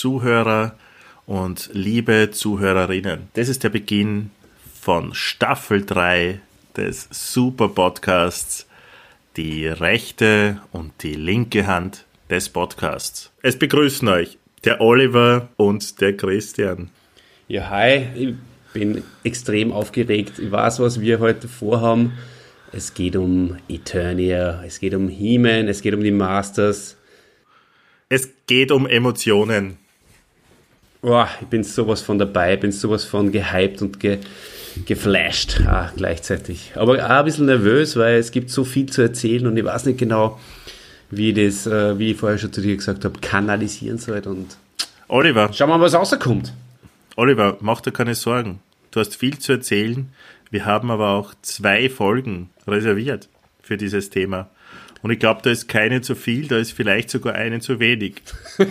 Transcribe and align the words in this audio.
Zuhörer 0.00 0.76
und 1.26 1.68
liebe 1.74 2.30
Zuhörerinnen, 2.32 3.28
das 3.34 3.50
ist 3.50 3.64
der 3.64 3.68
Beginn 3.68 4.30
von 4.80 5.12
Staffel 5.12 5.84
3 5.84 6.40
des 6.74 7.06
Super 7.10 7.68
Podcasts 7.68 8.66
Die 9.36 9.66
rechte 9.66 10.62
und 10.72 11.02
die 11.02 11.12
linke 11.12 11.66
Hand 11.66 12.06
des 12.30 12.48
Podcasts. 12.48 13.30
Es 13.42 13.58
begrüßen 13.58 14.08
euch 14.08 14.38
der 14.64 14.80
Oliver 14.80 15.50
und 15.58 16.00
der 16.00 16.16
Christian. 16.16 16.88
Ja, 17.46 17.68
hi, 17.68 18.06
ich 18.14 18.34
bin 18.72 19.04
extrem 19.22 19.70
aufgeregt. 19.70 20.38
Ich 20.38 20.50
weiß, 20.50 20.80
was 20.80 21.02
wir 21.02 21.18
heute 21.18 21.46
vorhaben. 21.46 22.14
Es 22.72 22.94
geht 22.94 23.16
um 23.16 23.58
Eternia, 23.68 24.64
es 24.64 24.80
geht 24.80 24.94
um 24.94 25.08
He-Man, 25.08 25.68
es 25.68 25.82
geht 25.82 25.92
um 25.92 26.02
die 26.02 26.10
Masters. 26.10 26.96
Es 28.08 28.30
geht 28.46 28.72
um 28.72 28.86
Emotionen. 28.86 29.76
Oh, 31.02 31.24
ich 31.40 31.46
bin 31.46 31.64
sowas 31.64 32.02
von 32.02 32.18
dabei, 32.18 32.56
bin 32.56 32.72
sowas 32.72 33.04
von 33.04 33.32
gehypt 33.32 33.80
und 33.80 34.00
ge, 34.00 34.18
geflasht 34.84 35.60
ah, 35.66 35.90
gleichzeitig. 35.96 36.72
Aber 36.74 36.94
auch 36.94 37.10
ein 37.10 37.24
bisschen 37.24 37.46
nervös, 37.46 37.96
weil 37.96 38.16
es 38.16 38.30
gibt 38.30 38.50
so 38.50 38.64
viel 38.64 38.86
zu 38.86 39.00
erzählen 39.02 39.46
und 39.46 39.56
ich 39.56 39.64
weiß 39.64 39.86
nicht 39.86 39.98
genau, 39.98 40.38
wie 41.10 41.30
ich 41.30 41.34
das, 41.36 41.66
äh, 41.66 41.98
wie 41.98 42.10
ich 42.12 42.18
vorher 42.18 42.38
schon 42.38 42.52
zu 42.52 42.60
dir 42.60 42.76
gesagt 42.76 43.04
habe, 43.04 43.18
kanalisieren 43.20 43.98
soll. 43.98 44.20
Und 44.26 44.56
Oliver, 45.08 45.50
schauen 45.52 45.70
wir 45.70 45.78
mal, 45.78 45.84
was 45.84 45.94
rauskommt. 45.94 46.52
Oliver, 47.16 47.56
mach 47.60 47.80
dir 47.80 47.92
keine 47.92 48.14
Sorgen. 48.14 48.60
Du 48.90 49.00
hast 49.00 49.16
viel 49.16 49.38
zu 49.38 49.52
erzählen. 49.52 50.08
Wir 50.50 50.66
haben 50.66 50.90
aber 50.90 51.10
auch 51.10 51.32
zwei 51.42 51.88
Folgen 51.88 52.50
reserviert 52.66 53.28
für 53.62 53.76
dieses 53.76 54.10
Thema. 54.10 54.50
Und 55.02 55.10
ich 55.10 55.18
glaube, 55.18 55.40
da 55.42 55.50
ist 55.50 55.68
keine 55.68 56.02
zu 56.02 56.14
viel, 56.14 56.46
da 56.46 56.58
ist 56.58 56.72
vielleicht 56.72 57.10
sogar 57.10 57.34
eine 57.34 57.60
zu 57.60 57.80
wenig. 57.80 58.22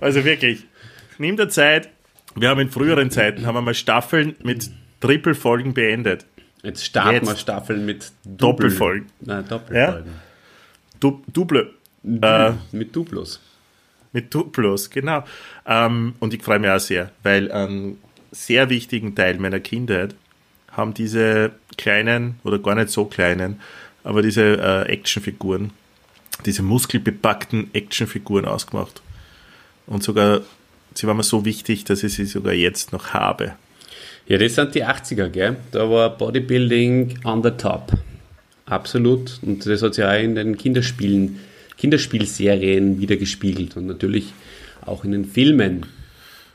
also 0.00 0.24
wirklich, 0.24 0.64
nimm 1.18 1.36
dir 1.36 1.48
Zeit. 1.48 1.90
Wir 2.34 2.50
haben 2.50 2.60
in 2.60 2.70
früheren 2.70 3.10
Zeiten 3.10 3.46
haben 3.46 3.54
wir 3.54 3.62
mal 3.62 3.74
Staffeln 3.74 4.36
mit 4.42 4.70
Triple-Folgen 5.00 5.74
beendet. 5.74 6.26
Jetzt 6.62 6.84
starten 6.84 7.14
Jetzt 7.14 7.28
wir 7.28 7.36
Staffeln 7.36 7.86
mit 7.86 8.12
Doppelfolgen. 8.24 9.06
Nein, 9.20 9.46
Doppelfolgen. 9.48 10.12
Du, 11.00 11.22
Double. 11.32 11.70
Äh, 12.04 12.52
mit 12.72 12.94
Duplos. 12.94 13.40
Mit 14.12 14.32
Duplos, 14.34 14.90
genau. 14.90 15.24
Ähm, 15.66 16.14
und 16.20 16.32
ich 16.34 16.42
freue 16.42 16.58
mich 16.58 16.70
auch 16.70 16.78
sehr, 16.78 17.10
weil 17.22 17.50
einen 17.52 17.98
sehr 18.30 18.70
wichtigen 18.70 19.14
Teil 19.14 19.38
meiner 19.38 19.60
Kindheit 19.60 20.14
haben 20.76 20.94
diese 20.94 21.52
kleinen 21.76 22.36
oder 22.44 22.58
gar 22.58 22.74
nicht 22.74 22.90
so 22.90 23.06
kleinen, 23.06 23.60
aber 24.04 24.22
diese 24.22 24.58
äh, 24.58 24.92
Actionfiguren, 24.92 25.70
diese 26.44 26.62
muskelbepackten 26.62 27.70
Actionfiguren 27.72 28.44
ausgemacht. 28.44 29.02
Und 29.86 30.02
sogar, 30.02 30.42
sie 30.94 31.06
waren 31.06 31.16
mir 31.16 31.22
so 31.22 31.44
wichtig, 31.44 31.84
dass 31.84 32.02
ich 32.02 32.14
sie 32.14 32.26
sogar 32.26 32.52
jetzt 32.52 32.92
noch 32.92 33.10
habe. 33.14 33.54
Ja, 34.28 34.38
das 34.38 34.56
sind 34.56 34.74
die 34.74 34.84
80er, 34.84 35.28
gell? 35.28 35.56
Da 35.70 35.88
war 35.88 36.10
Bodybuilding 36.16 37.20
on 37.24 37.42
the 37.42 37.52
top. 37.52 37.92
Absolut. 38.66 39.38
Und 39.42 39.64
das 39.64 39.82
hat 39.82 39.94
sich 39.94 40.04
auch 40.04 40.20
in 40.20 40.34
den 40.34 40.56
Kinderspielen, 40.56 41.38
Kinderspielserien 41.78 43.00
wieder 43.00 43.16
gespiegelt 43.16 43.76
und 43.76 43.86
natürlich 43.86 44.32
auch 44.84 45.04
in 45.04 45.12
den 45.12 45.24
Filmen. 45.24 45.86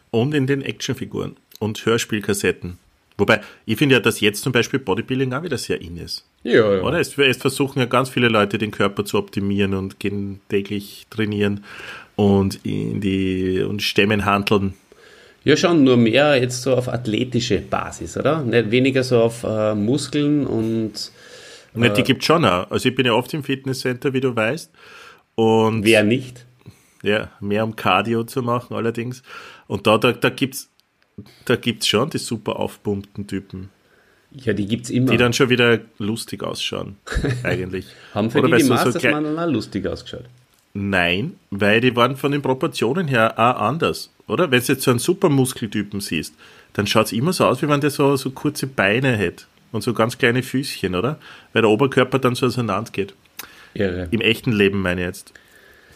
Und 0.10 0.34
in 0.34 0.48
den 0.48 0.62
Actionfiguren 0.62 1.38
und 1.60 1.86
Hörspielkassetten. 1.86 2.78
Wobei, 3.22 3.42
ich 3.68 3.78
finde 3.78 3.94
ja, 3.94 4.02
dass 4.02 4.20
jetzt 4.20 4.42
zum 4.42 4.52
Beispiel 4.52 4.80
Bodybuilding 4.80 5.32
auch 5.34 5.44
wieder 5.44 5.60
sehr 5.60 5.80
in 5.80 5.96
ist. 5.96 6.26
Ja, 6.42 6.74
ja. 6.74 6.82
Oder? 6.82 7.00
Es, 7.00 7.16
es 7.20 7.38
versuchen 7.38 7.78
ja 7.78 7.86
ganz 7.86 8.10
viele 8.10 8.30
Leute, 8.30 8.58
den 8.58 8.72
Körper 8.72 9.06
zu 9.06 9.20
optimieren 9.20 9.76
und 9.76 10.00
gehen 10.00 10.42
täglich 10.50 11.06
trainieren 11.12 11.64
und 12.16 12.66
in 12.66 13.00
die 13.00 13.62
und 13.62 13.84
Stämmen 13.84 14.26
handeln. 14.26 14.74
Ja, 15.44 15.56
schon, 15.56 15.84
nur 15.84 15.98
mehr 15.98 16.36
jetzt 16.42 16.64
so 16.64 16.74
auf 16.76 16.90
athletische 16.90 17.60
Basis, 17.60 18.18
oder? 18.18 18.42
Nicht 18.42 18.72
weniger 18.72 19.04
so 19.04 19.22
auf 19.22 19.44
äh, 19.44 19.76
Muskeln 19.76 20.48
und. 20.48 21.12
Ne, 21.76 21.92
die 21.92 22.02
gibt 22.02 22.24
schon 22.24 22.44
auch. 22.44 22.72
Also 22.72 22.90
ich 22.90 22.96
bin 22.96 23.06
ja 23.06 23.14
oft 23.14 23.32
im 23.36 23.44
Fitnesscenter, 23.44 24.14
wie 24.14 24.22
du 24.22 24.36
weißt. 24.36 24.72
Und 25.36 25.86
Wer 25.86 26.04
nicht? 26.04 26.48
ja, 27.04 27.30
mehr 27.40 27.64
um 27.64 27.76
Cardio 27.76 28.24
zu 28.24 28.42
machen 28.42 28.76
allerdings. 28.76 29.24
Und 29.68 29.88
da, 29.88 29.98
da, 29.98 30.12
da 30.12 30.30
gibt's 30.30 30.71
da 31.46 31.56
gibt's 31.56 31.88
schon 31.88 32.10
die 32.10 32.18
super 32.18 32.58
aufpumpten 32.58 33.28
Typen, 33.28 33.70
Ja, 34.32 34.54
die 34.54 34.66
gibt's 34.66 34.90
immer. 34.90 35.12
die 35.12 35.18
dann 35.18 35.34
schon 35.34 35.50
wieder 35.50 35.80
lustig 35.98 36.44
ausschauen, 36.44 36.98
eigentlich. 37.44 37.86
Haben 38.14 38.32
für 38.32 38.40
Oder 38.40 38.58
die, 38.58 38.64
die 38.64 38.70
du, 38.70 38.78
so 38.78 39.08
auch 39.08 39.48
lustig 39.48 39.86
ausgeschaut. 39.88 40.26
Nein, 40.74 41.34
weil 41.50 41.82
die 41.82 41.96
waren 41.96 42.16
von 42.16 42.32
den 42.32 42.42
Proportionen 42.42 43.08
her 43.08 43.34
auch 43.38 43.60
anders, 43.62 44.10
oder? 44.28 44.52
Wenn 44.52 44.62
du 44.62 44.66
jetzt 44.68 44.84
so 44.84 44.92
einen 44.92 45.00
Supermuskeltypen 45.00 46.00
siehst, 46.00 46.34
dann 46.74 46.88
schaut's 46.88 47.12
immer 47.12 47.34
so 47.34 47.46
aus, 47.46 47.62
wie 47.62 47.68
wenn 47.68 47.82
der 47.82 47.90
so, 47.90 48.16
so 48.16 48.32
kurze 48.32 48.68
Beine 48.68 49.18
hätte 49.18 49.46
und 49.74 49.84
so 49.84 49.94
ganz 49.94 50.18
kleine 50.18 50.44
Füßchen, 50.44 50.96
oder? 50.96 51.18
Weil 51.52 51.64
der 51.64 51.72
Oberkörper 51.72 52.20
dann 52.20 52.36
so 52.36 52.46
auseinander 52.46 52.92
geht. 52.92 53.14
Irre. 53.74 54.08
Im 54.12 54.22
echten 54.22 54.52
Leben 54.54 54.82
meine 54.82 55.02
ich 55.02 55.08
jetzt. 55.08 55.34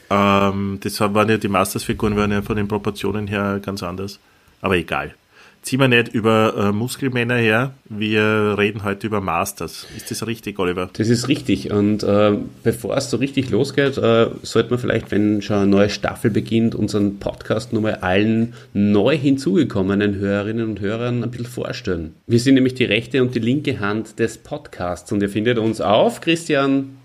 Ähm, 0.10 0.80
das 0.82 1.00
waren 1.00 1.30
ja 1.30 1.38
die 1.38 1.48
Masters-Figuren 1.48 2.16
waren 2.16 2.32
ja 2.32 2.42
von 2.42 2.56
den 2.56 2.68
Proportionen 2.68 3.28
her 3.28 3.60
ganz 3.64 3.82
anders. 3.82 4.20
Aber 4.66 4.78
egal. 4.78 5.14
Ziehen 5.62 5.80
wir 5.80 5.88
nicht 5.88 6.08
über 6.08 6.56
äh, 6.58 6.72
Muskelmänner 6.72 7.36
her, 7.36 7.76
wir 7.86 8.56
reden 8.58 8.84
heute 8.84 9.06
über 9.06 9.22
Masters. 9.22 9.86
Ist 9.96 10.10
das 10.10 10.26
richtig, 10.26 10.58
Oliver? 10.58 10.90
Das 10.94 11.08
ist 11.08 11.28
richtig. 11.28 11.72
Und 11.72 12.02
äh, 12.02 12.36
bevor 12.64 12.98
es 12.98 13.12
so 13.12 13.18
richtig 13.18 13.52
losgeht, 13.52 14.00
äh, 14.00 14.32
sollte 14.42 14.72
man 14.72 14.80
vielleicht, 14.80 15.12
wenn 15.12 15.44
schon 15.44 15.58
eine 15.58 15.68
neue 15.68 15.92
Staffel 15.92 16.32
beginnt, 16.32 16.74
unseren 16.74 17.20
Podcast 17.20 17.74
nochmal 17.74 17.98
allen 18.02 18.56
neu 18.74 19.16
hinzugekommenen 19.16 20.16
Hörerinnen 20.16 20.68
und 20.68 20.80
Hörern 20.80 21.24
ein 21.24 21.30
bisschen 21.30 21.46
vorstellen. 21.46 22.16
Wir 22.26 22.40
sind 22.40 22.56
nämlich 22.56 22.74
die 22.74 22.86
rechte 22.86 23.22
und 23.22 23.36
die 23.36 23.40
linke 23.40 23.80
Hand 23.80 24.18
des 24.18 24.40
Podcasts 24.40 25.12
und 25.12 25.22
ihr 25.22 25.30
findet 25.30 25.60
uns 25.60 25.80
auf, 25.80 26.22
Christian. 26.22 26.98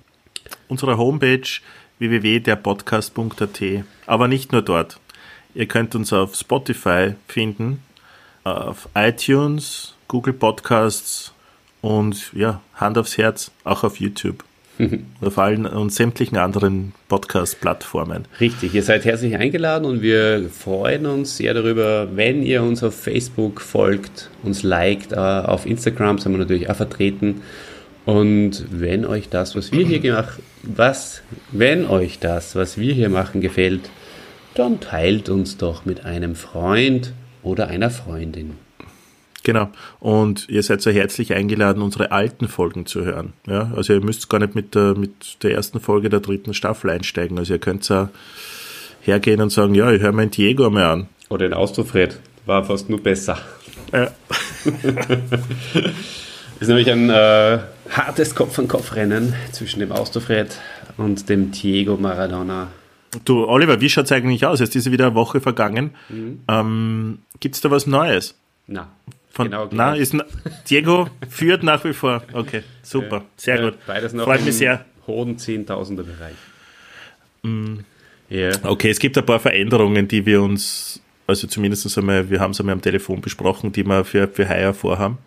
Unsere 0.69 0.97
Homepage 0.97 1.61
www.derpodcast.at. 1.99 3.61
Aber 4.07 4.29
nicht 4.29 4.53
nur 4.53 4.63
dort. 4.63 4.99
Ihr 5.55 5.67
könnt 5.67 5.95
uns 5.95 6.13
auf 6.13 6.37
Spotify 6.37 7.15
finden, 7.27 7.83
auf 8.45 8.89
iTunes, 8.95 9.95
Google 10.09 10.33
Podcasts 10.33 11.33
und 11.81 12.33
ja, 12.35 12.61
Hand 12.75 12.99
aufs 12.99 13.19
Herz, 13.19 13.51
auch 13.65 13.85
auf 13.85 13.99
YouTube. 13.99 14.45
auf 15.21 15.39
allen 15.39 15.67
und 15.67 15.93
sämtlichen 15.93 16.39
anderen 16.39 16.93
Podcast-Plattformen. 17.09 18.25
Richtig, 18.41 18.75
ihr 18.75 18.83
seid 18.83 19.05
herzlich 19.05 19.37
eingeladen 19.37 19.85
und 19.85 20.01
wir 20.03 20.49
freuen 20.49 21.07
uns 21.07 21.37
sehr 21.37 21.55
darüber, 21.55 22.09
wenn 22.17 22.43
ihr 22.43 22.63
uns 22.63 22.83
auf 22.83 22.99
Facebook 22.99 23.61
folgt, 23.61 24.31
uns 24.43 24.63
liked, 24.63 25.13
äh, 25.13 25.17
auf 25.17 25.67
Instagram 25.67 26.19
sind 26.19 26.33
wir 26.33 26.39
natürlich 26.39 26.71
auch 26.71 26.77
vertreten. 26.77 27.43
Und 28.07 28.65
wenn 28.71 29.05
euch 29.05 29.29
das, 29.29 29.55
was 29.55 29.73
wir 29.73 29.87
hier 29.87 30.01
gemacht, 30.01 30.41
was, 30.63 31.23
wenn 31.53 31.87
euch 31.87 32.19
das, 32.19 32.57
was 32.57 32.79
wir 32.79 32.95
hier 32.95 33.11
machen, 33.11 33.41
gefällt, 33.41 33.91
dann 34.55 34.81
teilt 34.81 35.29
uns 35.29 35.57
doch 35.57 35.85
mit 35.85 36.05
einem 36.05 36.35
Freund 36.35 37.13
oder 37.43 37.69
einer 37.69 37.91
Freundin. 37.91 38.57
Genau. 39.43 39.71
Und 40.01 40.49
ihr 40.49 40.63
seid 40.63 40.83
so 40.83 40.91
herzlich 40.91 41.33
eingeladen, 41.33 41.83
unsere 41.83 42.13
alten 42.13 42.47
Folgen 42.49 42.85
zu 42.87 43.05
hören. 43.05 43.33
Ja, 43.47 43.73
also 43.75 43.95
ihr 43.95 44.05
müsst 44.05 44.29
gar 44.29 44.39
nicht 44.39 44.55
mit 44.55 44.75
der, 44.75 44.95
mit 44.95 45.43
der 45.43 45.53
ersten 45.53 45.81
Folge 45.81 46.11
der 46.11 46.21
dritten 46.21 46.53
Staffel 46.53 46.91
einsteigen. 46.91 47.39
Also 47.39 47.55
ihr 47.55 47.59
könnt 47.59 47.91
auch 47.91 48.09
hergehen 49.01 49.41
und 49.41 49.51
sagen, 49.51 49.75
ja, 49.75 49.91
ich 49.93 50.03
höre 50.03 50.13
mein 50.13 50.31
Diego 50.31 50.69
mal 50.69 50.85
an. 50.85 51.09
Oder 51.31 51.49
den 51.49 51.55
Austrofred, 51.55 52.21
war 52.45 52.65
fast 52.65 52.91
nur 52.91 53.03
besser. 53.03 53.39
Ja. 53.93 54.11
ist 56.61 56.69
nämlich 56.69 56.91
ein 56.91 57.09
äh, 57.09 57.61
hartes 57.89 58.35
Kopf-an-Kopf-Rennen 58.35 59.35
zwischen 59.53 59.81
dem 59.81 59.93
Austrofred 59.93 60.59
und 60.97 61.29
dem 61.29 61.51
Diego 61.51 61.97
Maradona. 61.97 62.69
Du, 63.25 63.47
Oliver, 63.49 63.81
wie 63.81 63.89
schaut's 63.91 64.13
eigentlich 64.13 64.47
aus? 64.47 64.61
Jetzt 64.61 64.77
ist 64.77 64.91
wieder 64.91 65.07
eine 65.07 65.15
Woche 65.15 65.41
vergangen. 65.41 65.91
Ähm, 66.49 67.19
gibt's 67.41 67.61
da 67.61 67.71
was 67.71 67.87
Neues? 67.87 68.37
Na, 68.69 68.89
Von, 69.33 69.47
genau 69.51 69.69
na, 69.73 69.91
gleich. 69.91 70.01
ist, 70.03 70.15
na- 70.15 70.25
Diego 70.69 71.09
führt 71.29 71.63
nach 71.65 71.83
wie 71.85 71.93
vor. 71.93 72.23
Okay, 72.33 72.63
super, 72.83 73.25
sehr 73.37 73.57
Ja, 73.57 73.71
gut. 73.71 73.79
Beides 73.87 74.13
noch 74.13 74.25
Freut 74.25 74.45
mich 74.45 74.57
sehr. 74.57 74.85
hohen 75.09 75.39
Zehntausender 75.39 76.05
Bereich. 76.05 76.35
Mm. 77.43 77.81
Ja. 78.29 78.51
Okay, 78.63 78.91
es 78.91 79.01
gibt 79.01 79.19
ein 79.19 79.27
paar 79.27 79.41
Veränderungen, 79.41 80.07
die 80.07 80.25
wir 80.25 80.41
uns, 80.41 81.03
also 81.27 81.49
zumindest 81.49 81.99
einmal, 81.99 82.31
wir 82.31 82.39
haben 82.39 82.53
es 82.53 82.61
einmal 82.61 82.75
am 82.75 82.81
Telefon 82.83 83.21
besprochen, 83.21 83.73
die 83.73 83.85
wir 83.85 84.05
für, 84.05 84.29
für 84.29 84.49
heuer 84.49 84.73
vorhaben. 84.73 85.19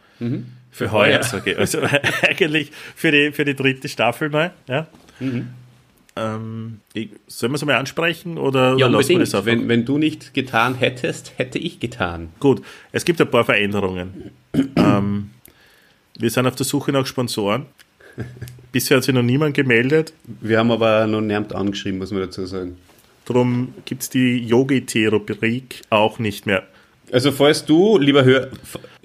Für 0.71 0.91
heuer, 0.94 1.15
heuer. 1.18 1.24
sage 1.24 1.51
ich. 1.51 1.57
Also 1.59 1.79
eigentlich 2.21 2.71
für 2.95 3.12
die, 3.12 3.31
für 3.33 3.44
die 3.44 3.56
dritte 3.56 3.89
Staffel 3.89 4.29
mal. 4.29 4.53
Ja. 4.69 4.88
Ähm, 6.15 6.80
sollen 7.27 7.51
wir 7.51 7.56
es 7.56 7.62
einmal 7.63 7.77
ansprechen 7.77 8.38
oder, 8.38 8.75
Ja, 8.77 8.88
oder 8.88 8.98
unbedingt. 8.98 9.21
einfach? 9.21 9.45
Wenn, 9.45 9.68
wenn 9.68 9.83
du 9.86 9.98
nicht 9.98 10.33
getan 10.33 10.75
hättest, 10.75 11.33
hätte 11.38 11.57
ich 11.57 11.80
getan. 11.80 12.30
Gut, 12.39 12.62
es 12.92 13.04
gibt 13.04 13.19
ein 13.19 13.30
paar 13.31 13.45
Veränderungen. 13.45 14.31
ähm, 14.75 15.31
wir 16.19 16.30
sind 16.30 16.45
auf 16.45 16.56
der 16.56 16.65
Suche 16.65 16.92
nach 16.92 17.06
Sponsoren. 17.07 17.65
Bisher 18.71 18.98
hat 18.98 19.04
sich 19.04 19.13
noch 19.13 19.24
niemand 19.24 19.56
gemeldet. 19.56 20.13
Wir 20.42 20.60
haben 20.60 20.71
aber 20.71 21.07
noch 21.07 21.21
niemand 21.21 21.54
angeschrieben, 21.56 21.98
muss 21.98 22.12
man 22.12 22.21
dazu 22.21 22.45
sagen. 22.45 22.77
Darum 23.25 23.74
gibt 23.86 24.04
es 24.04 24.10
die 24.10 24.38
Yogi-Tee-Rubrik 24.45 25.81
auch 25.89 26.19
nicht 26.19 26.45
mehr. 26.45 26.63
Also 27.12 27.31
falls 27.31 27.65
du, 27.65 27.98
lieber 27.98 28.24
Hör 28.25 28.50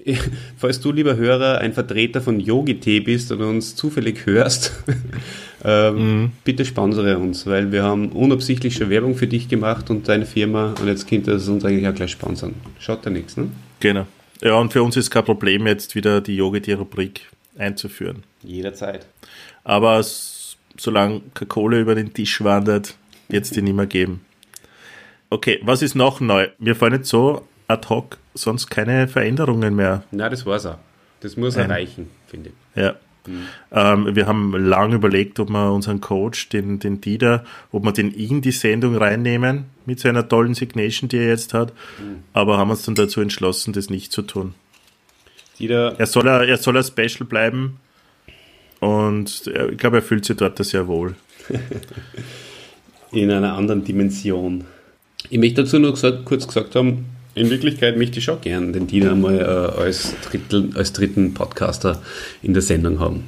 falls 0.57 0.79
du, 0.79 0.91
lieber 0.91 1.15
Hörer, 1.17 1.59
ein 1.59 1.73
Vertreter 1.73 2.21
von 2.21 2.39
Yogi-Tee 2.39 3.01
bist 3.01 3.31
und 3.31 3.41
uns 3.41 3.75
zufällig 3.75 4.25
hörst, 4.25 4.73
ähm, 5.63 6.21
mhm. 6.21 6.31
bitte 6.43 6.65
sponsere 6.65 7.17
uns, 7.17 7.45
weil 7.45 7.71
wir 7.71 7.83
haben 7.83 8.09
unabsichtlich 8.09 8.75
schon 8.75 8.89
Werbung 8.89 9.15
für 9.15 9.27
dich 9.27 9.49
gemacht 9.49 9.89
und 9.89 10.07
deine 10.07 10.25
Firma 10.25 10.73
und 10.79 10.87
jetzt 10.87 11.07
könnte 11.07 11.31
es 11.31 11.47
uns 11.47 11.65
eigentlich 11.65 11.87
auch 11.87 11.95
gleich 11.95 12.11
sponsern. 12.11 12.55
Schaut 12.79 13.05
da 13.05 13.09
nichts, 13.09 13.37
ne? 13.37 13.49
Genau. 13.79 14.07
Ja, 14.41 14.55
und 14.55 14.71
für 14.71 14.83
uns 14.83 14.95
ist 14.95 15.09
kein 15.09 15.25
Problem, 15.25 15.67
jetzt 15.67 15.95
wieder 15.95 16.21
die 16.21 16.35
Yogi-Tee-Rubrik 16.37 17.29
einzuführen. 17.57 18.23
Jederzeit. 18.41 19.05
Aber 19.63 20.01
solange 20.77 21.21
keine 21.33 21.47
Kohle 21.47 21.79
über 21.81 21.95
den 21.95 22.13
Tisch 22.13 22.41
wandert, 22.43 22.95
wird 23.27 23.43
es 23.43 23.51
die 23.51 23.61
nicht 23.61 23.75
mehr 23.75 23.85
geben. 23.85 24.21
Okay, 25.29 25.59
was 25.63 25.81
ist 25.81 25.95
noch 25.95 26.21
neu? 26.21 26.47
Mir 26.57 26.75
fallen 26.75 26.93
jetzt 26.93 27.09
so 27.09 27.45
ad 27.67 27.87
hoc 27.89 28.17
sonst 28.33 28.67
keine 28.67 29.07
Veränderungen 29.07 29.75
mehr. 29.75 30.03
Na, 30.11 30.29
das 30.29 30.45
war's 30.45 30.65
auch. 30.65 30.77
Das 31.19 31.37
muss 31.37 31.57
Ein. 31.57 31.69
erreichen, 31.69 32.09
finde 32.27 32.49
ich. 32.49 32.81
Ja. 32.81 32.95
Mhm. 33.27 33.47
Ähm, 33.71 34.15
wir 34.15 34.27
haben 34.27 34.53
lange 34.53 34.95
überlegt, 34.95 35.39
ob 35.39 35.49
wir 35.49 35.71
unseren 35.71 36.01
Coach, 36.01 36.49
den, 36.49 36.79
den 36.79 37.01
Dieter, 37.01 37.43
ob 37.71 37.83
wir 37.83 37.91
den 37.91 38.11
in 38.11 38.41
die 38.41 38.51
Sendung 38.51 38.95
reinnehmen 38.95 39.65
mit 39.85 39.99
seiner 39.99 40.27
tollen 40.27 40.53
Signation, 40.53 41.09
die 41.09 41.17
er 41.17 41.27
jetzt 41.27 41.53
hat. 41.53 41.73
Mhm. 41.99 42.23
Aber 42.33 42.57
haben 42.57 42.71
uns 42.71 42.83
dann 42.83 42.95
dazu 42.95 43.21
entschlossen, 43.21 43.73
das 43.73 43.89
nicht 43.89 44.11
zu 44.11 44.21
tun. 44.21 44.53
Dieter. 45.59 45.95
Er 45.97 46.05
soll 46.05 46.27
er, 46.27 46.47
er 46.47 46.57
soll 46.57 46.77
ein 46.77 46.83
Special 46.83 47.27
bleiben 47.27 47.77
und 48.79 49.43
ich 49.47 49.77
glaube, 49.77 49.97
er 49.97 50.01
fühlt 50.01 50.25
sich 50.25 50.37
dort 50.37 50.63
sehr 50.63 50.87
wohl. 50.87 51.15
in 53.11 53.31
einer 53.31 53.53
anderen 53.53 53.83
Dimension. 53.83 54.65
Ich 55.29 55.39
möchte 55.39 55.63
dazu 55.63 55.79
nur 55.79 55.91
gesagt, 55.91 56.25
kurz 56.25 56.47
gesagt 56.47 56.75
haben, 56.75 57.05
in 57.35 57.49
Wirklichkeit 57.49 57.97
möchte 57.97 58.19
ich 58.19 58.25
schon 58.25 58.41
gern 58.41 58.73
den 58.73 58.87
Dieter 58.87 59.15
mal 59.15 59.39
äh, 59.39 59.81
als, 59.81 60.13
Drittel, 60.21 60.71
als 60.75 60.93
dritten 60.93 61.33
Podcaster 61.33 62.01
in 62.41 62.53
der 62.53 62.61
Sendung 62.61 62.99
haben. 62.99 63.25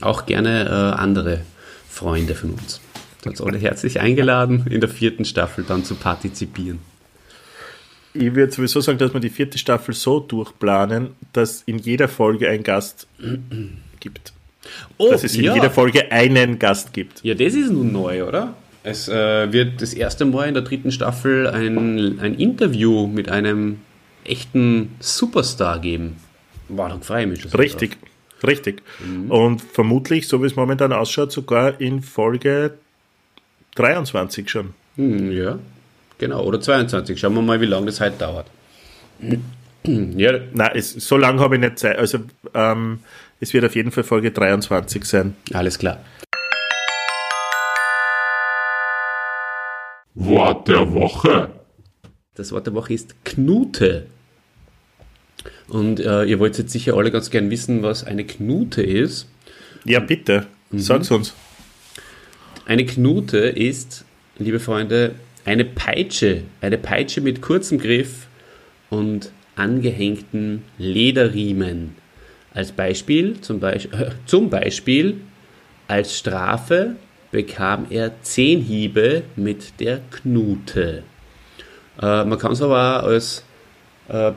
Auch 0.00 0.26
gerne 0.26 0.64
äh, 0.64 1.00
andere 1.00 1.40
Freunde 1.88 2.34
von 2.34 2.50
uns. 2.52 2.80
Dort 3.22 3.40
alle 3.40 3.58
herzlich 3.58 4.00
eingeladen, 4.00 4.66
in 4.68 4.80
der 4.80 4.90
vierten 4.90 5.24
Staffel 5.24 5.64
dann 5.66 5.84
zu 5.84 5.94
partizipieren. 5.94 6.78
Ich 8.12 8.34
würde 8.34 8.52
sowieso 8.52 8.80
sagen, 8.80 8.98
dass 8.98 9.12
wir 9.12 9.20
die 9.20 9.30
vierte 9.30 9.58
Staffel 9.58 9.94
so 9.94 10.20
durchplanen, 10.20 11.10
dass 11.32 11.62
in 11.66 11.78
jeder 11.78 12.06
Folge 12.06 12.48
ein 12.48 12.62
Gast 12.62 13.08
gibt. 14.00 14.32
Oh, 14.96 15.10
dass 15.10 15.24
es 15.24 15.36
in 15.36 15.44
ja. 15.44 15.54
jeder 15.54 15.70
Folge 15.70 16.10
einen 16.12 16.58
Gast 16.58 16.92
gibt. 16.92 17.22
Ja, 17.24 17.34
das 17.34 17.54
ist 17.54 17.70
nun 17.70 17.92
neu, 17.92 18.24
oder? 18.24 18.54
Es 18.84 19.08
äh, 19.08 19.50
wird 19.50 19.80
das 19.80 19.94
erste 19.94 20.26
Mal 20.26 20.48
in 20.48 20.54
der 20.54 20.62
dritten 20.62 20.92
Staffel 20.92 21.46
ein, 21.48 22.20
ein 22.20 22.34
Interview 22.34 23.06
mit 23.06 23.30
einem 23.30 23.80
echten 24.24 24.94
Superstar 25.00 25.78
geben. 25.78 26.16
War 26.68 26.90
doch 26.90 27.02
frei 27.02 27.24
mich. 27.24 27.46
Richtig, 27.56 27.92
drauf. 27.92 28.48
richtig. 28.50 28.82
Mhm. 29.00 29.30
Und 29.30 29.62
vermutlich, 29.62 30.28
so 30.28 30.42
wie 30.42 30.46
es 30.46 30.54
momentan 30.54 30.92
ausschaut, 30.92 31.32
sogar 31.32 31.80
in 31.80 32.02
Folge 32.02 32.74
23 33.76 34.50
schon. 34.50 34.74
Mhm, 34.96 35.32
ja, 35.32 35.58
genau. 36.18 36.44
Oder 36.44 36.60
22. 36.60 37.18
Schauen 37.18 37.34
wir 37.34 37.42
mal, 37.42 37.62
wie 37.62 37.66
lange 37.66 37.86
das 37.86 38.02
heute 38.02 38.18
dauert. 38.18 38.46
ja. 39.86 40.32
Nein, 40.52 40.70
es, 40.74 40.92
so 40.92 41.16
lange 41.16 41.40
habe 41.40 41.54
ich 41.54 41.60
nicht 41.62 41.78
Zeit. 41.78 41.98
Also, 41.98 42.18
ähm, 42.52 42.98
es 43.40 43.54
wird 43.54 43.64
auf 43.64 43.74
jeden 43.74 43.92
Fall 43.92 44.04
Folge 44.04 44.30
23 44.30 45.04
sein. 45.06 45.36
Alles 45.54 45.78
klar. 45.78 46.00
Wort 50.14 50.68
der 50.68 50.92
Woche. 50.92 51.50
Das 52.34 52.52
Wort 52.52 52.66
der 52.66 52.74
Woche 52.74 52.94
ist 52.94 53.24
Knute. 53.24 54.06
Und 55.68 56.00
äh, 56.00 56.24
ihr 56.24 56.38
wollt 56.38 56.56
jetzt 56.58 56.72
sicher 56.72 56.96
alle 56.96 57.10
ganz 57.10 57.30
gern 57.30 57.50
wissen, 57.50 57.82
was 57.82 58.04
eine 58.04 58.24
Knute 58.24 58.82
ist. 58.82 59.28
Ja, 59.84 60.00
bitte. 60.00 60.46
Mhm. 60.70 60.78
Sag's 60.78 61.10
uns. 61.10 61.34
Eine 62.66 62.86
Knute 62.86 63.38
ist, 63.38 64.04
liebe 64.38 64.60
Freunde, 64.60 65.16
eine 65.44 65.64
Peitsche. 65.64 66.42
Eine 66.60 66.78
Peitsche 66.78 67.20
mit 67.20 67.42
kurzem 67.42 67.78
Griff 67.78 68.28
und 68.90 69.32
angehängten 69.56 70.62
Lederriemen. 70.78 71.96
Als 72.52 72.72
Beispiel, 72.72 73.40
zum, 73.40 73.60
Beisp 73.60 73.92
äh, 73.92 74.10
zum 74.26 74.48
Beispiel 74.48 75.16
als 75.88 76.16
Strafe 76.16 76.96
bekam 77.34 77.86
er 77.90 78.22
zehn 78.22 78.60
Hiebe 78.60 79.24
mit 79.34 79.80
der 79.80 80.02
Knute. 80.12 81.02
Äh, 82.00 82.24
man 82.24 82.38
kann 82.38 82.52
es 82.52 82.62
aber 82.62 83.02
auch 83.02 83.08
als 83.08 83.42
äh, 84.08 84.30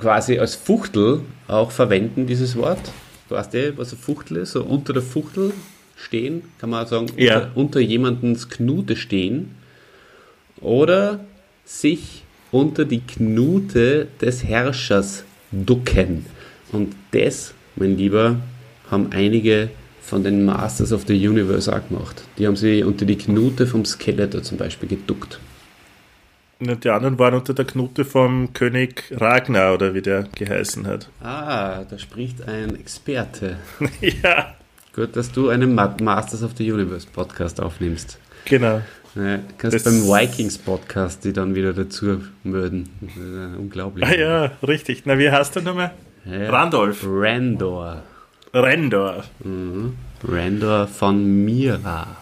quasi 0.00 0.36
als 0.36 0.56
Fuchtel 0.56 1.20
auch 1.46 1.70
verwenden, 1.70 2.26
dieses 2.26 2.56
Wort. 2.56 2.90
Weißt 3.28 3.54
du, 3.54 3.78
was 3.78 3.92
eine 3.92 4.00
Fuchtel 4.02 4.38
ist? 4.38 4.50
So 4.50 4.64
unter 4.64 4.92
der 4.92 5.02
Fuchtel 5.02 5.52
stehen, 5.94 6.42
kann 6.58 6.70
man 6.70 6.84
auch 6.84 6.88
sagen, 6.88 7.06
ja. 7.16 7.36
unter, 7.36 7.50
unter 7.54 7.80
jemandens 7.80 8.48
Knute 8.48 8.96
stehen. 8.96 9.54
Oder 10.60 11.20
sich 11.64 12.24
unter 12.50 12.84
die 12.84 13.02
Knute 13.02 14.08
des 14.20 14.42
Herrschers 14.42 15.22
ducken. 15.52 16.26
Und 16.72 16.96
das, 17.12 17.54
mein 17.76 17.96
Lieber, 17.96 18.40
haben 18.90 19.12
einige 19.12 19.70
von 20.02 20.24
den 20.24 20.44
Masters 20.44 20.92
of 20.92 21.04
the 21.06 21.28
Universe 21.28 21.74
auch 21.74 21.86
gemacht. 21.88 22.24
Die 22.36 22.46
haben 22.46 22.56
sie 22.56 22.82
unter 22.82 23.06
die 23.06 23.16
Knute 23.16 23.66
vom 23.66 23.84
Skeletor 23.84 24.42
zum 24.42 24.58
Beispiel 24.58 24.88
geduckt. 24.88 25.38
Und 26.58 26.84
die 26.84 26.90
anderen 26.90 27.18
waren 27.18 27.34
unter 27.34 27.54
der 27.54 27.64
Knute 27.64 28.04
vom 28.04 28.52
König 28.52 29.04
Ragnar 29.10 29.74
oder 29.74 29.94
wie 29.94 30.02
der 30.02 30.28
geheißen 30.34 30.86
hat. 30.86 31.08
Ah, 31.20 31.84
da 31.88 31.98
spricht 31.98 32.46
ein 32.46 32.76
Experte. 32.76 33.56
ja. 34.00 34.54
Gut, 34.94 35.16
dass 35.16 35.32
du 35.32 35.48
einen 35.48 35.74
Masters 35.74 36.42
of 36.42 36.52
the 36.56 36.70
Universe 36.70 37.06
Podcast 37.10 37.60
aufnimmst. 37.60 38.18
Genau. 38.44 38.82
Ja, 39.14 39.40
kannst 39.58 39.74
das 39.74 39.84
beim 39.84 40.02
Vikings 40.04 40.58
Podcast 40.58 41.24
die 41.24 41.32
dann 41.32 41.54
wieder 41.54 41.72
dazu 41.72 42.22
melden. 42.44 42.88
Unglaublich. 43.58 44.06
Ah 44.06 44.14
ja, 44.14 44.52
richtig. 44.66 45.02
Na, 45.04 45.18
wie 45.18 45.30
heißt 45.30 45.56
der 45.56 45.62
nochmal? 45.62 45.92
Ja, 46.24 46.50
Randolph. 46.50 47.04
Randor. 47.06 48.02
Rendor. 48.54 49.24
Mhm. 49.42 49.96
Rendor 50.22 50.86
von 50.86 51.44
Mira. 51.44 52.16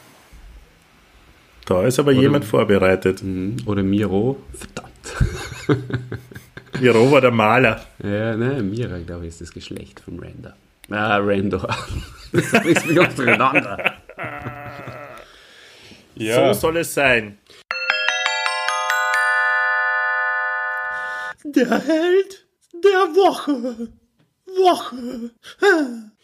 Da 1.67 1.85
ist 1.85 1.99
aber 1.99 2.13
Oder, 2.13 2.21
jemand 2.21 2.45
vorbereitet. 2.45 3.23
Mhm. 3.23 3.57
Oder 3.67 3.83
Miro. 3.83 4.41
Verdammt. 4.53 4.91
Miro 6.81 7.11
war 7.11 7.21
der 7.21 7.31
Maler. 7.31 7.85
Ja, 8.03 8.37
ne, 8.37 8.63
Mira, 8.63 8.99
glaube 8.99 9.25
ich, 9.27 9.31
ist 9.31 9.41
das 9.41 9.53
Geschlecht 9.53 10.01
vom 10.01 10.19
Render. 10.19 10.57
Ah, 10.89 11.17
Rendor. 11.17 11.69
das 12.33 12.53
ist 12.65 12.87
mich 12.87 12.99
auch 12.99 13.13
durcheinander. 13.13 13.95
ja. 16.15 16.53
So 16.55 16.61
soll 16.61 16.77
es 16.79 16.95
sein. 16.95 17.39
Der 21.45 21.71
Held 21.71 22.47
der 22.73 23.15
Woche. 23.15 23.89
Woche. 24.47 25.31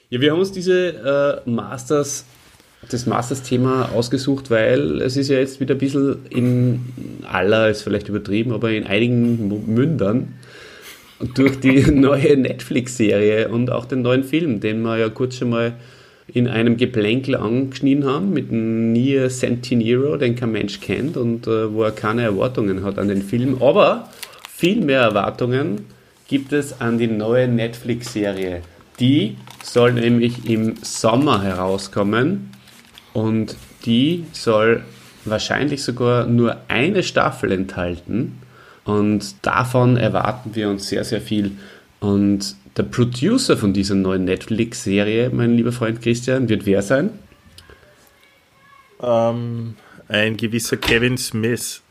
Ja, 0.08 0.20
wir 0.20 0.30
haben 0.30 0.38
uns 0.38 0.52
diese 0.52 1.42
äh, 1.44 1.50
Masters, 1.50 2.26
das 2.88 3.06
Masters-Thema 3.06 3.90
ausgesucht, 3.92 4.52
weil 4.52 5.02
es 5.02 5.16
ist 5.16 5.28
ja 5.28 5.38
jetzt 5.38 5.58
wieder 5.58 5.74
ein 5.74 5.78
bisschen 5.78 6.18
in 6.30 6.80
aller, 7.28 7.70
ist 7.70 7.82
vielleicht 7.82 8.08
übertrieben, 8.08 8.52
aber 8.52 8.70
in 8.70 8.86
einigen 8.86 9.48
Mündern 9.66 10.34
durch 11.34 11.58
die 11.58 11.80
neue 11.90 12.36
Netflix-Serie 12.36 13.48
und 13.48 13.72
auch 13.72 13.84
den 13.84 14.02
neuen 14.02 14.22
Film, 14.22 14.60
den 14.60 14.80
wir 14.82 14.96
ja 14.96 15.08
kurz 15.08 15.38
schon 15.38 15.50
mal 15.50 15.72
in 16.32 16.46
einem 16.46 16.76
Geplänkel 16.76 17.34
angeschnitten 17.34 18.04
haben 18.04 18.32
mit 18.32 18.52
Nier 18.52 19.28
Centinero, 19.28 20.16
den 20.18 20.36
kein 20.36 20.52
Mensch 20.52 20.80
kennt 20.80 21.16
und 21.16 21.48
äh, 21.48 21.72
wo 21.74 21.82
er 21.82 21.90
keine 21.90 22.22
Erwartungen 22.22 22.84
hat 22.84 23.00
an 23.00 23.08
den 23.08 23.22
Film, 23.22 23.60
aber 23.60 24.08
viel 24.48 24.82
mehr 24.82 25.00
Erwartungen 25.00 25.86
gibt 26.28 26.52
es 26.52 26.80
an 26.80 26.96
die 26.96 27.08
neue 27.08 27.48
Netflix-Serie 27.48 28.62
die 29.00 29.36
soll 29.62 29.92
nämlich 29.92 30.48
im 30.48 30.76
Sommer 30.82 31.42
herauskommen 31.42 32.50
und 33.12 33.56
die 33.84 34.24
soll 34.32 34.82
wahrscheinlich 35.24 35.82
sogar 35.82 36.26
nur 36.26 36.56
eine 36.68 37.02
Staffel 37.02 37.52
enthalten 37.52 38.40
und 38.84 39.44
davon 39.44 39.96
erwarten 39.96 40.54
wir 40.54 40.70
uns 40.70 40.88
sehr, 40.88 41.04
sehr 41.04 41.20
viel. 41.20 41.52
Und 41.98 42.54
der 42.76 42.84
Producer 42.84 43.56
von 43.56 43.72
dieser 43.72 43.96
neuen 43.96 44.24
Netflix-Serie, 44.24 45.30
mein 45.30 45.56
lieber 45.56 45.72
Freund 45.72 46.00
Christian, 46.00 46.48
wird 46.48 46.66
wer 46.66 46.82
sein? 46.82 47.10
Ähm, 49.02 49.74
ein 50.08 50.36
gewisser 50.36 50.76
Kevin 50.76 51.18
Smith. 51.18 51.82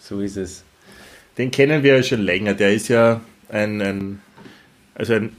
So 0.00 0.20
ist 0.20 0.36
es. 0.36 0.62
Den 1.38 1.50
kennen 1.50 1.82
wir 1.82 1.96
ja 1.96 2.02
schon 2.02 2.20
länger. 2.20 2.54
Der 2.54 2.72
ist 2.72 2.88
ja 2.88 3.20
ein, 3.48 3.80
ein 3.80 4.20
also 4.94 5.14
ein 5.14 5.30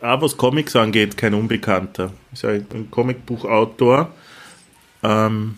auch 0.00 0.22
was 0.22 0.36
Comics 0.36 0.74
angeht, 0.76 1.16
kein 1.16 1.34
Unbekannter. 1.34 2.12
Ist 2.32 2.44
ein 2.44 2.88
Comicbuchautor. 2.90 4.12
Ähm, 5.02 5.56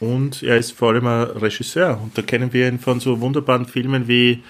und 0.00 0.42
er 0.42 0.56
ist 0.58 0.72
vor 0.72 0.90
allem 0.90 1.06
ein 1.06 1.22
Regisseur. 1.22 2.00
Und 2.02 2.16
da 2.16 2.22
kennen 2.22 2.52
wir 2.52 2.68
ihn 2.68 2.78
von 2.78 3.00
so 3.00 3.20
wunderbaren 3.20 3.66
Filmen 3.66 4.06
wie 4.08 4.42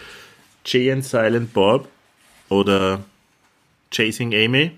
Jay 0.66 0.90
and 0.90 1.04
Silent 1.04 1.52
Bob 1.52 1.88
oder 2.48 3.04
Chasing 3.90 4.34
Amy, 4.34 4.72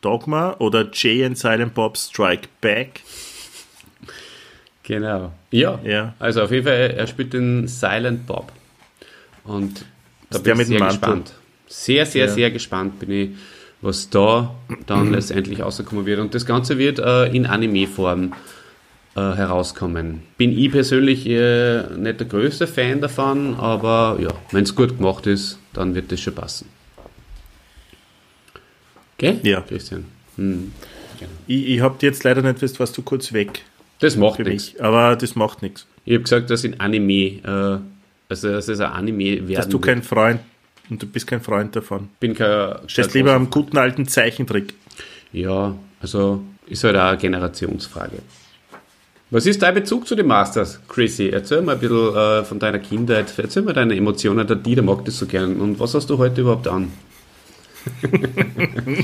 Dogma 0.00 0.56
oder 0.58 0.88
Jay 0.92 1.24
and 1.24 1.38
Silent 1.38 1.74
Bob 1.74 1.96
Strike 1.96 2.48
Back. 2.60 3.00
Genau. 4.82 5.32
Ja. 5.50 5.78
Ja. 5.84 6.14
Also 6.18 6.42
auf 6.42 6.50
jeden 6.50 6.64
Fall, 6.64 6.94
er 6.96 7.06
spielt 7.06 7.32
den 7.32 7.68
Silent 7.68 8.26
Bob. 8.26 8.50
Und 9.44 9.84
da 10.30 10.38
bin 10.38 10.58
ich 10.60 10.66
sehr 10.66 10.78
Mantel? 10.78 10.98
gespannt. 10.98 11.34
Sehr, 11.68 12.04
sehr, 12.06 12.26
Ja. 12.26 12.32
sehr 12.32 12.50
gespannt 12.50 12.98
bin 12.98 13.10
ich, 13.10 13.30
was 13.82 14.08
da 14.08 14.54
dann 14.86 15.10
letztendlich 15.12 15.60
rauskommen 15.60 16.06
wird. 16.06 16.20
Und 16.20 16.34
das 16.34 16.46
Ganze 16.46 16.78
wird 16.78 16.98
äh, 16.98 17.26
in 17.26 17.44
Anime-Form 17.46 18.32
äh, 19.14 19.20
herauskommen. 19.20 20.22
Bin 20.38 20.56
ich 20.56 20.70
persönlich 20.70 21.26
äh, 21.28 21.82
nicht 21.96 22.20
der 22.20 22.26
größte 22.26 22.66
Fan 22.66 23.00
davon, 23.00 23.56
aber 23.56 24.18
ja, 24.20 24.30
wenn 24.52 24.64
es 24.64 24.74
gut 24.74 24.96
gemacht 24.96 25.26
ist, 25.26 25.58
dann 25.74 25.94
wird 25.94 26.10
das 26.10 26.20
schon 26.20 26.34
passen. 26.34 26.68
Gell? 29.18 29.38
Ja. 29.42 29.60
Christian. 29.60 30.04
Hm. 30.36 30.72
Ich, 31.46 31.68
ich 31.68 31.80
habe 31.80 31.96
jetzt 32.00 32.24
leider 32.24 32.42
nicht 32.42 32.56
gewusst, 32.56 32.80
warst 32.80 32.96
du 32.96 33.02
kurz 33.02 33.32
weg 33.32 33.62
Das 34.00 34.16
macht 34.16 34.40
nichts. 34.40 34.78
Aber 34.80 35.14
das 35.14 35.36
macht 35.36 35.62
nichts. 35.62 35.86
Ich 36.04 36.14
habe 36.14 36.22
gesagt, 36.22 36.50
dass 36.50 36.64
in 36.64 36.80
Anime, 36.80 37.38
äh, 37.44 37.78
also 38.28 38.48
dass 38.48 38.66
es 38.66 38.80
ein 38.80 38.90
Anime 38.90 39.46
werden 39.46 39.54
Dass 39.54 39.68
du 39.68 39.74
wird. 39.74 39.84
kein 39.84 40.02
Freund 40.02 40.40
und 40.92 41.02
du 41.02 41.06
bist 41.06 41.26
kein 41.26 41.40
Freund 41.40 41.74
davon. 41.74 42.08
bin 42.20 42.34
kein, 42.34 42.76
Stehst 42.86 43.14
lieber 43.14 43.32
am 43.32 43.50
guten 43.50 43.78
alten 43.78 44.06
Zeichentrick. 44.06 44.74
Ja, 45.32 45.74
also 46.00 46.42
ist 46.66 46.84
halt 46.84 46.96
auch 46.96 47.00
eine 47.08 47.18
Generationsfrage. 47.18 48.18
Was 49.30 49.46
ist 49.46 49.62
dein 49.62 49.74
Bezug 49.74 50.06
zu 50.06 50.14
den 50.14 50.26
Masters, 50.26 50.78
Chrissy? 50.88 51.30
Erzähl 51.30 51.62
mal 51.62 51.76
ein 51.76 51.80
bisschen 51.80 52.14
äh, 52.14 52.44
von 52.44 52.58
deiner 52.58 52.78
Kindheit. 52.78 53.32
Erzähl 53.38 53.62
mal 53.62 53.72
deine 53.72 53.96
Emotionen. 53.96 54.46
Der 54.46 54.56
Dieter 54.56 54.82
mag 54.82 55.06
das 55.06 55.18
so 55.18 55.24
gern. 55.26 55.56
Und 55.56 55.80
was 55.80 55.94
hast 55.94 56.10
du 56.10 56.18
heute 56.18 56.42
überhaupt 56.42 56.68
an? 56.68 56.92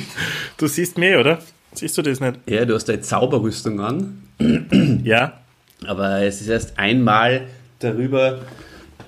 Du 0.59 0.67
siehst 0.67 0.99
mich, 0.99 1.17
oder? 1.17 1.39
Siehst 1.73 1.97
du 1.97 2.03
das 2.03 2.21
nicht? 2.21 2.39
Ja, 2.47 2.65
du 2.65 2.75
hast 2.75 2.91
eine 2.91 3.01
Zauberrüstung 3.01 3.81
an. 3.81 4.23
Ja. 5.05 5.41
Aber 5.87 6.23
es 6.23 6.41
ist 6.41 6.49
erst 6.49 6.79
einmal 6.79 7.47
darüber 7.79 8.41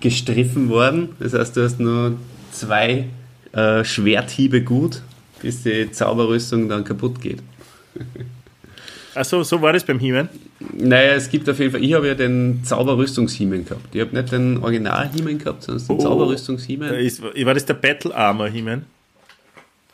gestriffen 0.00 0.68
worden. 0.70 1.10
Das 1.18 1.34
heißt, 1.34 1.56
du 1.56 1.64
hast 1.64 1.80
nur 1.80 2.14
zwei 2.52 3.07
äh, 3.52 3.85
Schwerthiebe 3.85 4.62
gut, 4.62 5.02
bis 5.42 5.62
die 5.62 5.90
Zauberrüstung 5.90 6.69
dann 6.69 6.85
kaputt 6.85 7.21
geht. 7.21 7.38
Achso, 9.14 9.42
so 9.42 9.61
war 9.61 9.73
das 9.73 9.85
beim 9.85 9.99
He-Man. 9.99 10.28
Naja, 10.75 11.14
es 11.14 11.28
gibt 11.28 11.49
auf 11.49 11.59
jeden 11.59 11.73
Fall, 11.73 11.83
ich 11.83 11.95
habe 11.95 12.07
ja 12.07 12.14
den 12.14 12.62
Zauberrüstungs-He-Man 12.64 13.64
gehabt. 13.64 13.95
Ich 13.95 14.00
habe 14.00 14.14
nicht 14.14 14.30
den 14.30 14.59
Original-He-Man 14.62 15.38
gehabt, 15.38 15.64
sondern 15.64 15.85
den 15.87 15.97
Oh. 15.97 15.99
Zauberrüstungs-He-Man. 16.00 16.95
Äh, 16.95 17.04
Ist, 17.04 17.23
war 17.23 17.54
das 17.54 17.64
der 17.66 17.75
Battle 17.75 18.14
Armor 18.14 18.49
He-Man? 18.49 18.85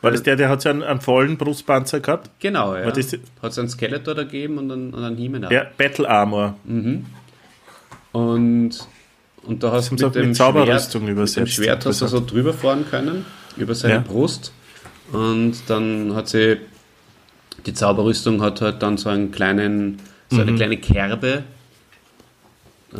War 0.02 0.10
das 0.10 0.22
der, 0.22 0.36
der 0.36 0.50
hat 0.50 0.60
so 0.60 0.68
einen, 0.68 0.82
einen 0.82 1.00
vollen 1.00 1.38
Brustpanzer 1.38 2.00
gehabt? 2.00 2.30
Genau, 2.38 2.76
ja. 2.76 2.84
Hat 2.84 2.96
es 2.98 3.58
einen 3.58 3.68
Skeletor 3.70 4.14
da 4.14 4.24
gegeben 4.24 4.58
und 4.58 4.70
einen, 4.70 4.92
und 4.92 5.02
einen 5.02 5.44
auch. 5.44 5.50
Ja, 5.50 5.66
Battle 5.78 6.08
Armor. 6.08 6.56
Und, 8.12 8.70
und 9.46 9.62
da 9.62 9.72
hast 9.72 9.90
du 9.90 9.94
auch 9.96 10.00
mit 10.08 10.14
dem 10.14 10.26
mit 10.28 10.36
Zauberrüstung 10.36 11.02
Schwert, 11.02 11.12
übersetzt, 11.12 11.36
Mit 11.38 11.46
dem 11.46 11.50
Schwert 11.50 11.86
hast 11.86 12.00
du 12.02 12.06
so 12.08 12.20
drüber 12.24 12.52
fahren 12.52 12.84
können, 12.90 13.24
über 13.56 13.74
seine 13.74 13.94
Ja. 13.94 14.00
Brust. 14.00 14.52
Und 15.12 15.54
dann 15.68 16.14
hat 16.14 16.28
sie, 16.28 16.58
die 17.64 17.72
Zauberrüstung 17.74 18.42
hat 18.42 18.60
halt 18.60 18.82
dann 18.82 18.96
so 18.98 19.08
einen 19.08 19.30
kleinen, 19.30 19.98
so 20.30 20.36
Mhm. 20.36 20.42
eine 20.42 20.54
kleine 20.56 20.76
Kerbe. 20.78 21.44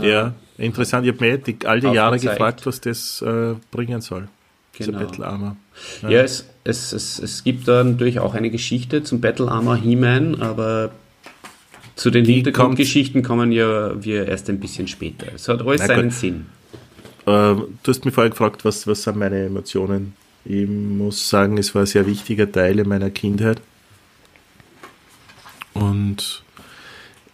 Ja, 0.01 0.35
interessant. 0.59 1.07
Ich 1.07 1.13
habe 1.13 1.25
mir 1.25 1.39
die, 1.39 1.57
all 1.65 1.81
die 1.81 1.89
Jahre 1.89 2.19
gefragt, 2.19 2.67
was 2.67 2.81
das 2.81 3.23
äh, 3.23 3.55
bringen 3.71 4.01
soll. 4.01 4.29
Genau. 4.79 4.99
Battle 4.99 5.25
Armor. 5.27 5.57
Ja, 6.03 6.21
es, 6.23 6.47
es, 6.65 6.93
es, 6.93 7.19
es 7.19 7.45
gibt 7.45 7.67
da 7.67 7.83
natürlich 7.83 8.21
auch 8.21 8.35
eine 8.35 8.51
Geschichte 8.51 9.03
zum 9.03 9.21
Battle 9.23 9.51
Armor 9.51 9.77
He-Man, 9.77 10.43
aber 10.43 10.91
zu 11.97 12.11
den 12.11 12.25
Hintergrundgeschichten 12.25 13.23
kommen 13.23 13.51
ja 13.53 14.03
wir 14.03 14.29
erst 14.29 14.49
ein 14.51 14.61
bisschen 14.61 14.87
später. 14.87 15.27
Es 15.35 15.49
hat 15.49 15.63
alles 15.67 15.81
Na 15.81 15.87
seinen 15.89 16.11
gut. 16.11 16.13
Sinn. 16.13 16.47
Äh, 17.27 17.55
du 17.55 17.67
hast 17.87 18.05
mich 18.05 18.15
vorher 18.15 18.31
gefragt, 18.31 18.65
was, 18.65 18.87
was 18.87 19.03
sind 19.03 19.17
meine 19.17 19.47
Emotionen? 19.47 20.15
Ich 20.45 20.69
muss 20.69 21.29
sagen, 21.29 21.59
es 21.59 21.75
war 21.75 21.83
ein 21.83 21.87
sehr 21.87 22.07
wichtiger 22.07 22.51
Teil 22.53 22.79
in 22.79 22.89
meiner 22.89 23.11
Kindheit. 23.11 23.61
Und 25.75 26.43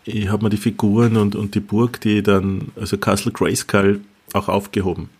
ich 0.05 0.29
habe 0.29 0.45
mir 0.45 0.51
die 0.51 0.57
Figuren 0.57 1.17
und, 1.17 1.35
und 1.37 1.55
die 1.55 1.61
Burg, 1.61 2.01
die 2.01 2.23
dann, 2.23 2.69
also 2.77 2.97
Castle 2.99 3.33
Grayskull, 3.33 4.01
auch 4.33 4.49
aufgehoben. 4.49 5.11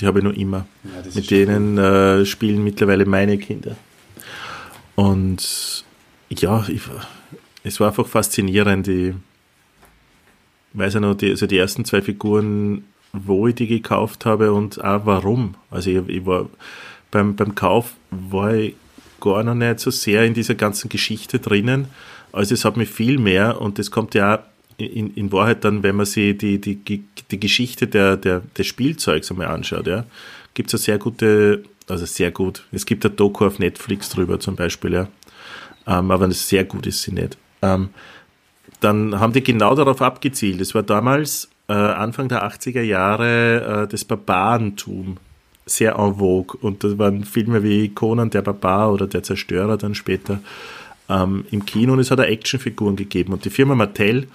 Die 0.00 0.06
habe 0.06 0.20
ich 0.20 0.24
noch 0.24 0.32
immer. 0.32 0.66
Ja, 0.84 0.90
Mit 1.14 1.30
denen 1.30 1.76
äh, 1.78 2.24
spielen 2.24 2.64
mittlerweile 2.64 3.04
meine 3.04 3.36
Kinder. 3.38 3.76
Und 4.94 5.84
ja, 6.30 6.64
ich, 6.68 6.88
war- 6.88 7.06
es 7.68 7.80
war 7.80 7.88
einfach 7.88 8.06
faszinierend. 8.06 8.88
Ich 8.88 9.14
weiß 10.72 10.94
ja 10.94 11.00
noch, 11.00 11.14
die, 11.14 11.30
also 11.30 11.46
die 11.46 11.58
ersten 11.58 11.84
zwei 11.84 12.02
Figuren, 12.02 12.84
wo 13.12 13.46
ich 13.46 13.54
die 13.54 13.66
gekauft 13.66 14.26
habe 14.26 14.52
und 14.52 14.82
auch 14.82 15.06
warum. 15.06 15.54
Also 15.70 15.90
ich, 15.90 16.08
ich 16.08 16.26
war 16.26 16.48
beim, 17.10 17.36
beim 17.36 17.54
Kauf 17.54 17.94
war 18.10 18.54
ich 18.54 18.74
gar 19.20 19.42
noch 19.42 19.54
nicht 19.54 19.80
so 19.80 19.90
sehr 19.90 20.24
in 20.24 20.34
dieser 20.34 20.54
ganzen 20.54 20.88
Geschichte 20.88 21.38
drinnen. 21.38 21.88
Also 22.32 22.54
es 22.54 22.64
hat 22.64 22.76
mich 22.76 22.88
viel 22.88 23.18
mehr 23.18 23.60
und 23.60 23.78
das 23.78 23.90
kommt 23.90 24.14
ja 24.14 24.36
auch 24.36 24.40
in, 24.78 25.14
in 25.14 25.32
Wahrheit 25.32 25.64
dann, 25.64 25.82
wenn 25.82 25.96
man 25.96 26.06
sich 26.06 26.38
die, 26.38 26.60
die, 26.60 26.76
die 26.76 27.40
Geschichte 27.40 27.86
der, 27.88 28.16
der, 28.16 28.42
des 28.56 28.66
Spielzeugs 28.66 29.30
einmal 29.30 29.48
anschaut, 29.48 29.86
ja, 29.88 30.04
gibt 30.54 30.72
es 30.72 30.74
eine 30.74 30.84
sehr 30.84 30.98
gute, 30.98 31.64
also 31.88 32.06
sehr 32.06 32.30
gut, 32.30 32.64
es 32.70 32.86
gibt 32.86 33.04
ein 33.04 33.16
Doku 33.16 33.44
auf 33.44 33.58
Netflix 33.58 34.08
drüber 34.10 34.38
zum 34.38 34.54
Beispiel, 34.54 34.92
ja, 34.92 35.08
ähm, 35.88 36.10
aber 36.12 36.28
das 36.28 36.48
sehr 36.48 36.64
gut 36.64 36.86
ist 36.86 37.02
sie 37.02 37.12
nicht. 37.12 37.36
Ähm, 37.62 37.90
dann 38.80 39.18
haben 39.18 39.32
die 39.32 39.42
genau 39.42 39.74
darauf 39.74 40.02
abgezielt. 40.02 40.60
Es 40.60 40.74
war 40.74 40.82
damals 40.82 41.48
äh, 41.68 41.72
Anfang 41.72 42.28
der 42.28 42.48
80er 42.48 42.82
Jahre 42.82 43.84
äh, 43.84 43.88
das 43.88 44.04
Barbarentum 44.04 45.16
sehr 45.66 45.96
en 45.96 46.16
vogue 46.16 46.58
und 46.60 46.82
da 46.82 46.98
waren 46.98 47.24
Filme 47.24 47.62
wie 47.62 47.90
Conan 47.90 48.30
der 48.30 48.42
Barbar 48.42 48.92
oder 48.92 49.06
der 49.06 49.22
Zerstörer 49.22 49.76
dann 49.76 49.94
später 49.94 50.40
ähm, 51.08 51.44
im 51.50 51.66
Kino 51.66 51.92
und 51.92 51.98
es 51.98 52.10
hat 52.10 52.20
auch 52.20 52.24
Actionfiguren 52.24 52.96
gegeben 52.96 53.34
und 53.34 53.44
die 53.44 53.50
Firma 53.50 53.74
Mattel 53.74 54.28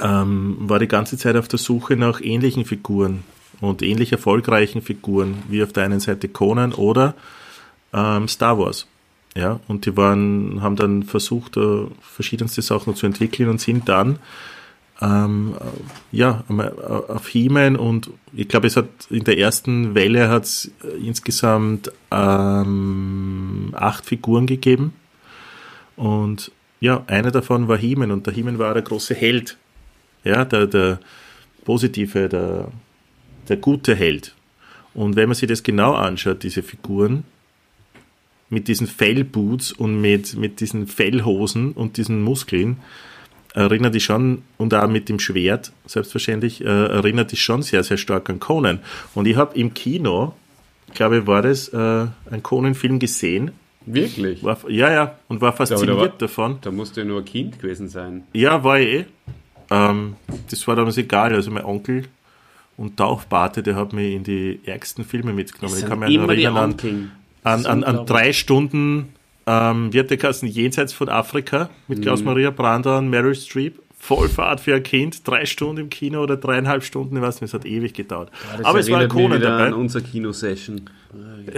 ähm, 0.00 0.56
war 0.60 0.78
die 0.78 0.88
ganze 0.88 1.18
Zeit 1.18 1.36
auf 1.36 1.48
der 1.48 1.58
Suche 1.58 1.96
nach 1.96 2.20
ähnlichen 2.20 2.64
Figuren 2.64 3.24
und 3.60 3.82
ähnlich 3.82 4.12
erfolgreichen 4.12 4.82
Figuren 4.82 5.42
wie 5.48 5.62
auf 5.62 5.72
der 5.72 5.84
einen 5.84 6.00
Seite 6.00 6.28
Conan 6.28 6.72
oder 6.72 7.14
ähm, 7.92 8.28
Star 8.28 8.58
Wars. 8.58 8.86
Ja, 9.36 9.58
und 9.66 9.84
die 9.84 9.96
waren, 9.96 10.62
haben 10.62 10.76
dann 10.76 11.02
versucht, 11.02 11.56
äh, 11.56 11.86
verschiedenste 12.00 12.62
Sachen 12.62 12.94
zu 12.94 13.06
entwickeln 13.06 13.48
und 13.48 13.60
sind 13.60 13.88
dann 13.88 14.20
ähm, 15.00 15.54
äh, 15.58 16.16
ja, 16.16 16.44
äh, 16.48 16.62
auf 16.62 17.28
He-Man 17.28 17.76
und 17.76 18.10
ich 18.32 18.48
glaube, 18.48 18.68
es 18.68 18.76
hat 18.76 18.88
in 19.10 19.24
der 19.24 19.38
ersten 19.38 19.94
Welle 19.94 20.28
hat 20.28 20.44
es 20.44 20.70
insgesamt 21.02 21.90
ähm, 22.10 23.74
acht 23.76 24.04
Figuren 24.04 24.46
gegeben. 24.46 24.92
Und 25.96 26.50
ja, 26.80 27.04
einer 27.06 27.30
davon 27.30 27.68
war 27.68 27.76
He-Man 27.76 28.10
und 28.10 28.26
der 28.26 28.34
He-Man 28.34 28.58
war 28.58 28.74
der 28.74 28.82
große 28.82 29.14
Held. 29.14 29.56
Ja, 30.22 30.44
der, 30.44 30.66
der 30.66 31.00
positive, 31.64 32.28
der, 32.28 32.68
der 33.48 33.56
gute 33.56 33.94
Held. 33.94 34.34
Und 34.94 35.16
wenn 35.16 35.28
man 35.28 35.34
sich 35.34 35.48
das 35.48 35.62
genau 35.62 35.94
anschaut, 35.94 36.42
diese 36.42 36.62
Figuren, 36.62 37.24
mit 38.54 38.68
diesen 38.68 38.86
Fellboots 38.86 39.72
und 39.72 40.00
mit, 40.00 40.36
mit 40.36 40.60
diesen 40.60 40.86
Fellhosen 40.86 41.72
und 41.72 41.98
diesen 41.98 42.22
Muskeln, 42.22 42.78
erinnert 43.52 43.94
die 43.94 44.00
schon, 44.00 44.42
und 44.56 44.72
auch 44.74 44.88
mit 44.88 45.08
dem 45.08 45.18
Schwert, 45.18 45.72
selbstverständlich, 45.86 46.64
äh, 46.64 46.64
erinnert 46.66 47.30
die 47.32 47.36
schon 47.36 47.62
sehr, 47.62 47.84
sehr 47.84 47.98
stark 47.98 48.28
an 48.30 48.40
Conan. 48.40 48.80
Und 49.14 49.26
ich 49.26 49.36
habe 49.36 49.56
im 49.58 49.74
Kino, 49.74 50.34
glaube 50.94 51.18
ich, 51.18 51.26
war 51.26 51.42
das, 51.42 51.68
äh, 51.68 51.76
einen 51.76 52.42
Conan-Film 52.42 52.98
gesehen. 52.98 53.52
Wirklich? 53.86 54.42
War, 54.42 54.58
ja, 54.68 54.90
ja, 54.90 55.18
und 55.28 55.40
war 55.40 55.52
fasziniert 55.52 55.96
war- 55.96 56.08
davon. 56.08 56.58
Da 56.62 56.70
musst 56.70 56.96
du 56.96 57.02
ja 57.02 57.06
nur 57.06 57.18
ein 57.20 57.24
Kind 57.24 57.60
gewesen 57.60 57.88
sein. 57.88 58.24
Ja, 58.32 58.64
war 58.64 58.80
ich 58.80 58.88
eh. 58.88 59.04
Ähm, 59.70 60.16
das 60.50 60.66
war 60.66 60.74
damals 60.74 60.96
egal. 60.96 61.34
Also 61.34 61.50
mein 61.50 61.64
Onkel 61.64 62.04
und 62.76 62.96
Taufbarte, 62.96 63.62
der 63.62 63.76
hat 63.76 63.92
mich 63.92 64.14
in 64.14 64.24
die 64.24 64.60
ärgsten 64.64 65.04
Filme 65.04 65.32
mitgenommen. 65.32 65.78
Ich 65.78 65.86
kann 65.86 65.98
mich 65.98 66.14
immer 66.14 66.34
die 66.34 66.44
erinnern 66.44 66.74
an. 66.82 67.12
An, 67.44 67.64
an, 67.66 67.84
an 67.84 68.06
drei 68.06 68.32
Stunden 68.32 69.10
ähm, 69.46 69.92
wird 69.92 70.10
der 70.10 70.16
Kassen 70.16 70.48
jenseits 70.48 70.92
von 70.92 71.08
Afrika 71.08 71.68
mit 71.86 71.98
Mhm. 71.98 72.02
Klaus-Maria 72.02 72.50
Brandau 72.50 72.98
und 72.98 73.08
Meryl 73.10 73.34
Streep. 73.34 73.78
Vollfahrt 73.98 74.60
für 74.60 74.74
ein 74.74 74.82
Kind, 74.82 75.26
drei 75.26 75.46
Stunden 75.46 75.80
im 75.82 75.88
Kino 75.88 76.22
oder 76.22 76.36
dreieinhalb 76.36 76.84
Stunden, 76.84 77.16
ich 77.16 77.22
weiß 77.22 77.40
nicht, 77.40 77.48
es 77.48 77.54
hat 77.54 77.64
ewig 77.64 77.94
gedauert. 77.94 78.30
Das 78.58 78.66
Aber 78.66 78.78
es 78.78 78.90
war 78.90 79.00
ein 79.00 79.08
Conan 79.08 79.40
dabei. 79.40 79.68
an 79.68 79.72
unsere 79.72 80.04
Kinosession. 80.04 80.90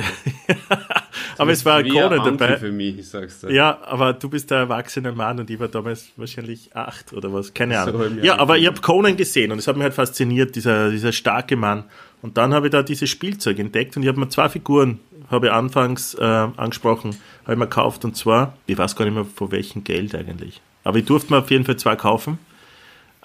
aber 1.38 1.50
es 1.52 1.64
war 1.64 1.76
ein 1.78 1.88
Conan 1.88 2.24
dabei. 2.38 2.56
für 2.56 2.72
mich, 2.72 2.98
ich 2.98 3.08
sag's 3.08 3.40
dir. 3.40 3.52
Ja, 3.52 3.78
aber 3.84 4.12
du 4.12 4.28
bist 4.28 4.50
der 4.50 4.58
erwachsene 4.58 5.12
Mann 5.12 5.38
und 5.40 5.50
ich 5.50 5.58
war 5.58 5.68
damals 5.68 6.10
wahrscheinlich 6.16 6.74
acht 6.74 7.12
oder 7.12 7.32
was, 7.32 7.52
keine 7.54 7.74
So 7.84 7.90
Ahnung. 7.90 8.16
Jahr 8.16 8.24
ja, 8.24 8.38
aber 8.38 8.58
ich 8.58 8.66
habe 8.66 8.80
Conan 8.80 9.16
gesehen 9.16 9.52
und 9.52 9.58
es 9.58 9.66
hat 9.66 9.76
mich 9.76 9.82
halt 9.84 9.94
fasziniert, 9.94 10.54
dieser, 10.56 10.90
dieser 10.90 11.12
starke 11.12 11.56
Mann. 11.56 11.84
Und 12.22 12.36
dann 12.38 12.54
habe 12.54 12.66
ich 12.68 12.72
da 12.72 12.82
dieses 12.82 13.10
Spielzeug 13.10 13.58
entdeckt 13.58 13.96
und 13.96 14.02
ich 14.02 14.08
habe 14.08 14.18
mir 14.20 14.28
zwei 14.28 14.48
Figuren, 14.48 15.00
habe 15.30 15.46
ich 15.46 15.52
anfangs 15.52 16.14
äh, 16.14 16.22
angesprochen, 16.24 17.16
habe 17.44 17.52
ich 17.52 17.58
mir 17.58 17.66
gekauft 17.66 18.04
und 18.04 18.16
zwar, 18.16 18.54
ich 18.66 18.78
weiß 18.78 18.96
gar 18.96 19.04
nicht 19.04 19.14
mehr 19.14 19.24
von 19.24 19.50
welchem 19.50 19.84
Geld 19.84 20.14
eigentlich, 20.14 20.60
aber 20.84 20.98
ich 20.98 21.04
durfte 21.04 21.32
mir 21.32 21.40
auf 21.40 21.50
jeden 21.50 21.64
Fall 21.64 21.76
zwei 21.76 21.96
kaufen. 21.96 22.38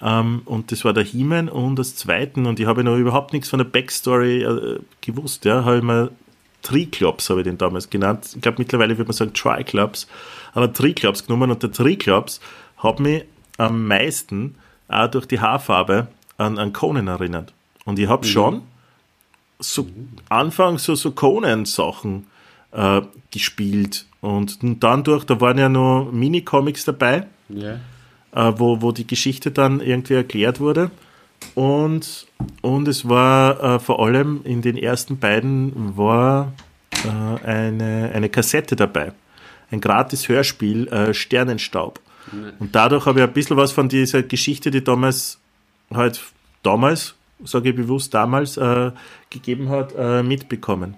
Ähm, 0.00 0.42
und 0.46 0.72
das 0.72 0.84
war 0.84 0.92
der 0.92 1.04
He-Man 1.04 1.48
und 1.48 1.76
das 1.76 1.94
zweiten 1.94 2.46
und 2.46 2.58
ich 2.58 2.66
habe 2.66 2.82
noch 2.82 2.96
überhaupt 2.96 3.32
nichts 3.32 3.48
von 3.48 3.58
der 3.58 3.66
Backstory 3.66 4.42
äh, 4.42 4.80
gewusst, 5.00 5.44
ja, 5.44 5.64
habe 5.64 5.78
ich 5.78 5.82
mir 5.82 6.10
Triclops 6.62 7.28
habe 7.28 7.40
ich 7.40 7.44
den 7.44 7.58
damals 7.58 7.90
genannt. 7.90 8.30
Ich 8.34 8.40
glaube, 8.40 8.58
mittlerweile 8.58 8.96
würde 8.96 9.08
man 9.08 9.16
sagen 9.16 9.34
Triclops. 9.34 10.06
Aber 10.54 10.72
Triclops 10.72 11.26
genommen 11.26 11.50
und 11.50 11.62
der 11.62 11.72
Triclops 11.72 12.40
hat 12.78 13.00
mich 13.00 13.24
am 13.58 13.86
meisten 13.86 14.54
auch 14.88 15.08
durch 15.08 15.26
die 15.26 15.40
Haarfarbe 15.40 16.08
an, 16.38 16.58
an 16.58 16.72
Conan 16.72 17.08
erinnert. 17.08 17.52
Und 17.84 17.98
ich 17.98 18.08
habe 18.08 18.26
schon 18.26 18.62
so 19.62 19.86
anfangs 20.28 20.84
so, 20.84 20.94
so 20.94 21.12
Conan-Sachen 21.12 22.26
äh, 22.72 23.02
gespielt. 23.30 24.06
Und 24.20 24.58
dann 24.82 25.02
durch, 25.04 25.24
da 25.24 25.40
waren 25.40 25.58
ja 25.58 25.68
noch 25.68 26.10
Mini-Comics 26.12 26.84
dabei, 26.84 27.26
Ja. 27.48 27.74
äh, 28.34 28.52
wo, 28.56 28.80
wo 28.82 28.92
die 28.92 29.06
Geschichte 29.06 29.50
dann 29.50 29.80
irgendwie 29.80 30.14
erklärt 30.14 30.60
wurde. 30.60 30.90
Und, 31.54 32.26
und 32.60 32.86
es 32.88 33.08
war 33.08 33.60
äh, 33.62 33.78
vor 33.80 34.00
allem 34.04 34.40
in 34.44 34.62
den 34.62 34.76
ersten 34.76 35.18
beiden 35.18 35.96
war 35.96 36.52
äh, 37.04 37.44
eine, 37.46 38.12
eine 38.14 38.28
Kassette 38.28 38.76
dabei. 38.76 39.12
Ein 39.70 39.80
gratis 39.80 40.28
Hörspiel, 40.28 40.86
äh, 40.88 41.14
Sternenstaub. 41.14 41.98
Und 42.60 42.74
dadurch 42.74 43.06
habe 43.06 43.18
ich 43.20 43.26
ein 43.26 43.32
bisschen 43.32 43.56
was 43.56 43.72
von 43.72 43.88
dieser 43.88 44.22
Geschichte, 44.22 44.70
die 44.70 44.84
damals 44.84 45.40
halt 45.92 46.20
damals, 46.62 47.14
sage 47.44 47.70
ich 47.70 47.76
bewusst 47.76 48.14
damals, 48.14 48.56
äh, 48.56 48.92
gegeben 49.30 49.68
hat, 49.68 49.94
äh, 49.96 50.22
mitbekommen. 50.22 50.94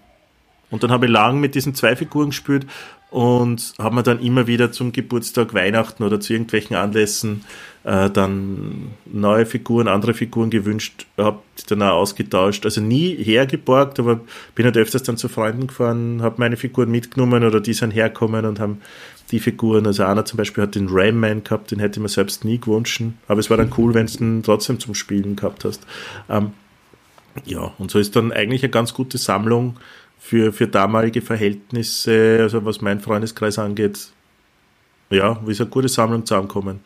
Und 0.71 0.83
dann 0.83 0.91
habe 0.91 1.07
ich 1.07 1.13
lang 1.13 1.41
mit 1.41 1.55
diesen 1.55 1.75
zwei 1.75 1.95
Figuren 1.95 2.31
gespielt 2.31 2.67
und 3.15 3.75
habe 3.79 3.95
mir 3.95 4.03
dann 4.03 4.19
immer 4.19 4.49
wieder 4.49 4.73
zum 4.73 4.91
Geburtstag, 4.91 5.55
Weihnachten 5.55 6.03
oder 6.03 6.19
zu 6.19 6.33
irgendwelchen 6.33 6.75
Anlässen 6.75 7.45
äh, 7.85 8.11
dann 8.11 8.91
neue 9.05 9.47
Figuren, 9.47 9.87
andere 9.87 10.15
Figuren 10.15 10.51
gewünscht, 10.51 11.07
habe 11.17 11.39
die 11.61 11.67
dann 11.69 11.83
auch 11.83 11.99
ausgetauscht. 11.99 12.65
Also 12.65 12.81
nie 12.81 13.15
hergeborgt, 13.15 14.01
aber 14.01 14.21
bin 14.57 14.65
halt 14.65 14.77
öfters 14.77 15.05
dann 15.05 15.17
zu 15.17 15.29
Freunden 15.29 15.69
gefahren, 15.69 16.23
habe 16.23 16.37
meine 16.39 16.57
Figuren 16.57 16.91
mitgenommen 16.91 17.45
oder 17.45 17.61
die 17.61 17.75
sind 17.75 17.93
hergekommen 17.93 18.47
und 18.47 18.59
haben 18.59 18.81
die 19.31 19.41
Figuren, 19.41 19.87
also 19.87 20.05
einer 20.05 20.25
zum 20.25 20.37
Beispiel 20.37 20.65
hat 20.65 20.75
den 20.75 20.89
Ram-Man 20.89 21.45
gehabt, 21.45 21.71
den 21.71 21.79
hätte 21.79 21.99
ich 21.99 22.03
mir 22.03 22.09
selbst 22.09 22.45
nie 22.45 22.59
gewünscht, 22.59 23.03
aber 23.27 23.41
es 23.41 23.51
war 23.51 23.57
dann 23.57 23.73
cool, 23.79 23.95
wenn 23.95 24.07
du 24.07 24.19
den 24.19 24.43
trotzdem 24.43 24.79
zum 24.79 24.95
Spielen 24.95 25.37
gehabt 25.37 25.65
hast. 25.65 25.87
Ähm, 26.29 26.53
ja, 27.45 27.73
und 27.79 27.91
so 27.91 27.99
ist 27.99 28.15
dann 28.17 28.33
eigentlich 28.33 28.63
eine 28.63 28.71
ganz 28.71 28.95
gute 28.95 29.19
Sammlung 29.19 29.77
für, 30.19 30.53
für 30.53 30.69
damalige 30.69 31.21
Verhältnisse, 31.21 32.39
also 32.41 32.65
was 32.65 32.81
mein 32.81 33.01
Freundeskreis 33.01 33.59
angeht, 33.59 34.09
ja, 35.11 35.41
ist 35.47 35.61
eine 35.61 35.71
gute 35.71 35.89
Sammlung 35.89 36.25
zusammengekommen. 36.25 36.81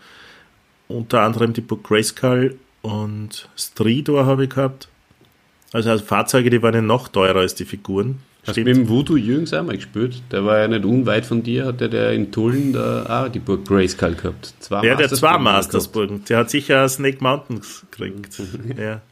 Unter 0.89 1.23
anderem 1.23 1.53
die 1.53 1.61
Burg 1.61 1.85
Grayskull 1.85 2.59
und 2.83 3.49
Stridor 3.57 4.27
habe 4.27 4.45
ich 4.45 4.51
gehabt. 4.51 4.89
Also, 5.73 5.91
also 5.91 6.05
Fahrzeuge, 6.05 6.51
die 6.51 6.63
waren 6.63 6.75
ja 6.75 6.83
noch 6.83 7.09
teurer 7.09 7.41
als 7.41 7.55
die 7.55 7.65
Figuren. 7.65 8.21
Hast 8.49 8.57
du 8.57 8.63
mit 8.63 8.77
dem 8.77 8.89
Voodoo 8.89 9.17
Jürgens 9.17 9.53
einmal 9.53 9.77
gespielt? 9.77 10.23
Der 10.33 10.45
war 10.45 10.59
ja 10.59 10.69
nicht 10.69 10.85
unweit 10.85 11.27
von 11.27 11.43
dir, 11.43 11.67
hat 11.67 11.81
der, 11.81 11.89
der 11.89 12.13
in 12.13 12.33
Tulln 12.33 12.73
da 12.73 13.25
auch 13.27 13.29
die 13.29 13.41
Burg 13.41 13.67
Grayskull 13.67 14.15
gehabt. 14.15 14.55
Zwei 14.61 14.87
Ja, 14.87 14.95
der 14.95 15.11
hat 15.11 15.17
zwei 15.17 15.37
Mastersburgen. 15.37 16.25
Der 16.29 16.39
hat 16.39 16.51
sicher 16.51 16.89
Snake 16.89 17.19
Mountains 17.21 17.85
gekriegt. 17.91 18.41
ja. 18.79 19.03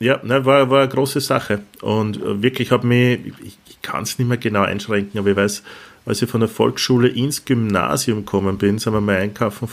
Ja, 0.00 0.20
ne, 0.22 0.44
war, 0.44 0.70
war 0.70 0.80
eine 0.80 0.88
große 0.88 1.20
Sache. 1.20 1.60
Und 1.80 2.16
äh, 2.16 2.42
wirklich 2.42 2.70
habe 2.70 2.86
mich, 2.86 3.20
ich, 3.42 3.58
ich 3.68 3.82
kann 3.82 4.02
es 4.02 4.18
nicht 4.18 4.28
mehr 4.28 4.36
genau 4.36 4.62
einschränken, 4.62 5.18
aber 5.18 5.30
ich 5.30 5.36
weiß, 5.36 5.62
als 6.06 6.22
ich 6.22 6.28
von 6.28 6.40
der 6.40 6.48
Volksschule 6.48 7.08
ins 7.08 7.44
Gymnasium 7.44 8.18
gekommen 8.18 8.58
bin, 8.58 8.78
sind 8.78 8.92
wir 8.92 9.00
mal 9.00 9.16
einkaufen 9.16 9.68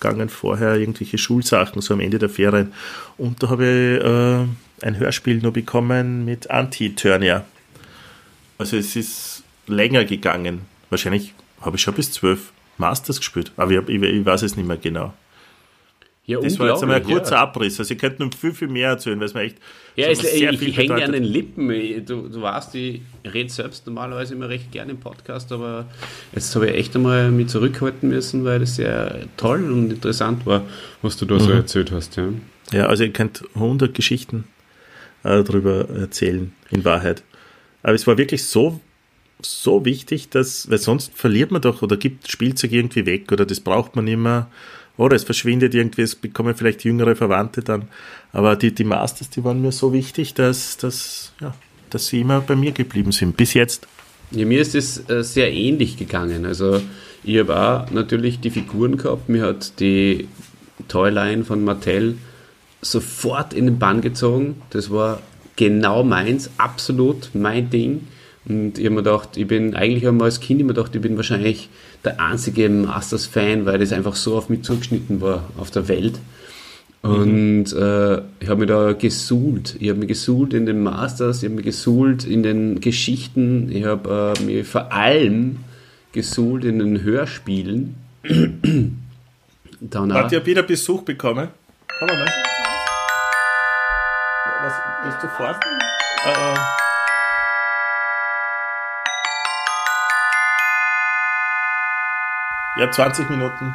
gegangen 0.00 0.28
vorher, 0.28 0.74
irgendwelche 0.76 1.18
Schulsachen, 1.18 1.80
so 1.80 1.94
am 1.94 2.00
Ende 2.00 2.18
der 2.18 2.28
Ferien. 2.28 2.72
Und 3.16 3.42
da 3.42 3.50
habe 3.50 3.64
ich 3.64 4.04
äh, 4.04 4.86
ein 4.86 4.98
Hörspiel 4.98 5.38
nur 5.38 5.52
bekommen 5.52 6.24
mit 6.24 6.50
Anti-Turnier. 6.50 7.44
Also 8.58 8.76
es 8.76 8.96
ist 8.96 9.42
länger 9.66 10.04
gegangen. 10.04 10.62
Wahrscheinlich 10.90 11.34
habe 11.60 11.76
ich 11.76 11.82
schon 11.82 11.94
bis 11.94 12.12
zwölf 12.12 12.52
Masters 12.78 13.18
gespielt, 13.18 13.52
aber 13.56 13.70
ich, 13.70 13.76
hab, 13.78 13.88
ich, 13.88 14.02
ich 14.02 14.24
weiß 14.26 14.42
es 14.42 14.56
nicht 14.56 14.66
mehr 14.66 14.76
genau. 14.76 15.12
Ja, 16.24 16.38
Das 16.40 16.56
war 16.60 16.68
jetzt 16.70 16.82
einmal 16.82 16.98
ein 16.98 17.02
kurzer 17.02 17.34
ja. 17.34 17.42
Abriss. 17.42 17.80
Also, 17.80 17.94
ihr 17.94 17.98
könnt 17.98 18.20
noch 18.20 18.32
viel, 18.32 18.52
viel 18.52 18.68
mehr 18.68 18.90
erzählen, 18.90 19.18
weil 19.18 19.26
es 19.26 19.34
mir 19.34 19.40
echt 19.40 19.56
Ja, 19.96 20.06
es, 20.06 20.20
sehr 20.20 20.52
ich, 20.52 20.58
viel 20.60 20.68
ich 20.68 20.76
hänge 20.76 21.04
an 21.04 21.10
den 21.10 21.24
Lippen. 21.24 21.66
Du, 22.06 22.28
du 22.28 22.40
weißt, 22.42 22.76
ich 22.76 23.02
rede 23.24 23.50
selbst 23.50 23.86
normalerweise 23.86 24.34
immer 24.34 24.48
recht 24.48 24.70
gerne 24.70 24.92
im 24.92 25.00
Podcast, 25.00 25.50
aber 25.50 25.86
jetzt 26.32 26.54
habe 26.54 26.70
ich 26.70 26.76
echt 26.76 26.94
einmal 26.94 27.32
mich 27.32 27.48
zurückhalten 27.48 28.08
müssen, 28.08 28.44
weil 28.44 28.60
das 28.60 28.76
sehr 28.76 29.24
toll 29.36 29.64
und 29.70 29.90
interessant 29.90 30.46
war, 30.46 30.64
was 31.02 31.16
du 31.16 31.24
da 31.26 31.34
Mhm. 31.34 31.40
so 31.40 31.50
erzählt 31.50 31.90
hast. 31.90 32.14
Ja. 32.16 32.28
Ja, 32.72 32.86
also 32.86 33.02
ihr 33.02 33.12
könnt 33.12 33.42
100 33.56 33.92
Geschichten 33.92 34.44
äh, 35.24 35.42
darüber 35.42 35.88
erzählen, 35.90 36.52
in 36.70 36.84
Wahrheit. 36.84 37.24
Aber 37.82 37.94
es 37.94 38.06
war 38.06 38.18
wirklich 38.18 38.44
so, 38.44 38.80
so 39.40 39.84
wichtig, 39.84 40.28
dass, 40.28 40.70
weil 40.70 40.78
sonst 40.78 41.12
verliert 41.14 41.50
man 41.50 41.62
doch 41.62 41.82
oder 41.82 41.96
gibt 41.96 42.30
Spielzeug 42.30 42.72
irgendwie 42.72 43.06
weg 43.06 43.32
oder 43.32 43.44
das 43.44 43.60
braucht 43.60 43.96
man 43.96 44.06
immer 44.06 44.48
oder 44.96 45.16
es 45.16 45.24
verschwindet 45.24 45.74
irgendwie, 45.74 46.02
es 46.02 46.14
bekommen 46.14 46.54
vielleicht 46.54 46.84
jüngere 46.84 47.16
Verwandte 47.16 47.62
dann. 47.62 47.88
Aber 48.32 48.56
die, 48.56 48.74
die 48.74 48.84
Masters, 48.84 49.30
die 49.30 49.42
waren 49.42 49.62
mir 49.62 49.72
so 49.72 49.92
wichtig, 49.92 50.34
dass, 50.34 50.76
dass, 50.76 51.32
ja, 51.40 51.54
dass 51.90 52.08
sie 52.08 52.20
immer 52.20 52.40
bei 52.40 52.56
mir 52.56 52.72
geblieben 52.72 53.12
sind, 53.12 53.36
bis 53.36 53.54
jetzt. 53.54 53.86
Ja, 54.30 54.46
mir 54.46 54.60
ist 54.60 54.74
es 54.74 55.08
äh, 55.10 55.22
sehr 55.22 55.52
ähnlich 55.52 55.96
gegangen. 55.96 56.46
Also 56.46 56.80
ich 57.24 57.38
habe 57.38 57.58
auch 57.58 57.90
natürlich 57.90 58.40
die 58.40 58.50
Figuren 58.50 58.96
gehabt. 58.96 59.28
Mir 59.28 59.42
hat 59.42 59.80
die 59.80 60.28
Toyline 60.88 61.44
von 61.44 61.64
Mattel 61.64 62.16
sofort 62.80 63.54
in 63.54 63.66
den 63.66 63.78
Bann 63.78 64.00
gezogen. 64.00 64.60
Das 64.70 64.90
war 64.90 65.20
genau 65.56 66.04
meins, 66.04 66.50
absolut 66.58 67.30
mein 67.34 67.70
Ding. 67.70 68.08
Und 68.44 68.78
ich 68.78 68.84
habe 68.84 68.96
mir 68.96 69.02
gedacht, 69.02 69.36
ich 69.36 69.46
bin 69.46 69.74
eigentlich 69.74 70.06
einmal 70.06 70.26
als 70.26 70.40
Kind 70.40 70.60
immer 70.60 70.74
gedacht, 70.74 70.94
ich 70.94 71.00
bin 71.00 71.16
wahrscheinlich 71.16 71.68
der 72.04 72.20
einzige 72.20 72.68
Masters-Fan, 72.68 73.66
weil 73.66 73.78
das 73.78 73.92
einfach 73.92 74.16
so 74.16 74.36
auf 74.36 74.48
mich 74.48 74.62
zugeschnitten 74.62 75.20
war 75.20 75.48
auf 75.56 75.70
der 75.70 75.86
Welt. 75.88 76.18
Und 77.02 77.72
äh, 77.72 78.18
ich 78.38 78.48
habe 78.48 78.60
mich 78.60 78.68
da 78.68 78.92
gesuhlt. 78.92 79.76
Ich 79.80 79.88
habe 79.88 79.98
mich 79.98 80.08
gesuhlt 80.08 80.54
in 80.54 80.66
den 80.66 80.82
Masters, 80.82 81.42
ich 81.42 81.48
habe 81.48 81.56
mich 81.56 81.64
gesuhlt 81.64 82.24
in 82.24 82.44
den 82.44 82.80
Geschichten, 82.80 83.70
ich 83.72 83.84
habe 83.84 84.34
äh, 84.38 84.42
mich 84.42 84.66
vor 84.66 84.92
allem 84.92 85.58
gesuhlt 86.12 86.64
in 86.64 86.78
den 86.78 87.02
Hörspielen. 87.02 87.96
Dann 89.80 90.12
auch, 90.12 90.16
Habt 90.16 90.32
ihr 90.32 90.46
wieder 90.46 90.62
Besuch 90.62 91.02
bekommen? 91.02 91.48
Komm 91.98 92.08
mal. 92.08 92.51
Bist 95.04 95.22
du 95.22 95.28
fort? 95.28 95.56
Äh, 96.24 96.30
äh. 96.30 96.58
Ja, 102.76 102.90
20 102.90 103.28
Minuten. 103.30 103.74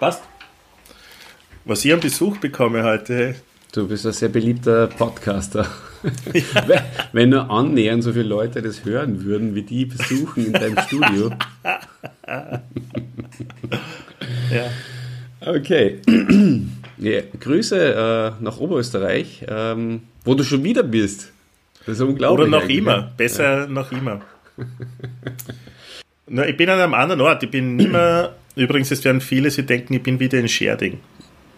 Passt. 0.00 0.22
Was 1.64 1.84
ich 1.84 1.92
an 1.92 2.00
Besuch 2.00 2.36
bekomme 2.38 2.82
heute. 2.82 3.36
du 3.72 3.88
bist 3.88 4.06
ein 4.06 4.12
sehr 4.12 4.28
beliebter 4.28 4.86
Podcaster. 4.88 5.66
Wenn- 6.32 6.82
Wenn 7.12 7.28
nur 7.30 7.50
annähernd 7.50 8.02
so 8.04 8.12
viele 8.12 8.24
Leute 8.28 8.60
das 8.60 8.84
hören 8.84 9.24
würden, 9.24 9.54
wie 9.54 9.62
die 9.62 9.86
besuchen 9.86 10.46
in 10.46 10.52
deinem 10.52 10.78
Studio. 10.80 11.30
Ja. 14.50 14.70
Okay. 15.40 16.00
Ja, 16.98 17.20
Grüße 17.40 18.34
äh, 18.38 18.42
nach 18.42 18.58
Oberösterreich, 18.58 19.44
ähm, 19.48 20.02
wo 20.24 20.34
du 20.34 20.44
schon 20.44 20.62
wieder 20.64 20.82
bist. 20.82 21.32
Das 21.86 21.96
ist 21.96 22.00
unglaublich. 22.02 22.46
Oder 22.48 22.60
noch 22.60 22.68
immer. 22.68 22.96
ja. 22.96 23.12
Besser 23.16 23.66
noch 23.66 23.90
immer. 23.92 24.20
Na, 26.26 26.46
ich 26.46 26.56
bin 26.56 26.68
an 26.70 26.80
einem 26.80 26.94
anderen 26.94 27.20
Ort. 27.20 27.42
Ich 27.42 27.50
bin 27.50 27.76
nicht 27.76 27.90
mehr. 27.92 28.34
Übrigens, 28.56 28.90
es 28.90 29.04
werden 29.04 29.20
viele, 29.20 29.50
sie 29.50 29.64
denken, 29.64 29.94
ich 29.94 30.02
bin 30.02 30.20
wieder 30.20 30.38
in 30.38 30.48
Scherding. 30.48 30.98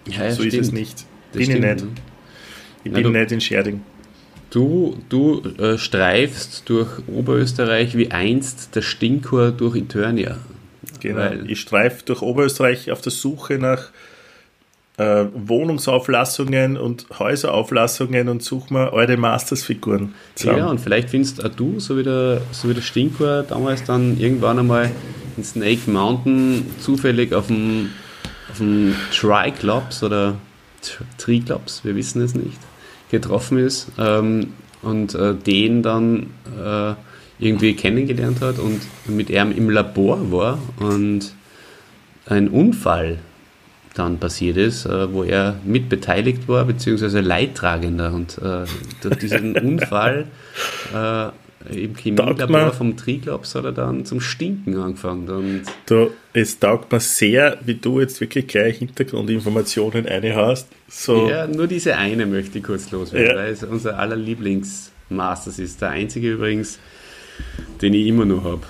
Ja, 0.08 0.24
ja, 0.24 0.30
so 0.32 0.42
ist 0.42 0.48
stimmt. 0.48 0.66
es 0.66 0.72
nicht. 0.72 0.94
Das 0.98 1.06
bin 1.32 1.40
ich 1.42 1.46
stimmt, 1.48 1.62
nicht. 1.64 1.84
ne? 1.84 1.90
Ich 2.84 2.90
Na, 2.92 2.94
bin 3.00 3.12
du- 3.12 3.18
nicht 3.18 3.32
in 3.32 3.40
Scherding. 3.40 3.82
Du, 4.50 4.96
du 5.08 5.42
äh, 5.58 5.76
streifst 5.76 6.68
durch 6.68 6.88
Oberösterreich 7.08 7.96
wie 7.96 8.10
einst 8.12 8.74
der 8.76 8.82
Stinkor 8.82 9.50
durch 9.50 9.76
Eternia. 9.76 10.38
Genau. 11.00 11.18
Weil- 11.18 11.50
ich 11.50 11.60
streife 11.60 12.04
durch 12.04 12.22
Oberösterreich 12.22 12.90
auf 12.92 13.00
der 13.02 13.12
Suche 13.12 13.58
nach 13.58 13.90
äh, 14.98 15.26
Wohnungsauflassungen 15.34 16.76
und 16.76 17.06
Häuserauflassungen 17.18 18.28
und 18.28 18.42
suche 18.42 18.72
mir 18.72 18.92
alte 18.92 19.16
Masters-Figuren 19.16 20.14
zusammen. 20.34 20.58
Ja, 20.58 20.66
und 20.66 20.80
vielleicht 20.80 21.10
findest 21.10 21.44
auch 21.44 21.50
du, 21.50 21.80
so 21.80 21.98
wie 21.98 22.02
der, 22.02 22.40
so 22.52 22.68
wie 22.68 22.74
der 22.74 22.82
Stinker 22.82 23.42
damals 23.42 23.84
dann 23.84 24.18
irgendwann 24.18 24.58
einmal 24.58 24.90
in 25.36 25.44
Snake 25.44 25.90
Mountain 25.90 26.66
zufällig 26.80 27.34
auf 27.34 27.48
dem, 27.48 27.90
auf 28.50 28.58
dem 28.58 28.94
Triclops 29.12 30.02
oder 30.02 30.36
Triclops, 31.18 31.84
wir 31.84 31.94
wissen 31.94 32.22
es 32.22 32.34
nicht, 32.34 32.58
getroffen 33.10 33.58
ist 33.58 33.88
ähm, 33.98 34.54
und 34.82 35.14
äh, 35.14 35.34
den 35.34 35.82
dann 35.82 36.30
äh, 36.58 36.94
irgendwie 37.38 37.74
kennengelernt 37.74 38.40
hat 38.40 38.58
und 38.58 38.80
mit 39.06 39.28
ihm 39.28 39.52
im 39.52 39.68
Labor 39.68 40.32
war 40.32 40.58
und 40.80 41.32
ein 42.26 42.48
Unfall 42.48 43.18
dann 43.98 44.18
passiert 44.18 44.56
ist, 44.56 44.86
äh, 44.86 45.12
wo 45.12 45.22
er 45.22 45.58
mitbeteiligt 45.64 46.48
war, 46.48 46.64
beziehungsweise 46.64 47.20
Leidtragender. 47.20 48.12
Und 48.12 48.38
äh, 48.38 48.64
durch 49.02 49.16
diesen 49.16 49.56
Unfall 49.56 50.26
äh, 50.94 51.28
im 51.70 51.96
Chemielabor 51.96 52.72
vom 52.72 52.96
Triglops 52.96 53.54
hat 53.54 53.64
er 53.64 53.72
dann 53.72 54.04
zum 54.04 54.20
Stinken 54.20 54.76
angefangen. 54.76 55.28
Und 55.28 55.62
du, 55.86 56.10
es 56.32 56.58
taugt 56.58 56.92
mir 56.92 57.00
sehr, 57.00 57.58
wie 57.64 57.74
du 57.74 58.00
jetzt 58.00 58.20
wirklich 58.20 58.46
gleich 58.46 58.78
Hintergrundinformationen 58.78 60.06
eine 60.06 60.36
hast. 60.36 60.68
So. 60.88 61.28
Ja, 61.28 61.46
nur 61.46 61.66
diese 61.66 61.96
eine 61.96 62.26
möchte 62.26 62.58
ich 62.58 62.64
kurz 62.64 62.90
loswerden, 62.90 63.30
ja. 63.30 63.36
weil 63.36 63.52
es 63.52 63.64
unser 63.64 63.98
aller 63.98 64.16
Lieblingsmasters 64.16 65.58
ist. 65.58 65.80
Der 65.82 65.90
einzige 65.90 66.32
übrigens, 66.32 66.78
den 67.82 67.94
ich 67.94 68.06
immer 68.06 68.24
noch 68.24 68.44
habe. 68.44 68.62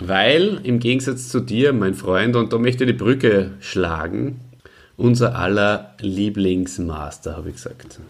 Weil 0.00 0.60
im 0.62 0.78
Gegensatz 0.78 1.28
zu 1.28 1.40
dir, 1.40 1.72
mein 1.72 1.94
Freund, 1.94 2.36
und 2.36 2.52
da 2.52 2.58
möchte 2.58 2.84
ich 2.84 2.90
die 2.90 2.96
Brücke 2.96 3.52
schlagen, 3.60 4.40
unser 4.96 5.36
aller 5.36 5.94
Lieblingsmaster, 6.00 7.36
habe 7.36 7.50
ich 7.50 7.56
gesagt. 7.56 8.00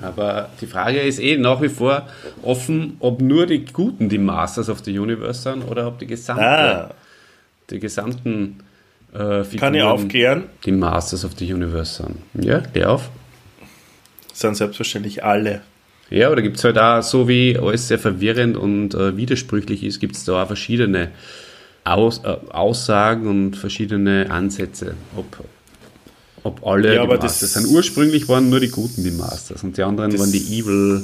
Aber 0.00 0.48
die 0.60 0.66
Frage 0.66 1.00
ist 1.00 1.18
eh 1.18 1.36
nach 1.36 1.60
wie 1.60 1.68
vor 1.68 2.06
offen, 2.42 2.96
ob 3.00 3.20
nur 3.20 3.46
die 3.46 3.64
Guten 3.64 4.08
die 4.08 4.18
Masters 4.18 4.68
of 4.68 4.80
the 4.84 4.96
Universe 4.96 5.42
sind 5.42 5.62
oder 5.62 5.88
ob 5.88 5.98
die 5.98 6.06
gesamte, 6.06 6.42
ah. 6.42 6.90
die 7.70 7.80
gesamten 7.80 8.60
äh, 9.12 9.42
Figuren 9.42 9.58
Kann 9.58 9.74
ich 9.74 9.82
aufklären? 9.82 10.44
die 10.64 10.72
Masters 10.72 11.24
of 11.24 11.32
the 11.36 11.52
Universe 11.52 12.02
sind. 12.02 12.44
Ja, 12.44 12.60
der 12.60 12.92
auf. 12.92 13.10
Sind 14.32 14.56
selbstverständlich 14.56 15.24
alle. 15.24 15.62
Ja, 16.10 16.30
oder 16.30 16.42
gibt 16.42 16.56
es 16.56 16.64
halt 16.64 16.78
auch, 16.78 17.02
so 17.02 17.28
wie 17.28 17.58
alles 17.58 17.88
sehr 17.88 17.98
verwirrend 17.98 18.56
und 18.56 18.94
äh, 18.94 19.16
widersprüchlich 19.16 19.82
ist, 19.82 20.00
gibt 20.00 20.16
es 20.16 20.24
da 20.24 20.42
auch 20.42 20.46
verschiedene 20.46 21.10
Aus, 21.84 22.22
äh, 22.24 22.36
Aussagen 22.50 23.26
und 23.26 23.56
verschiedene 23.56 24.30
Ansätze, 24.30 24.94
ob 25.16 25.26
ob 26.42 26.66
alle 26.66 26.94
ja, 26.94 27.02
die 27.02 27.08
Masters 27.08 27.40
das 27.40 27.52
sind. 27.54 27.66
Ursprünglich 27.68 28.28
waren 28.28 28.50
nur 28.50 28.60
die 28.60 28.68
Guten 28.68 29.04
die 29.04 29.10
Masters 29.10 29.62
und 29.64 29.76
die 29.76 29.82
anderen 29.82 30.18
waren 30.18 30.32
die 30.32 30.58
Evil, 30.58 31.02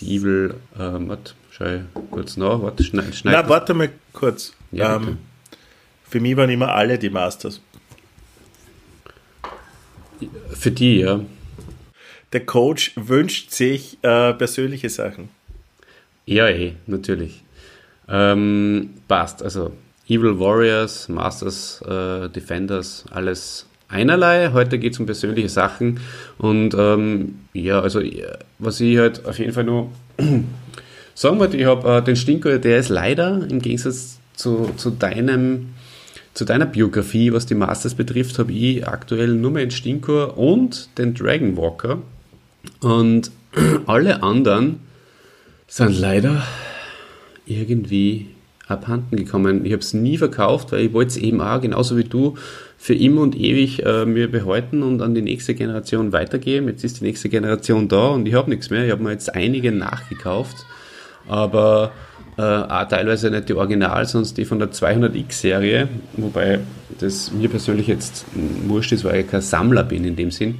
die 0.00 0.16
Evil, 0.16 0.54
ähm, 0.78 1.08
warte, 1.08 1.34
schau 1.50 1.80
kurz 2.10 2.36
nach, 2.36 2.62
warte, 2.62 2.84
schneid, 2.84 3.14
schneid 3.14 3.34
Na, 3.34 3.48
warte 3.48 3.74
mal 3.74 3.90
kurz. 4.12 4.52
Ja, 4.70 4.96
ähm, 4.96 5.18
für 6.08 6.20
mich 6.20 6.36
waren 6.36 6.50
immer 6.50 6.72
alle 6.72 6.98
die 6.98 7.10
Masters. 7.10 7.60
Für 10.52 10.70
die, 10.70 10.98
ja. 10.98 11.20
Der 12.32 12.46
Coach 12.46 12.92
wünscht 12.96 13.50
sich 13.50 13.98
äh, 14.02 14.32
persönliche 14.32 14.88
Sachen. 14.88 15.28
Ja, 16.24 16.48
eh, 16.48 16.74
natürlich. 16.86 17.42
Ähm, 18.08 18.90
passt. 19.08 19.42
Also 19.42 19.72
Evil 20.08 20.38
Warriors, 20.38 21.08
Masters, 21.08 21.82
äh, 21.82 22.28
Defenders, 22.28 23.04
alles 23.10 23.66
einerlei. 23.92 24.50
Heute 24.52 24.78
geht 24.78 24.94
es 24.94 25.00
um 25.00 25.06
persönliche 25.06 25.48
Sachen. 25.48 26.00
Und 26.38 26.74
ähm, 26.76 27.36
ja, 27.52 27.80
also 27.80 28.00
was 28.58 28.80
ich 28.80 28.98
halt 28.98 29.24
auf 29.26 29.38
jeden 29.38 29.52
Fall 29.52 29.64
nur 29.64 29.90
sagen 31.14 31.38
wollte, 31.38 31.56
ich 31.56 31.66
habe 31.66 31.88
äh, 31.88 32.02
den 32.02 32.16
Stinker, 32.16 32.58
der 32.58 32.78
ist 32.78 32.88
leider 32.88 33.46
im 33.48 33.60
Gegensatz 33.60 34.18
zu, 34.34 34.70
zu 34.76 34.90
deinem 34.90 35.74
zu 36.34 36.46
deiner 36.46 36.64
Biografie, 36.64 37.30
was 37.34 37.44
die 37.44 37.54
Masters 37.54 37.94
betrifft, 37.94 38.38
habe 38.38 38.52
ich 38.52 38.88
aktuell 38.88 39.34
nur 39.34 39.50
mehr 39.50 39.66
den 39.66 39.70
Stinkor 39.70 40.38
und 40.38 40.88
den 40.96 41.12
Dragon 41.12 41.58
Walker. 41.58 41.98
Und 42.80 43.30
alle 43.86 44.22
anderen 44.22 44.80
sind 45.66 46.00
leider 46.00 46.42
irgendwie 47.44 48.28
abhanden 48.66 49.16
gekommen. 49.16 49.64
Ich 49.64 49.72
habe 49.72 49.82
es 49.82 49.92
nie 49.92 50.16
verkauft, 50.16 50.72
weil 50.72 50.86
ich 50.86 50.92
wollte 50.92 51.10
es 51.10 51.16
eben 51.16 51.40
auch, 51.40 51.60
genauso 51.60 51.96
wie 51.96 52.04
du, 52.04 52.36
für 52.82 52.94
immer 52.94 53.20
und 53.20 53.38
ewig 53.38 53.86
äh, 53.86 54.04
mir 54.06 54.28
behalten 54.28 54.82
und 54.82 55.02
an 55.02 55.14
die 55.14 55.22
nächste 55.22 55.54
Generation 55.54 56.10
weitergeben. 56.10 56.66
Jetzt 56.66 56.82
ist 56.82 56.98
die 56.98 57.04
nächste 57.04 57.28
Generation 57.28 57.86
da 57.86 58.08
und 58.08 58.26
ich 58.26 58.34
habe 58.34 58.50
nichts 58.50 58.70
mehr. 58.70 58.84
Ich 58.84 58.90
habe 58.90 59.04
mir 59.04 59.12
jetzt 59.12 59.32
einige 59.36 59.70
nachgekauft, 59.70 60.66
aber 61.28 61.92
äh, 62.36 62.42
auch 62.42 62.88
teilweise 62.88 63.30
nicht 63.30 63.48
die 63.48 63.54
Original, 63.54 64.04
sondern 64.04 64.34
die 64.34 64.44
von 64.44 64.58
der 64.58 64.72
200X-Serie, 64.72 65.88
wobei 66.14 66.58
das 66.98 67.30
mir 67.30 67.48
persönlich 67.48 67.86
jetzt 67.86 68.24
wurscht 68.66 68.90
ist, 68.90 69.04
weil 69.04 69.20
ich 69.20 69.30
kein 69.30 69.42
Sammler 69.42 69.84
bin 69.84 70.04
in 70.04 70.16
dem 70.16 70.32
Sinn. 70.32 70.56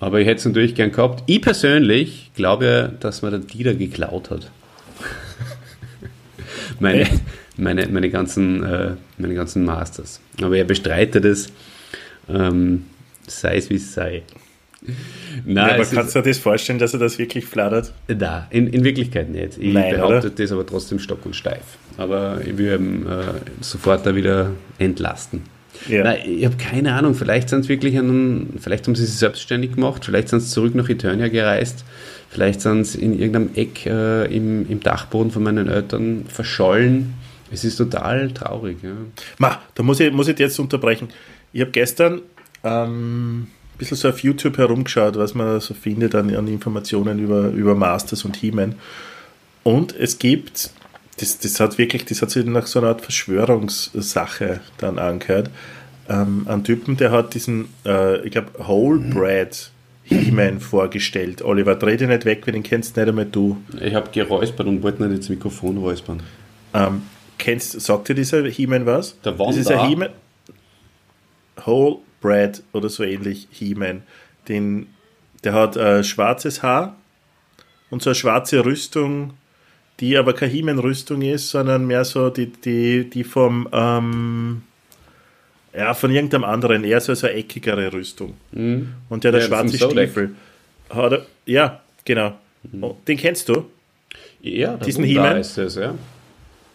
Aber 0.00 0.18
ich 0.18 0.26
hätte 0.26 0.38
es 0.38 0.44
natürlich 0.46 0.76
gern 0.76 0.92
gehabt. 0.92 1.24
Ich 1.26 1.42
persönlich 1.42 2.30
glaube, 2.34 2.94
dass 3.00 3.20
man 3.20 3.32
der 3.32 3.40
Dieter 3.40 3.74
geklaut 3.74 4.30
hat. 4.30 4.50
meine, 6.80 7.06
meine, 7.56 7.86
meine, 7.88 8.10
ganzen, 8.10 8.62
äh, 8.62 8.92
meine 9.18 9.34
ganzen 9.34 9.64
Masters. 9.64 10.20
Aber 10.40 10.56
er 10.56 10.64
bestreitet 10.64 11.24
es, 11.24 11.48
ähm, 12.28 12.84
sei 13.26 13.56
es 13.56 13.70
wie 13.70 13.76
es 13.76 13.94
sei. 13.94 14.22
Nein, 15.44 15.68
ja, 15.68 15.74
aber 15.74 15.84
kannst 15.84 16.14
du 16.14 16.20
dir 16.20 16.30
das 16.30 16.38
vorstellen, 16.38 16.78
dass 16.78 16.92
er 16.92 17.00
das 17.00 17.18
wirklich 17.18 17.46
flattert? 17.46 17.92
Nein, 18.08 18.44
in, 18.50 18.66
in 18.68 18.84
Wirklichkeit 18.84 19.28
nicht. 19.30 19.58
Ich 19.58 19.74
Nein, 19.74 19.94
behaupte 19.94 20.28
oder? 20.28 20.30
das 20.30 20.52
aber 20.52 20.66
trotzdem 20.66 20.98
stock 20.98 21.24
und 21.24 21.34
steif. 21.34 21.62
Aber 21.96 22.40
ich 22.46 22.56
will 22.56 22.74
ihn 22.78 23.06
äh, 23.06 23.22
sofort 23.60 24.06
da 24.06 24.14
wieder 24.14 24.52
entlasten. 24.78 25.42
Ja. 25.88 26.04
Nein, 26.04 26.18
ich 26.26 26.44
habe 26.44 26.56
keine 26.56 26.94
Ahnung, 26.94 27.14
vielleicht 27.14 27.48
sind 27.48 27.60
es 27.60 27.68
wirklich 27.68 27.98
einen, 27.98 28.58
vielleicht 28.60 28.86
haben 28.86 28.94
sie 28.94 29.04
sich 29.04 29.16
selbstständig 29.16 29.74
gemacht, 29.74 30.04
vielleicht 30.04 30.28
sind 30.28 30.40
sie 30.40 30.50
zurück 30.50 30.74
nach 30.74 30.88
Eternia 30.88 31.28
gereist, 31.28 31.84
vielleicht 32.30 32.62
sind 32.62 32.84
sie 32.84 33.00
in 33.02 33.18
irgendeinem 33.18 33.50
Eck 33.54 33.84
äh, 33.84 34.24
im, 34.34 34.68
im 34.70 34.80
Dachboden 34.80 35.30
von 35.30 35.42
meinen 35.42 35.68
Eltern 35.68 36.24
verschollen 36.28 37.14
es 37.52 37.64
ist 37.64 37.76
total 37.76 38.30
traurig. 38.32 38.78
Ja. 38.82 38.92
Ma, 39.38 39.60
da 39.74 39.82
muss 39.82 40.00
ich, 40.00 40.12
muss 40.12 40.28
ich 40.28 40.38
jetzt 40.38 40.58
unterbrechen. 40.58 41.08
Ich 41.52 41.60
habe 41.60 41.70
gestern 41.70 42.22
ähm, 42.64 43.42
ein 43.42 43.78
bisschen 43.78 43.96
so 43.96 44.08
auf 44.08 44.20
YouTube 44.20 44.58
herumgeschaut, 44.58 45.16
was 45.16 45.34
man 45.34 45.60
so 45.60 45.74
findet 45.74 46.14
an, 46.14 46.34
an 46.34 46.48
Informationen 46.48 47.18
über, 47.18 47.48
über 47.48 47.74
Masters 47.74 48.24
und 48.24 48.36
He-Man. 48.36 48.74
Und 49.62 49.94
es 49.96 50.18
gibt, 50.18 50.70
das, 51.18 51.38
das 51.38 51.60
hat 51.60 51.78
wirklich, 51.78 52.04
das 52.04 52.22
hat 52.22 52.30
sich 52.30 52.44
nach 52.46 52.66
so 52.66 52.78
einer 52.78 52.88
Art 52.88 53.02
Verschwörungssache 53.02 54.60
dann 54.78 54.98
angehört. 54.98 55.50
Ähm, 56.08 56.46
ein 56.48 56.62
Typen, 56.64 56.96
der 56.96 57.10
hat 57.10 57.34
diesen, 57.34 57.68
äh, 57.84 58.24
ich 58.24 58.30
glaube, 58.30 58.50
Whole 58.66 58.98
Bread 58.98 59.70
He-Man 60.04 60.60
vorgestellt. 60.60 61.42
Oliver, 61.42 61.74
dreh 61.74 61.96
dich 61.96 62.06
nicht 62.06 62.24
weg, 62.24 62.46
weil 62.46 62.52
den 62.52 62.62
kennst 62.62 62.96
nicht 62.96 63.08
einmal 63.08 63.26
du. 63.26 63.56
Ich 63.80 63.94
habe 63.94 64.08
geräuspert 64.12 64.66
und 64.66 64.82
wollte 64.82 65.02
nicht 65.02 65.16
ins 65.16 65.28
Mikrofon 65.28 65.78
räuspern. 65.78 66.22
Ähm, 66.72 67.02
Kennst, 67.38 67.80
sagt 67.80 68.08
dir 68.08 68.14
dieser 68.14 68.44
He-Man 68.44 68.86
was? 68.86 69.20
Der 69.22 69.38
Wanda. 69.38 69.52
Das 69.52 69.60
ist 69.60 69.70
ein 69.70 69.88
He-Man. 69.88 70.08
Whole 71.64 71.98
Bread 72.20 72.62
oder 72.72 72.88
so 72.88 73.02
ähnlich 73.02 73.48
He-Man. 73.50 74.02
Den, 74.48 74.88
der 75.44 75.52
hat 75.52 75.76
äh, 75.76 76.02
schwarzes 76.04 76.62
Haar 76.62 76.96
und 77.90 78.02
so 78.02 78.10
eine 78.10 78.14
schwarze 78.14 78.64
Rüstung, 78.64 79.34
die 80.00 80.16
aber 80.16 80.34
keine 80.34 80.52
He-Man-Rüstung 80.52 81.22
ist, 81.22 81.50
sondern 81.50 81.86
mehr 81.86 82.04
so 82.04 82.30
die, 82.30 82.46
die, 82.46 83.08
die 83.08 83.24
vom 83.24 83.68
ähm, 83.72 84.62
ja, 85.76 85.92
von 85.94 86.10
irgendeinem 86.10 86.44
anderen, 86.44 86.84
eher 86.84 87.00
so, 87.00 87.14
so 87.14 87.26
eine 87.26 87.36
eckigere 87.36 87.92
Rüstung. 87.92 88.34
Mhm. 88.52 88.94
Und 89.08 89.24
der 89.24 89.32
hat 89.32 89.40
ja, 89.42 89.46
schwarze 89.46 89.76
Stiefel. 89.76 90.34
Hat 90.88 91.12
er, 91.12 91.26
ja, 91.44 91.80
genau. 92.04 92.38
Mhm. 92.62 92.92
Den 93.06 93.16
kennst 93.18 93.48
du? 93.48 93.66
Ja, 94.40 94.76
diesen 94.76 95.04
He-Man. 95.04 95.36
ist 95.38 95.56
ja. 95.56 95.94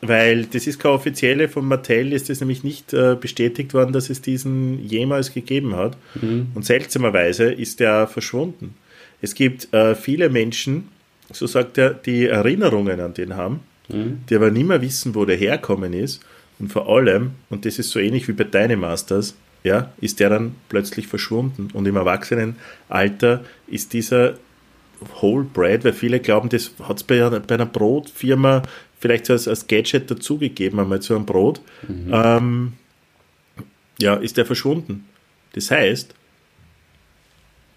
Weil 0.01 0.45
das 0.45 0.65
ist 0.65 0.79
keine 0.79 0.95
offizielle, 0.95 1.47
von 1.47 1.67
Mattel 1.67 2.11
ist 2.11 2.29
das 2.29 2.39
nämlich 2.39 2.63
nicht 2.63 2.91
äh, 2.91 3.15
bestätigt 3.19 3.73
worden, 3.73 3.93
dass 3.93 4.09
es 4.09 4.21
diesen 4.21 4.83
jemals 4.83 5.33
gegeben 5.33 5.75
hat. 5.75 5.95
Mhm. 6.19 6.47
Und 6.55 6.65
seltsamerweise 6.65 7.51
ist 7.51 7.79
der 7.79 8.07
verschwunden. 8.07 8.75
Es 9.21 9.35
gibt 9.35 9.71
äh, 9.73 9.93
viele 9.93 10.29
Menschen, 10.29 10.87
so 11.31 11.45
sagt 11.45 11.77
er, 11.77 11.93
die 11.93 12.25
Erinnerungen 12.25 12.99
an 12.99 13.13
den 13.13 13.35
haben, 13.35 13.59
mhm. 13.89 14.21
die 14.27 14.35
aber 14.35 14.49
nicht 14.49 14.67
mehr 14.67 14.81
wissen, 14.81 15.13
wo 15.13 15.25
der 15.25 15.37
herkommen 15.37 15.93
ist. 15.93 16.21
Und 16.57 16.71
vor 16.71 16.89
allem, 16.89 17.31
und 17.49 17.65
das 17.65 17.77
ist 17.77 17.91
so 17.91 17.99
ähnlich 17.99 18.27
wie 18.27 18.33
bei 18.33 18.43
deinen 18.43 18.79
Masters, 18.79 19.35
ja, 19.63 19.91
ist 20.01 20.19
der 20.19 20.29
dann 20.29 20.55
plötzlich 20.69 21.07
verschwunden. 21.07 21.69
Und 21.73 21.87
im 21.87 21.95
Erwachsenenalter 21.95 23.45
ist 23.67 23.93
dieser 23.93 24.35
Whole 25.21 25.43
Bread, 25.43 25.83
weil 25.83 25.93
viele 25.93 26.19
glauben, 26.19 26.49
das 26.49 26.71
hat 26.83 26.97
es 26.97 27.03
bei, 27.03 27.27
bei, 27.27 27.55
einer 27.55 27.65
Brotfirma 27.65 28.61
vielleicht 28.99 29.25
so 29.25 29.33
als, 29.33 29.47
als 29.47 29.67
Gadget 29.67 30.09
dazugegeben, 30.09 30.79
einmal 30.79 31.01
zu 31.01 31.15
einem 31.15 31.25
Brot, 31.25 31.61
mhm. 31.87 32.11
ähm, 32.13 32.73
ja, 33.99 34.15
ist 34.15 34.37
der 34.37 34.45
verschwunden. 34.45 35.05
Das 35.53 35.71
heißt, 35.71 36.13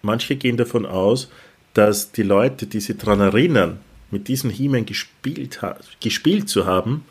manche 0.03 0.37
gehen 0.37 0.57
davon 0.57 0.87
aus, 0.87 1.31
dass 1.73 2.13
die 2.13 2.23
Leute, 2.23 2.67
die 2.67 2.81
sich 2.81 2.97
daran 2.97 3.21
erinnern, 3.21 3.81
mit 4.11 4.29
diesem 4.29 4.51
He-Man 4.51 4.87
gespielt, 4.87 5.61
gespielt 6.01 6.49
zu 6.49 6.67
haben, 6.67 7.05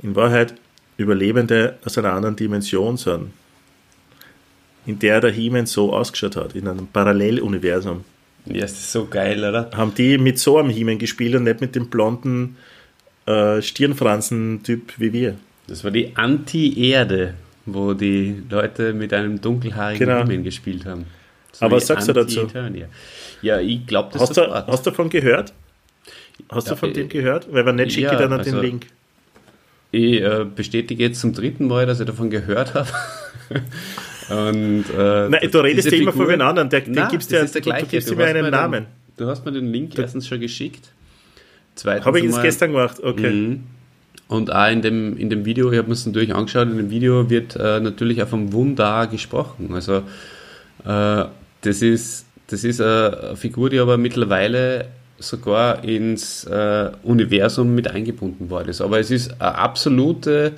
in 0.00 0.16
Wahrheit 0.16 0.54
Überlebende 0.98 1.78
aus 1.84 1.98
einer 1.98 2.12
anderen 2.14 2.36
Dimension 2.36 2.96
sind, 2.96 3.32
in 4.86 4.98
der 4.98 5.20
der 5.20 5.30
He-Man 5.30 5.66
so 5.66 5.92
ausgeschaut 5.92 6.36
hat, 6.36 6.54
in 6.54 6.66
einem 6.66 6.86
Paralleluniversum. 6.86 8.04
Ja, 8.46 8.62
das 8.62 8.72
ist 8.72 8.92
so 8.92 9.06
geil, 9.06 9.38
oder? 9.44 9.70
Haben 9.74 9.94
die 9.94 10.18
mit 10.18 10.38
so 10.38 10.58
einem 10.58 10.70
He-Man 10.70 10.98
gespielt 10.98 11.34
und 11.34 11.44
nicht 11.44 11.60
mit 11.60 11.74
dem 11.74 11.88
blonden 11.88 12.56
äh, 13.26 13.60
Stirnfransen-Typ 13.60 14.94
wie 14.98 15.12
wir. 15.12 15.34
Das 15.66 15.82
war 15.82 15.90
die 15.90 16.16
Anti-Erde, 16.16 17.34
wo 17.64 17.92
die 17.94 18.42
Leute 18.48 18.92
mit 18.92 19.12
einem 19.12 19.40
dunkelhaarigen 19.40 20.06
Genau. 20.06 20.22
He-Man 20.22 20.44
gespielt 20.44 20.86
haben. 20.86 21.06
So 21.52 21.66
Aber 21.66 21.76
was 21.76 21.86
sagst 21.86 22.06
du 22.08 22.12
dazu? 22.12 22.46
Ja, 23.42 23.60
ich 23.60 23.86
glaube 23.86 24.10
das 24.12 24.22
Hast 24.22 24.36
du, 24.36 24.42
sofort. 24.42 24.66
hast 24.68 24.86
du 24.86 24.90
davon 24.90 25.08
gehört? 25.08 25.52
Hast 26.50 26.68
Ja, 26.68 26.74
du 26.74 26.78
von 26.78 26.90
äh, 26.90 26.92
dem 26.92 27.08
gehört? 27.08 27.52
Weil 27.52 27.64
wenn 27.66 27.76
nicht, 27.76 27.92
schicke 27.92 28.06
ja, 28.12 28.16
dann 28.16 28.32
an 28.32 28.38
also- 28.40 28.52
den 28.52 28.60
Link. 28.60 28.86
Ich 29.92 30.20
äh, 30.20 30.44
bestätige 30.54 31.02
jetzt 31.04 31.20
zum 31.20 31.32
dritten 31.32 31.66
Mal, 31.68 31.86
dass 31.86 32.00
ich 32.00 32.06
davon 32.06 32.28
gehört 32.28 32.74
habe. 32.74 32.88
Und, 34.28 34.84
äh, 34.96 35.28
Nein, 35.28 35.48
du 35.50 35.58
redest 35.60 35.92
immer 35.92 36.12
von 36.12 36.28
wen 36.28 36.40
anderen. 36.40 36.68
Der, 36.68 36.80
den 36.80 36.92
Nein, 36.94 37.08
gibst 37.10 37.32
das 37.32 37.38
dir, 37.40 37.44
ist 37.44 37.54
der 37.54 37.62
du, 37.62 37.70
du 37.70 37.76
gleiche. 37.76 37.86
gibst 37.86 38.10
ihm 38.10 38.18
einen 38.20 38.50
Namen. 38.50 38.86
Den, 39.18 39.24
du 39.24 39.26
hast 39.30 39.44
mir 39.44 39.52
den 39.52 39.72
Link 39.72 39.98
erstens 39.98 40.26
schon 40.26 40.40
geschickt. 40.40 40.88
Zweitens 41.74 42.06
Habe 42.06 42.18
ich 42.18 42.24
einmal- 42.24 42.42
gestern 42.42 42.72
gemacht. 42.72 43.02
Okay. 43.02 43.30
Mhm. 43.30 43.62
Und 44.28 44.52
auch 44.52 44.70
in 44.70 44.82
dem, 44.82 45.16
in 45.16 45.30
dem 45.30 45.44
Video, 45.44 45.70
ich 45.70 45.78
habe 45.78 45.86
mir 45.86 45.94
es 45.94 46.04
natürlich 46.04 46.34
angeschaut, 46.34 46.68
in 46.68 46.76
dem 46.78 46.90
Video 46.90 47.30
wird 47.30 47.54
äh, 47.54 47.78
natürlich 47.78 48.20
auch 48.22 48.28
vom 48.28 48.52
Wundar 48.52 49.06
gesprochen. 49.06 49.70
Also 49.72 49.98
äh, 50.84 51.24
das 51.60 51.82
ist, 51.82 52.26
das 52.48 52.64
ist 52.64 52.80
eine 52.80 53.34
Figur, 53.36 53.70
die 53.70 53.78
aber 53.78 53.96
mittlerweile 53.98 54.86
sogar 55.18 55.84
ins 55.84 56.42
äh, 56.44 56.90
Universum 57.04 57.74
mit 57.74 57.88
eingebunden 57.88 58.50
worden 58.50 58.70
ist. 58.70 58.80
Aber 58.80 58.98
es 58.98 59.12
ist 59.12 59.40
eine 59.40 59.54
absolute 59.54 60.52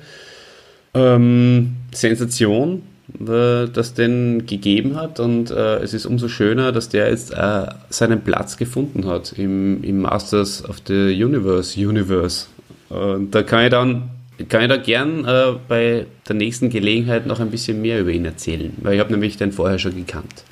ähm, 0.95 1.75
Sensation, 1.93 2.81
äh, 3.19 3.67
dass 3.67 3.93
den 3.93 4.45
gegeben 4.45 4.95
hat 4.95 5.19
und 5.19 5.51
äh, 5.51 5.77
es 5.77 5.93
ist 5.93 6.05
umso 6.05 6.27
schöner, 6.27 6.71
dass 6.71 6.89
der 6.89 7.09
jetzt 7.09 7.31
äh, 7.33 7.67
seinen 7.89 8.21
Platz 8.21 8.57
gefunden 8.57 9.07
hat 9.07 9.33
im, 9.37 9.83
im 9.83 10.01
Masters 10.01 10.67
of 10.67 10.77
the 10.87 11.23
Universe 11.23 11.79
Universe. 11.79 12.47
Und 12.89 13.35
da 13.35 13.43
kann 13.43 13.65
ich 13.65 13.69
dann 13.69 14.09
kann 14.47 14.61
ich 14.61 14.69
da 14.69 14.77
gern 14.77 15.25
äh, 15.25 15.53
bei 15.67 16.05
der 16.27 16.35
nächsten 16.35 16.69
Gelegenheit 16.69 17.25
noch 17.25 17.39
ein 17.39 17.51
bisschen 17.51 17.81
mehr 17.81 17.99
über 17.99 18.11
ihn 18.11 18.25
erzählen, 18.25 18.71
weil 18.77 18.93
ich 18.93 18.99
habe 18.99 19.11
nämlich 19.11 19.35
den 19.37 19.51
vorher 19.51 19.79
schon 19.79 19.95
gekannt. 19.95 20.45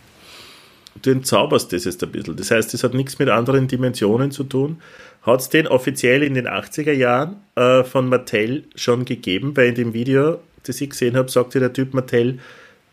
Du 1.02 1.12
entzauberst 1.12 1.72
das 1.72 1.86
jetzt 1.86 2.04
ein 2.04 2.12
bisschen. 2.12 2.36
Das 2.36 2.52
heißt, 2.52 2.74
das 2.74 2.84
hat 2.84 2.94
nichts 2.94 3.20
mit 3.20 3.30
anderen 3.30 3.68
Dimensionen 3.68 4.32
zu 4.32 4.44
tun. 4.44 4.82
Hat 5.22 5.42
es 5.42 5.50
den 5.50 5.68
offiziell 5.68 6.24
in 6.24 6.34
den 6.34 6.48
80er 6.48 6.92
Jahren 6.92 7.38
äh, 7.56 7.84
von 7.84 8.10
Mattel 8.10 8.66
schon 8.76 9.06
gegeben? 9.06 9.56
Weil 9.56 9.70
in 9.70 9.76
dem 9.76 9.94
Video, 9.94 10.40
das 10.68 10.82
ich 10.82 10.90
gesehen 10.90 11.16
habe, 11.16 11.30
sagte 11.30 11.60
der 11.60 11.74
Typ 11.74 11.94
Mattel, 11.94 12.40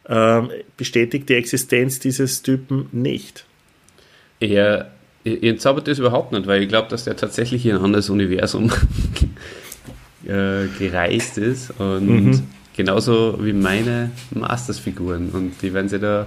ähm, 0.09 0.51
bestätigt 0.77 1.29
die 1.29 1.35
Existenz 1.35 1.99
dieses 1.99 2.43
Typen 2.43 2.89
nicht. 2.93 3.45
Er, 4.41 4.91
er 5.25 5.43
entzaubert 5.43 5.89
das 5.89 5.99
überhaupt 5.99 6.33
nicht, 6.33 6.47
weil 6.47 6.63
ich 6.63 6.69
glaube, 6.69 6.89
dass 6.89 7.05
der 7.05 7.17
tatsächlich 7.17 7.65
in 7.65 7.77
ein 7.77 7.83
anderes 7.83 8.11
Universum 8.11 8.71
äh, 10.27 10.67
gereist 10.79 11.39
ist 11.39 11.71
und 11.79 12.43
genauso 12.77 13.39
wie 13.43 13.53
meine 13.53 14.11
Masters-Figuren 14.33 15.31
und 15.31 15.63
die 15.63 15.73
werden 15.73 15.89
sie 15.89 15.99
da 15.99 16.27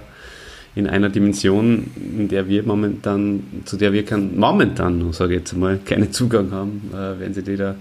in 0.74 0.86
einer 0.86 1.08
Dimension, 1.08 1.90
in 1.96 2.28
der 2.28 2.48
wir 2.48 2.62
momentan, 2.62 3.42
zu 3.64 3.76
der 3.76 3.92
wir 3.92 4.04
kein, 4.04 4.38
momentan, 4.38 5.12
sage 5.12 5.34
ich 5.34 5.40
jetzt 5.40 5.56
mal, 5.56 5.78
keinen 5.84 6.12
Zugang 6.12 6.52
haben, 6.52 6.90
äh, 6.92 7.18
werden 7.18 7.34
sie 7.34 7.42
die 7.42 7.56
da 7.56 7.74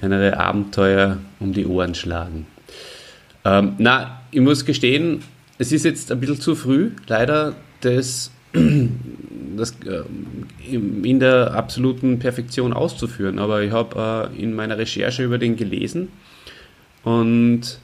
andere 0.00 0.38
Abenteuer 0.38 1.18
um 1.38 1.52
die 1.52 1.66
Ohren 1.66 1.94
schlagen. 1.94 2.46
Ähm, 3.44 3.74
na, 3.78 4.20
ich 4.30 4.40
muss 4.40 4.64
gestehen, 4.64 5.22
es 5.58 5.72
ist 5.72 5.84
jetzt 5.84 6.10
ein 6.10 6.20
bisschen 6.20 6.40
zu 6.40 6.54
früh, 6.54 6.90
leider, 7.06 7.54
das, 7.80 8.30
das 9.56 9.72
äh, 9.86 10.02
in 10.70 11.20
der 11.20 11.54
absoluten 11.54 12.18
Perfektion 12.18 12.72
auszuführen. 12.72 13.38
Aber 13.38 13.62
ich 13.62 13.72
habe 13.72 14.30
äh, 14.34 14.42
in 14.42 14.54
meiner 14.54 14.78
Recherche 14.78 15.22
über 15.22 15.38
den 15.38 15.56
gelesen 15.56 16.08
und 17.02 17.78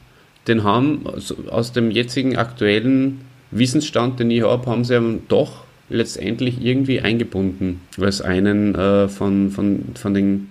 den 0.49 0.62
haben 0.64 1.07
also 1.07 1.37
aus 1.51 1.73
dem 1.73 1.90
jetzigen 1.90 2.37
aktuellen 2.37 3.23
Wissensstand, 3.51 4.21
den 4.21 4.31
ich 4.31 4.42
habe, 4.42 4.71
haben 4.71 4.85
sie 4.85 5.21
doch 5.29 5.64
letztendlich 5.88 6.61
irgendwie 6.61 7.01
eingebunden, 7.01 7.81
als 8.01 8.21
einen 8.21 8.75
äh, 8.75 9.09
von, 9.09 9.51
von, 9.51 9.85
von 9.95 10.14
den 10.14 10.49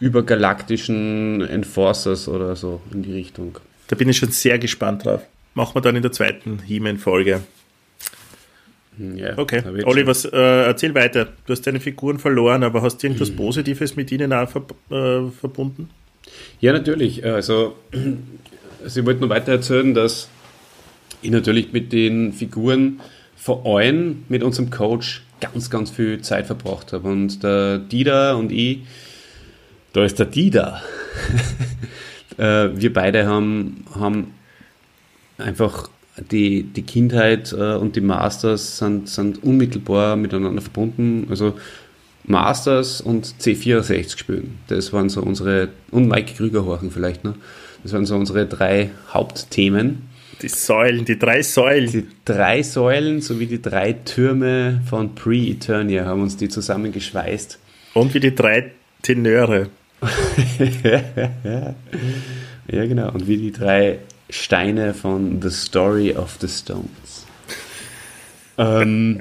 übergalaktischen 0.00 1.40
Enforcers 1.42 2.28
oder 2.28 2.56
so 2.56 2.80
in 2.92 3.02
die 3.02 3.12
Richtung. 3.12 3.58
Da 3.88 3.96
bin 3.96 4.08
ich 4.08 4.16
schon 4.16 4.30
sehr 4.30 4.58
gespannt 4.58 5.04
drauf. 5.04 5.22
Machen 5.54 5.74
wir 5.74 5.80
dann 5.82 5.96
in 5.96 6.02
der 6.02 6.12
zweiten 6.12 6.60
He-Man-Folge. 6.60 7.42
Ja, 9.16 9.36
Okay. 9.36 9.62
Olli, 9.84 10.00
schon. 10.00 10.06
was, 10.06 10.24
äh, 10.24 10.36
erzähl 10.38 10.94
weiter. 10.94 11.26
Du 11.46 11.52
hast 11.52 11.62
deine 11.66 11.80
Figuren 11.80 12.18
verloren, 12.18 12.62
aber 12.62 12.82
hast 12.82 12.98
du 12.98 13.06
irgendwas 13.08 13.30
Positives 13.30 13.96
mit 13.96 14.12
ihnen 14.12 14.32
auch 14.32 14.48
ver 14.48 14.62
äh, 14.90 15.30
verbunden? 15.30 15.90
Ja, 16.60 16.72
natürlich. 16.72 17.24
Also, 17.24 17.76
also 18.82 19.00
ich 19.00 19.06
wollte 19.06 19.20
noch 19.20 19.28
weiter 19.28 19.52
erzählen, 19.52 19.94
dass 19.94 20.28
ich 21.22 21.30
natürlich 21.30 21.72
mit 21.72 21.92
den 21.92 22.32
Figuren 22.32 23.00
vor 23.36 23.66
allem 23.66 24.24
mit 24.28 24.42
unserem 24.42 24.70
Coach 24.70 25.22
ganz, 25.40 25.70
ganz 25.70 25.90
viel 25.90 26.20
Zeit 26.22 26.46
verbracht 26.46 26.92
habe. 26.92 27.08
Und 27.08 27.42
der 27.42 27.78
Dieter 27.78 28.36
und 28.38 28.52
ich, 28.52 28.80
da 29.92 30.04
ist 30.04 30.18
der 30.18 30.26
Dieter. 30.26 30.82
Äh, 32.36 32.70
wir 32.74 32.92
beide 32.92 33.26
haben, 33.26 33.84
haben 33.94 34.34
einfach 35.38 35.88
die, 36.30 36.62
die 36.62 36.82
Kindheit 36.82 37.52
äh, 37.52 37.74
und 37.74 37.96
die 37.96 38.00
Masters 38.00 38.78
sind, 38.78 39.08
sind 39.08 39.42
unmittelbar 39.42 40.16
miteinander 40.16 40.62
verbunden. 40.62 41.26
Also 41.30 41.54
Masters 42.24 43.00
und 43.00 43.26
C64 43.26 44.18
spielen. 44.18 44.58
Das 44.68 44.92
waren 44.92 45.08
so 45.08 45.22
unsere, 45.22 45.68
und 45.90 46.08
Mike 46.08 46.34
Krüger 46.34 46.64
horchen 46.64 46.90
vielleicht 46.90 47.24
noch. 47.24 47.34
Das 47.82 47.92
waren 47.92 48.06
so 48.06 48.16
unsere 48.16 48.46
drei 48.46 48.90
Hauptthemen. 49.12 50.08
Die 50.40 50.48
Säulen, 50.48 51.04
die 51.04 51.18
drei 51.18 51.42
Säulen. 51.42 51.90
Die 51.90 52.06
drei 52.24 52.62
Säulen 52.62 53.20
sowie 53.20 53.46
die 53.46 53.60
drei 53.60 53.92
Türme 53.92 54.80
von 54.88 55.14
Pre-Eternia 55.14 56.06
haben 56.06 56.22
uns 56.22 56.36
die 56.36 56.48
zusammengeschweißt. 56.48 57.58
Und 57.92 58.14
wie 58.14 58.20
die 58.20 58.34
drei 58.34 58.72
Tenöre. 59.02 59.68
Ja, 62.66 62.86
genau. 62.86 63.10
Und 63.12 63.28
wie 63.28 63.36
die 63.36 63.52
drei 63.52 63.98
Steine 64.30 64.94
von 64.94 65.42
The 65.42 65.50
Story 65.50 66.14
of 66.16 66.38
the 66.40 66.48
Stones. 66.48 67.26
ähm, 68.56 69.20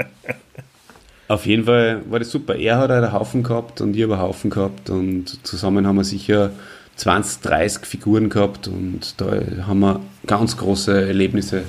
auf 1.28 1.46
jeden 1.46 1.65
Fall 1.65 2.02
war 2.10 2.19
das 2.19 2.32
super. 2.32 2.56
Er 2.56 2.78
hat 2.78 2.89
einen 2.91 3.12
Haufen 3.12 3.43
gehabt 3.43 3.82
und 3.82 3.96
ich 3.96 4.04
habe 4.04 4.13
einen 4.13 4.22
Haufen 4.22 4.50
gehabt 4.50 4.89
und 4.89 5.46
zusammen 5.46 5.86
haben 5.86 5.98
wir 5.98 6.04
sicher 6.04 6.52
20, 6.96 7.41
30 7.41 7.86
Figuren 7.86 8.30
gehabt 8.30 8.67
und 8.67 9.19
da 9.19 9.41
haben 9.67 9.80
wir 9.80 10.00
ganz 10.26 10.56
große 10.58 11.08
Erlebnisse 11.08 11.63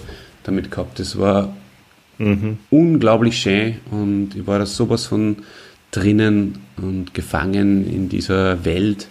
damit 0.44 0.70
gehabt. 0.70 1.00
Das 1.00 1.18
war 1.18 1.56
unglaublich 2.70 3.38
schön 3.38 3.78
und 3.90 4.36
ich 4.36 4.46
war 4.46 4.60
da 4.60 4.66
sowas 4.66 5.06
von 5.06 5.38
drinnen 5.94 6.58
und 6.76 7.14
gefangen 7.14 7.88
in 7.88 8.08
dieser 8.08 8.64
Welt. 8.64 9.08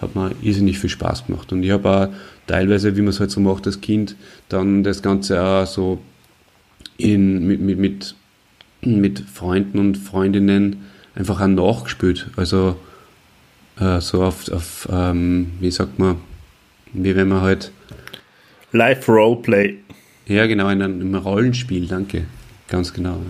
Hat 0.00 0.14
mir 0.14 0.32
irrsinnig 0.42 0.78
viel 0.78 0.90
Spaß 0.90 1.26
gemacht. 1.26 1.52
Und 1.52 1.62
ich 1.62 1.70
habe 1.70 1.90
auch 1.90 2.08
teilweise, 2.46 2.96
wie 2.96 3.02
man 3.02 3.10
es 3.10 3.20
halt 3.20 3.30
so 3.30 3.40
macht 3.40 3.66
als 3.66 3.80
Kind, 3.80 4.16
dann 4.48 4.82
das 4.82 5.02
Ganze 5.02 5.42
auch 5.42 5.66
so 5.66 6.00
in, 6.96 7.46
mit, 7.46 7.60
mit, 7.60 7.78
mit, 7.78 8.14
mit 8.82 9.20
Freunden 9.20 9.78
und 9.78 9.96
Freundinnen 9.96 10.86
einfach 11.14 11.40
auch 11.40 11.46
nachgespielt. 11.46 12.30
Also 12.36 12.76
äh, 13.78 14.00
so 14.00 14.24
auf, 14.24 14.50
auf 14.50 14.88
ähm, 14.90 15.52
wie 15.60 15.70
sagt 15.70 15.98
man, 15.98 16.16
wie 16.92 17.14
wenn 17.14 17.28
man 17.28 17.42
halt 17.42 17.70
Live 18.72 19.08
Roleplay. 19.08 19.76
ja, 20.26 20.46
genau, 20.46 20.68
in 20.68 20.82
einem, 20.82 21.14
Rollenspiel, 21.14 21.86
danke. 21.86 22.24
Ganz 22.68 22.92
genau. 22.92 23.22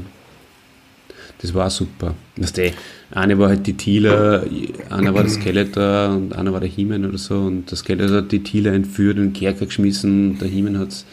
Das 1.40 1.54
war 1.54 1.70
super. 1.70 2.14
Weißt 2.36 2.58
du, 2.58 2.72
eine 3.12 3.38
war 3.38 3.48
halt 3.50 3.66
die 3.66 3.74
Tila, 3.74 4.42
einer 4.90 5.14
war 5.14 5.22
der 5.22 5.30
Skeletor 5.30 6.10
und 6.16 6.34
einer 6.34 6.52
war 6.52 6.60
der 6.60 6.68
He-Man 6.68 7.04
oder 7.06 7.18
so. 7.18 7.36
Und 7.38 7.70
der 7.70 7.78
Skeletor 7.78 8.16
hat 8.18 8.32
die 8.32 8.42
Tila 8.42 8.72
entführt 8.72 9.18
und 9.18 9.34
Kerker 9.34 9.66
geschmissen. 9.66 10.32
Und 10.32 10.40
der 10.40 10.48
He-Man 10.48 10.78
hat 10.78 10.88
es 10.88 11.06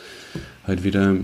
halt 0.66 0.84
wieder 0.84 1.16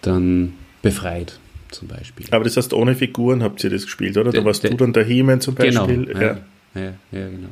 dann 0.00 0.54
befreit, 0.80 1.38
zum 1.70 1.88
Beispiel. 1.88 2.26
Aber 2.30 2.44
das 2.44 2.56
heißt, 2.56 2.72
ohne 2.72 2.94
Figuren 2.94 3.42
habt 3.42 3.62
ihr 3.62 3.68
das 3.70 3.84
gespielt, 3.84 4.16
oder? 4.16 4.32
Da 4.32 4.42
warst 4.44 4.62
der- 4.64 4.70
du 4.70 4.76
dann 4.78 4.92
der 4.94 5.04
He-Man 5.04 5.40
zum 5.42 5.54
Genau. 5.56 5.86
Beispiel. 5.86 6.10
Ja, 6.14 6.22
Ja. 6.22 6.36
ja, 6.74 6.92
ja, 7.12 7.28
genau. 7.28 7.48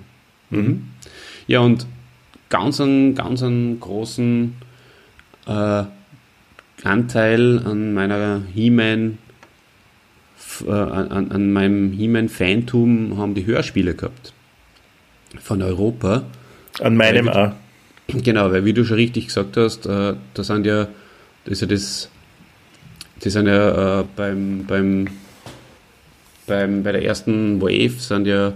Mhm. 0.50 0.84
Ja, 1.48 1.60
und 1.60 1.86
ganz 2.48 2.80
einen, 2.80 3.14
ganz 3.14 3.42
einen 3.42 3.78
großen 3.78 4.54
äh, 5.46 5.84
Anteil 6.82 7.60
an 7.64 7.94
meiner 7.94 8.42
He-Man 8.54 9.18
äh, 10.66 10.70
an, 10.70 11.30
an 11.30 11.52
meinem 11.52 11.92
He-Man-Fantum 11.92 13.16
haben 13.18 13.34
die 13.34 13.46
Hörspiele 13.46 13.94
gehabt. 13.94 14.32
Von 15.40 15.62
Europa. 15.62 16.24
An 16.80 16.96
meinem 16.96 17.28
auch. 17.28 17.52
Genau, 18.08 18.50
weil 18.52 18.64
wie 18.64 18.72
du 18.74 18.84
schon 18.84 18.96
richtig 18.96 19.26
gesagt 19.28 19.56
hast, 19.56 19.86
äh, 19.86 20.14
da 20.34 20.44
sind 20.44 20.66
ja, 20.66 20.88
das 21.44 21.52
ist 21.52 21.60
ja 21.62 21.66
das, 21.68 22.10
die 23.24 23.30
sind 23.30 23.46
ja 23.46 24.00
äh, 24.00 24.04
beim, 24.16 24.64
beim, 24.66 25.06
beim, 26.46 26.82
bei 26.82 26.92
der 26.92 27.04
ersten 27.04 27.60
Wave 27.62 27.98
sind 27.98 28.26
ja 28.26 28.52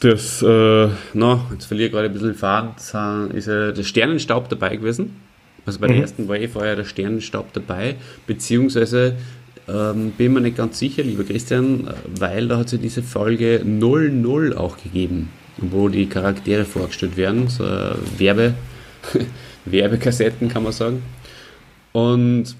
das, 0.00 0.42
äh, 0.42 0.88
na, 1.14 1.46
jetzt 1.52 1.64
verliere 1.64 1.86
ich 1.86 1.92
gerade 1.92 2.08
ein 2.08 2.12
bisschen 2.12 2.34
sind- 2.78 3.30
ist 3.34 3.46
ja 3.48 3.72
der 3.72 3.82
Sternenstaub 3.84 4.48
dabei 4.48 4.76
gewesen. 4.76 5.16
Also 5.66 5.78
bei 5.80 5.86
der 5.86 5.96
Mhm. 5.96 6.02
ersten 6.02 6.28
Wave 6.28 6.54
war 6.56 6.66
ja 6.66 6.76
der 6.76 6.84
Sternenstaub 6.84 7.52
dabei, 7.54 7.96
beziehungsweise 8.26 9.16
ähm, 9.68 10.10
bin 10.12 10.32
mir 10.34 10.40
nicht 10.40 10.56
ganz 10.56 10.78
sicher, 10.78 11.02
lieber 11.02 11.24
Christian, 11.24 11.88
weil 12.18 12.48
da 12.48 12.58
hat 12.58 12.66
es 12.66 12.72
ja 12.72 12.78
diese 12.78 13.02
Folge 13.02 13.62
00 13.64 14.54
auch 14.56 14.76
gegeben, 14.76 15.30
wo 15.58 15.88
die 15.88 16.06
Charaktere 16.08 16.64
vorgestellt 16.64 17.16
werden, 17.16 17.48
so 17.48 17.64
äh, 17.64 17.94
Werbe, 18.18 18.54
Werbekassetten 19.64 20.48
kann 20.48 20.62
man 20.64 20.72
sagen. 20.72 21.02
Und, 21.92 22.56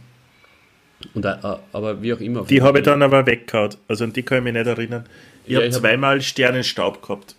und 1.15 1.25
äh, 1.25 1.35
aber 1.73 2.03
wie 2.03 2.15
auch 2.15 2.21
immer. 2.21 2.45
Die 2.45 2.63
habe 2.63 2.79
ich 2.79 2.85
dann 2.85 3.03
aber 3.03 3.27
weggehauen. 3.27 3.71
Also 3.89 4.05
an 4.05 4.13
die 4.13 4.23
kann 4.23 4.39
ich 4.39 4.45
mich 4.45 4.53
nicht 4.55 4.67
erinnern. 4.67 5.05
Ich 5.45 5.53
Ja, 5.53 5.59
habe 5.59 5.67
ich 5.69 5.75
hab- 5.75 5.81
zweimal 5.83 6.23
Sternenstaub 6.23 7.03
gehabt. 7.03 7.35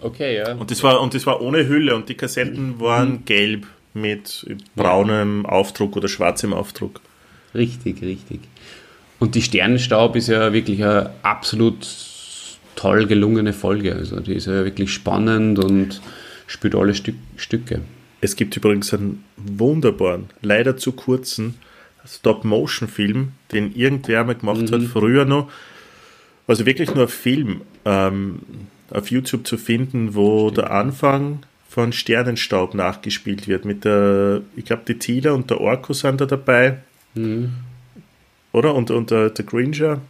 Okay, 0.00 0.36
ja. 0.38 0.54
Und 0.54 0.70
das, 0.72 0.82
war, 0.82 1.00
und 1.00 1.14
das 1.14 1.24
war 1.26 1.40
ohne 1.40 1.68
Hülle 1.68 1.94
und 1.94 2.08
die 2.08 2.14
Kassetten 2.14 2.80
waren 2.80 3.24
gelb 3.24 3.66
mit 3.94 4.44
braunem 4.74 5.46
Aufdruck 5.46 5.96
oder 5.96 6.08
schwarzem 6.08 6.52
Aufdruck. 6.52 7.00
Richtig, 7.54 8.02
richtig. 8.02 8.40
Und 9.22 9.36
die 9.36 9.42
Sternenstaub 9.42 10.16
ist 10.16 10.26
ja 10.26 10.52
wirklich 10.52 10.82
eine 10.82 11.10
absolut 11.22 11.86
toll 12.74 13.06
gelungene 13.06 13.52
Folge. 13.52 13.94
Also 13.94 14.18
die 14.18 14.34
ist 14.34 14.48
ja 14.48 14.64
wirklich 14.64 14.92
spannend 14.92 15.60
und 15.60 16.02
spielt 16.48 16.74
alle 16.74 16.92
Stück, 16.92 17.14
Stücke. 17.36 17.82
Es 18.20 18.34
gibt 18.34 18.56
übrigens 18.56 18.92
einen 18.92 19.22
wunderbaren, 19.36 20.24
leider 20.40 20.76
zu 20.76 20.90
kurzen 20.90 21.54
Stop-Motion-Film, 22.04 23.28
den 23.52 23.72
irgendwer 23.76 24.24
mal 24.24 24.34
gemacht 24.34 24.72
hat, 24.72 24.82
früher 24.82 25.24
noch. 25.24 25.48
Also 26.48 26.66
wirklich 26.66 26.92
nur 26.92 27.04
ein 27.04 27.08
Film 27.08 27.60
ähm, 27.84 28.40
auf 28.90 29.12
YouTube 29.12 29.46
zu 29.46 29.56
finden, 29.56 30.16
wo 30.16 30.50
der 30.50 30.72
Anfang 30.72 31.44
von 31.68 31.92
Sternenstaub 31.92 32.74
nachgespielt 32.74 33.46
wird. 33.46 33.66
Mit 33.66 33.84
der, 33.84 34.40
ich 34.56 34.64
glaube, 34.64 34.82
die 34.88 34.98
Tila 34.98 35.30
und 35.30 35.48
der 35.48 35.60
Orko 35.60 35.92
sind 35.92 36.20
da 36.20 36.26
dabei. 36.26 36.78
Oder? 38.52 38.74
Und, 38.74 38.90
und 38.90 39.10
der, 39.10 39.30
der 39.30 39.44
Gringer, 39.44 40.00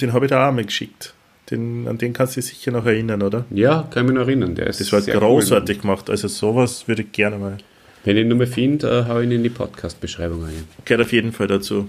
den 0.00 0.12
habe 0.12 0.26
ich 0.26 0.30
da 0.30 0.48
auch 0.48 0.52
mal 0.52 0.64
geschickt. 0.64 1.14
Den, 1.50 1.86
an 1.88 1.98
den 1.98 2.12
kannst 2.12 2.36
du 2.36 2.40
dich 2.40 2.50
sicher 2.50 2.70
noch 2.70 2.86
erinnern, 2.86 3.22
oder? 3.22 3.44
Ja, 3.50 3.88
kann 3.90 4.04
ich 4.04 4.12
mich 4.12 4.18
noch 4.18 4.26
erinnern. 4.26 4.54
Der 4.54 4.68
ist 4.68 4.80
Das 4.80 4.92
war 4.92 5.00
sehr 5.00 5.18
großartig 5.18 5.80
gemacht. 5.80 6.08
Also 6.08 6.28
sowas 6.28 6.86
würde 6.88 7.02
ich 7.02 7.12
gerne 7.12 7.38
mal. 7.38 7.52
Cool. 7.52 7.58
Wenn 8.04 8.16
ich 8.16 8.22
ihn 8.22 8.28
nur 8.28 8.38
mehr 8.38 8.46
finde, 8.48 8.88
äh, 8.88 9.08
hau 9.08 9.20
ich 9.20 9.26
ihn 9.26 9.32
in 9.32 9.42
die 9.44 9.48
Podcast-Beschreibung 9.48 10.42
rein. 10.42 10.64
Gehört 10.84 11.06
auf 11.06 11.12
jeden 11.12 11.32
Fall 11.32 11.46
dazu. 11.46 11.88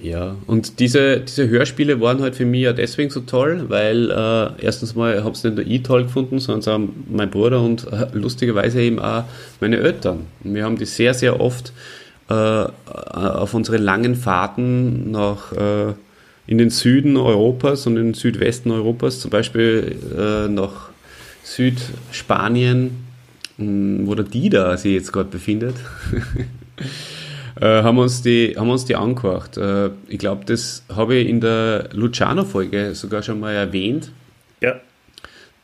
Ja, 0.00 0.36
und 0.46 0.78
diese, 0.78 1.20
diese 1.20 1.48
Hörspiele 1.48 2.00
waren 2.00 2.20
halt 2.20 2.36
für 2.36 2.44
mich 2.44 2.62
ja 2.62 2.72
deswegen 2.72 3.10
so 3.10 3.20
toll, 3.20 3.64
weil 3.68 4.10
äh, 4.10 4.64
erstens 4.64 4.94
mal 4.94 5.22
habe 5.24 5.32
es 5.32 5.42
nicht 5.42 5.56
nur 5.56 5.66
ich 5.66 5.82
toll 5.82 6.04
gefunden, 6.04 6.38
sondern 6.38 6.84
auch 6.84 6.88
mein 7.10 7.30
Bruder 7.30 7.60
und 7.60 7.86
äh, 7.92 8.06
lustigerweise 8.12 8.80
eben 8.80 9.00
auch 9.00 9.24
meine 9.60 9.78
Eltern. 9.78 10.26
Und 10.44 10.54
wir 10.54 10.64
haben 10.64 10.78
die 10.78 10.86
sehr, 10.86 11.12
sehr 11.12 11.40
oft 11.40 11.68
äh, 11.68 11.72
auf 12.32 13.54
unsere 13.54 13.78
langen 13.78 14.14
Fahrten 14.14 15.10
nach 15.10 15.52
äh, 15.52 15.94
in 16.46 16.58
den 16.58 16.70
Süden 16.70 17.16
Europas 17.16 17.86
und 17.86 17.96
in 17.96 18.04
den 18.06 18.14
Südwesten 18.14 18.70
Europas, 18.70 19.20
zum 19.20 19.30
Beispiel 19.30 19.96
äh, 20.16 20.48
nach 20.48 20.88
Südspanien, 21.44 23.04
mh, 23.58 24.06
wo 24.06 24.14
der 24.14 24.24
Dida 24.24 24.76
sich 24.76 24.92
jetzt 24.92 25.12
gerade 25.12 25.28
befindet. 25.30 25.76
äh, 27.60 27.82
haben, 27.82 27.98
uns 27.98 28.22
die, 28.22 28.54
haben 28.56 28.70
uns 28.70 28.84
die. 28.84 28.92
Äh, 28.94 29.90
ich 30.08 30.18
glaube, 30.18 30.44
das 30.44 30.84
habe 30.94 31.16
ich 31.16 31.28
in 31.28 31.40
der 31.40 31.88
Luciano-Folge 31.92 32.94
sogar 32.94 33.22
schon 33.22 33.40
mal 33.40 33.52
erwähnt, 33.52 34.10
Ja, 34.62 34.76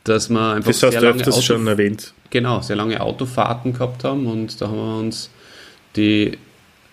dass 0.03 0.29
wir 0.29 0.53
einfach 0.53 0.71
das 0.71 0.83
hast 0.83 0.91
sehr 0.91 1.01
du 1.01 1.07
lange 1.07 1.21
Auto, 1.27 1.41
schon 1.41 1.67
erwähnt. 1.67 2.13
genau, 2.29 2.61
sehr 2.61 2.75
lange 2.75 3.01
Autofahrten 3.01 3.73
gehabt 3.73 4.03
haben 4.03 4.27
und 4.27 4.59
da 4.61 4.67
haben 4.67 4.77
wir 4.77 4.99
uns 4.99 5.29
die 5.95 6.37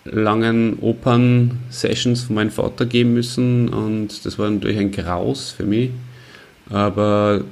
langen 0.05 0.79
Opern-Sessions 0.79 2.23
von 2.23 2.35
meinem 2.35 2.51
Vater 2.51 2.85
geben 2.85 3.13
müssen 3.13 3.69
und 3.69 4.25
das 4.25 4.37
war 4.37 4.49
natürlich 4.49 4.77
ein 4.77 4.91
Graus 4.91 5.51
für 5.51 5.65
mich, 5.65 5.91
aber 6.69 7.43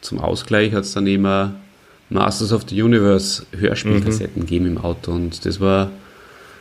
zum 0.00 0.18
Ausgleich 0.18 0.72
hat 0.72 0.84
es 0.84 0.92
dann 0.92 1.06
immer 1.06 1.54
Masters 2.10 2.52
of 2.52 2.64
the 2.68 2.82
Universe 2.82 3.46
Hörspielkassetten 3.56 4.42
gegeben 4.42 4.66
im 4.66 4.78
Auto 4.78 5.12
und 5.12 5.44
das 5.46 5.60
war 5.60 5.90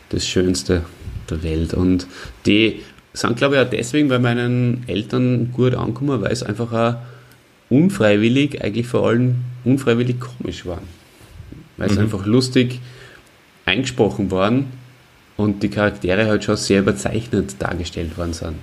das 0.09 0.25
Schönste 0.27 0.83
der 1.29 1.43
Welt. 1.43 1.73
Und 1.73 2.05
die 2.45 2.81
sind, 3.13 3.35
glaube 3.37 3.55
ich, 3.55 3.61
auch 3.61 3.69
deswegen 3.69 4.07
bei 4.07 4.19
meinen 4.19 4.83
Eltern 4.87 5.51
gut 5.51 5.73
angekommen, 5.73 6.21
weil 6.21 6.31
es 6.31 6.43
einfach 6.43 6.71
auch 6.71 6.95
unfreiwillig, 7.69 8.63
eigentlich 8.63 8.87
vor 8.87 9.07
allem 9.07 9.35
unfreiwillig 9.63 10.17
komisch 10.19 10.65
waren. 10.65 10.87
Weil 11.77 11.89
es 11.89 11.97
einfach 11.97 12.25
lustig 12.25 12.79
eingesprochen 13.65 14.29
waren 14.29 14.65
und 15.41 15.63
die 15.63 15.69
Charaktere 15.69 16.25
halt 16.27 16.43
schon 16.43 16.57
sehr 16.57 16.81
überzeichnet 16.81 17.55
dargestellt 17.59 18.17
worden 18.17 18.33
sind. 18.33 18.55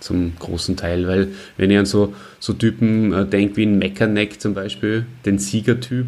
Zum 0.00 0.36
großen 0.38 0.76
Teil, 0.76 1.06
weil 1.06 1.28
wenn 1.56 1.70
ich 1.70 1.78
an 1.78 1.86
so, 1.86 2.14
so 2.38 2.52
Typen 2.52 3.12
äh, 3.12 3.26
denke 3.26 3.56
wie 3.56 3.66
ein 3.66 3.78
Meckerneck 3.78 4.40
zum 4.40 4.54
Beispiel, 4.54 5.06
den 5.24 5.38
Siegertyp, 5.38 6.06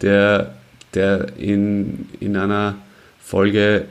der, 0.00 0.54
der 0.94 1.36
in, 1.38 2.08
in 2.20 2.36
einer 2.36 2.76
Folge 3.20 3.86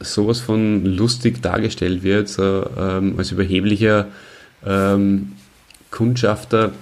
sowas 0.00 0.40
von 0.40 0.84
lustig 0.84 1.42
dargestellt 1.42 2.02
wird, 2.02 2.28
so 2.28 2.66
ähm, 2.78 3.14
als 3.18 3.32
überheblicher 3.32 4.08
ähm, 4.64 5.32
Kundschafter, 5.90 6.72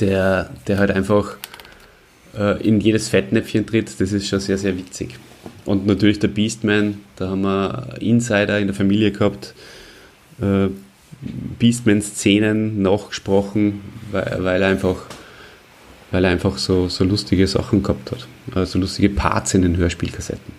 der, 0.00 0.50
der 0.66 0.78
halt 0.78 0.90
einfach 0.90 1.36
äh, 2.36 2.62
in 2.66 2.80
jedes 2.80 3.08
Fettnäpfchen 3.08 3.66
tritt, 3.66 4.00
das 4.00 4.12
ist 4.12 4.28
schon 4.28 4.40
sehr, 4.40 4.58
sehr 4.58 4.76
witzig. 4.76 5.18
Und 5.64 5.86
natürlich 5.86 6.18
der 6.18 6.28
Beastman, 6.28 6.98
da 7.16 7.28
haben 7.28 7.42
wir 7.42 7.96
Insider 8.00 8.58
in 8.58 8.66
der 8.66 8.74
Familie 8.74 9.12
gehabt, 9.12 9.54
äh, 10.40 10.68
Beastman-Szenen 11.58 12.80
nachgesprochen, 12.82 13.80
weil, 14.10 14.38
weil 14.40 14.62
er 14.62 14.68
einfach, 14.68 14.96
weil 16.10 16.24
er 16.24 16.30
einfach 16.30 16.56
so, 16.58 16.88
so 16.88 17.04
lustige 17.04 17.46
Sachen 17.46 17.82
gehabt 17.82 18.10
hat. 18.10 18.26
Also 18.54 18.78
lustige 18.78 19.10
Parts 19.10 19.54
in 19.54 19.62
den 19.62 19.76
Hörspielkassetten. 19.76 20.52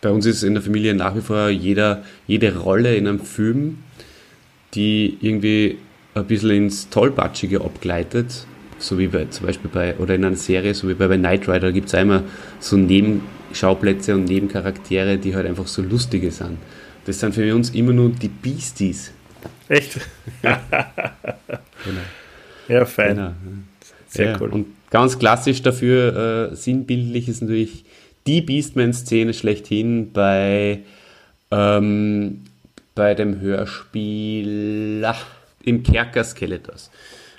Bei 0.00 0.10
uns 0.10 0.26
ist 0.26 0.42
in 0.42 0.54
der 0.54 0.62
Familie 0.62 0.94
nach 0.94 1.16
wie 1.16 1.20
vor 1.20 1.48
jeder, 1.48 2.04
jede 2.26 2.56
Rolle 2.56 2.94
in 2.96 3.08
einem 3.08 3.20
Film, 3.20 3.78
die 4.74 5.16
irgendwie 5.20 5.78
ein 6.14 6.26
bisschen 6.26 6.50
ins 6.50 6.88
Tollpatschige 6.90 7.60
abgleitet, 7.60 8.46
so 8.78 8.98
wie 8.98 9.08
bei, 9.08 9.24
zum 9.26 9.46
Beispiel 9.46 9.70
bei, 9.72 9.96
oder 9.96 10.14
in 10.14 10.24
einer 10.24 10.36
Serie, 10.36 10.74
so 10.74 10.88
wie 10.88 10.94
bei, 10.94 11.08
bei 11.08 11.16
Knight 11.16 11.48
Rider, 11.48 11.72
gibt 11.72 11.88
es 11.88 11.94
immer 11.94 12.22
so 12.60 12.76
Nebenschauplätze 13.56 14.14
und 14.14 14.24
Nebencharaktere, 14.24 15.18
die 15.18 15.34
halt 15.34 15.46
einfach 15.46 15.66
so 15.66 15.82
lustige 15.82 16.30
sind. 16.30 16.58
Das 17.06 17.20
sind 17.20 17.34
für 17.34 17.54
uns 17.54 17.70
immer 17.70 17.92
nur 17.92 18.10
die 18.10 18.28
Beasties. 18.28 19.12
Echt? 19.68 20.00
Genau. 21.84 22.00
Ja, 22.66 22.84
fein. 22.84 23.14
Genau. 23.14 23.32
Sehr 24.08 24.30
ja, 24.32 24.40
cool. 24.40 24.48
Und 24.48 24.66
ganz 24.90 25.16
klassisch 25.20 25.62
dafür, 25.62 26.50
äh, 26.50 26.56
sinnbildlich 26.56 27.28
ist 27.28 27.42
natürlich 27.42 27.84
die 28.26 28.40
Beastman-Szene 28.40 29.34
schlechthin 29.34 30.10
bei, 30.12 30.80
ähm, 31.52 32.42
bei 32.96 33.14
dem 33.14 33.40
Hörspiel 33.40 35.04
ach, 35.06 35.26
im 35.62 35.84
Kerker 35.84 36.24
Skeletors. 36.24 36.90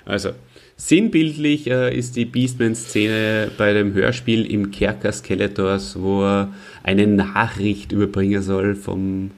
Also, 0.06 0.30
sinnbildlich 0.78 1.68
äh, 1.68 1.94
ist 1.94 2.16
die 2.16 2.24
Beastman-Szene 2.24 3.50
bei 3.58 3.74
dem 3.74 3.92
Hörspiel 3.92 4.50
im 4.50 4.70
Kerker 4.70 5.12
Skeletors, 5.12 6.00
wo 6.00 6.22
er 6.22 6.48
eine 6.82 7.06
Nachricht 7.06 7.92
überbringen 7.92 8.40
soll 8.40 8.74
vom, 8.74 9.32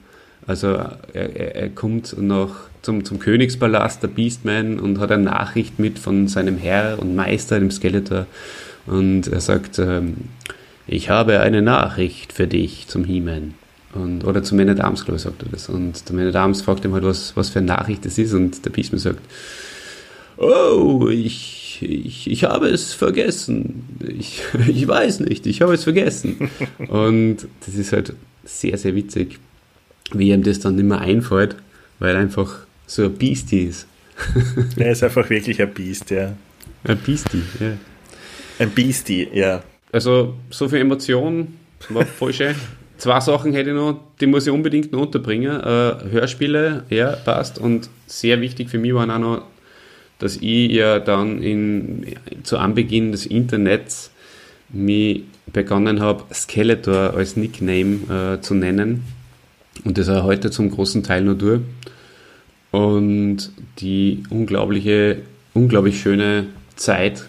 also 0.47 0.67
er, 0.67 0.95
er, 1.13 1.55
er 1.55 1.69
kommt 1.69 2.15
noch 2.17 2.55
zum, 2.83 3.03
zum 3.03 3.19
Königspalast, 3.19 4.01
der 4.03 4.07
Beastman, 4.07 4.79
und 4.79 4.99
hat 4.99 5.11
eine 5.11 5.23
Nachricht 5.23 5.79
mit 5.79 5.99
von 5.99 6.27
seinem 6.27 6.57
Herr 6.57 6.99
und 6.99 7.15
Meister, 7.15 7.59
dem 7.59 7.71
Skeletor. 7.71 8.27
Und 8.85 9.27
er 9.27 9.41
sagt, 9.41 9.79
ähm, 9.79 10.15
ich 10.87 11.09
habe 11.09 11.39
eine 11.39 11.61
Nachricht 11.61 12.33
für 12.33 12.47
dich 12.47 12.87
zum 12.87 13.03
He-Man. 13.03 13.55
Und, 13.93 14.23
oder 14.23 14.41
zum 14.41 14.57
Man 14.57 14.69
at 14.69 14.79
Arms, 14.79 15.05
glaube 15.05 15.17
ich, 15.17 15.23
sagt 15.23 15.43
er 15.43 15.49
das. 15.49 15.69
Und 15.69 16.07
der 16.07 16.15
Man 16.15 16.27
at 16.27 16.35
Arms 16.35 16.61
fragt 16.61 16.85
ihm 16.85 16.93
halt, 16.93 17.03
was, 17.03 17.35
was 17.35 17.49
für 17.49 17.59
eine 17.59 17.67
Nachricht 17.67 18.05
das 18.05 18.17
ist. 18.17 18.33
Und 18.33 18.63
der 18.65 18.69
Beastman 18.69 18.99
sagt, 18.99 19.21
oh, 20.41 21.07
ich, 21.09 21.79
ich, 21.81 22.29
ich 22.29 22.43
habe 22.43 22.67
es 22.67 22.93
vergessen. 22.93 23.83
Ich, 24.05 24.41
ich 24.67 24.87
weiß 24.87 25.21
nicht, 25.21 25.45
ich 25.45 25.61
habe 25.61 25.73
es 25.73 25.83
vergessen. 25.83 26.49
Und 26.87 27.47
das 27.65 27.75
ist 27.75 27.93
halt 27.93 28.13
sehr, 28.43 28.77
sehr 28.77 28.95
witzig. 28.95 29.39
wie 30.13 30.31
ihm 30.31 30.43
das 30.43 30.59
dann 30.59 30.75
nicht 30.75 30.85
mehr 30.85 30.99
einfällt, 30.99 31.55
weil 31.99 32.15
er 32.15 32.21
einfach 32.21 32.65
so 32.87 33.05
ein 33.05 33.13
Beastie 33.13 33.65
ist. 33.65 33.87
Er 34.75 34.91
ist 34.91 35.03
einfach 35.03 35.29
wirklich 35.29 35.61
ein 35.61 35.73
Biest, 35.73 36.11
ja. 36.11 36.33
Ein 36.83 36.97
Beastie, 36.97 37.41
ja. 37.59 37.73
Ein 38.59 38.69
Beastie, 38.71 39.27
ja. 39.33 39.63
Also 39.91 40.35
so 40.49 40.67
viel 40.67 40.79
Emotion 40.79 41.55
war 41.89 42.05
voll 42.05 42.33
schön. 42.33 42.55
Zwei 42.97 43.19
Sachen 43.19 43.53
hätte 43.53 43.71
ich 43.71 43.75
noch, 43.75 43.99
die 44.19 44.27
muss 44.27 44.45
ich 44.45 44.53
unbedingt 44.53 44.91
noch 44.91 45.01
unterbringen. 45.01 45.59
Äh, 45.59 46.11
Hörspiele, 46.11 46.83
ja, 46.89 47.13
passt. 47.13 47.57
Und 47.57 47.89
sehr 48.05 48.39
wichtig 48.41 48.69
für 48.69 48.77
mich 48.77 48.93
waren 48.93 49.09
auch 49.09 49.19
noch, 49.19 49.43
dass 50.21 50.37
ich 50.37 50.71
ja 50.71 50.99
dann 50.99 51.41
in, 51.41 52.05
zu 52.43 52.59
Anbeginn 52.59 53.11
des 53.11 53.25
Internets 53.25 54.11
mich 54.69 55.23
begonnen 55.51 55.99
habe, 55.99 56.23
Skeletor 56.31 57.15
als 57.15 57.35
Nickname 57.35 58.35
äh, 58.37 58.41
zu 58.41 58.53
nennen. 58.53 59.03
Und 59.83 59.97
das 59.97 60.09
auch 60.09 60.23
heute 60.23 60.51
zum 60.51 60.69
großen 60.69 61.01
Teil 61.01 61.23
nur 61.23 61.35
durch. 61.35 61.61
Und 62.69 63.51
die 63.79 64.21
unglaubliche, 64.29 65.23
unglaublich 65.55 65.99
schöne 65.99 66.45
Zeit 66.75 67.25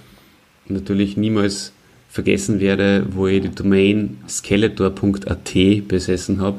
natürlich 0.69 1.17
niemals 1.17 1.73
vergessen 2.11 2.61
werde, 2.61 3.07
wo 3.11 3.27
ich 3.27 3.41
die 3.41 3.55
Domain 3.55 4.19
skeletor.at 4.29 5.89
besessen 5.89 6.43
habe. 6.43 6.59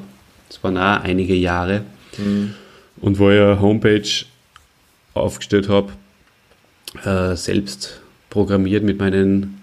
Das 0.49 0.63
waren 0.63 0.77
auch 0.77 1.03
einige 1.03 1.35
Jahre. 1.35 1.83
Und 2.99 3.19
wo 3.19 3.29
ich 3.29 3.39
eine 3.39 3.61
Homepage 3.61 4.25
aufgestellt 5.13 5.69
habe, 5.69 5.93
äh, 7.03 7.35
selbst 7.35 8.01
programmiert 8.29 8.83
mit 8.83 8.99
meinen 8.99 9.61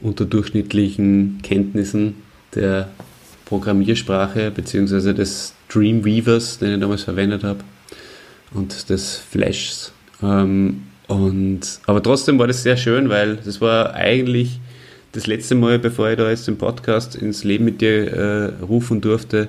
unterdurchschnittlichen 0.00 1.40
Kenntnissen 1.42 2.16
der 2.54 2.88
Programmiersprache 3.44 4.50
bzw. 4.50 5.12
des 5.12 5.54
Dreamweavers, 5.68 6.58
den 6.58 6.74
ich 6.74 6.80
damals 6.80 7.04
verwendet 7.04 7.44
habe 7.44 7.60
und 8.52 8.90
des 8.90 9.16
Flashs. 9.16 9.92
Ähm, 10.22 10.82
und, 11.08 11.60
aber 11.86 12.02
trotzdem 12.02 12.38
war 12.38 12.46
das 12.46 12.62
sehr 12.62 12.76
schön, 12.76 13.08
weil 13.08 13.36
das 13.36 13.60
war 13.60 13.94
eigentlich 13.94 14.60
das 15.12 15.26
letzte 15.26 15.54
Mal, 15.54 15.78
bevor 15.78 16.10
ich 16.10 16.16
da 16.16 16.28
jetzt 16.28 16.48
den 16.48 16.58
Podcast 16.58 17.14
ins 17.14 17.44
Leben 17.44 17.64
mit 17.64 17.80
dir 17.80 18.12
äh, 18.12 18.44
rufen 18.62 19.00
durfte, 19.00 19.48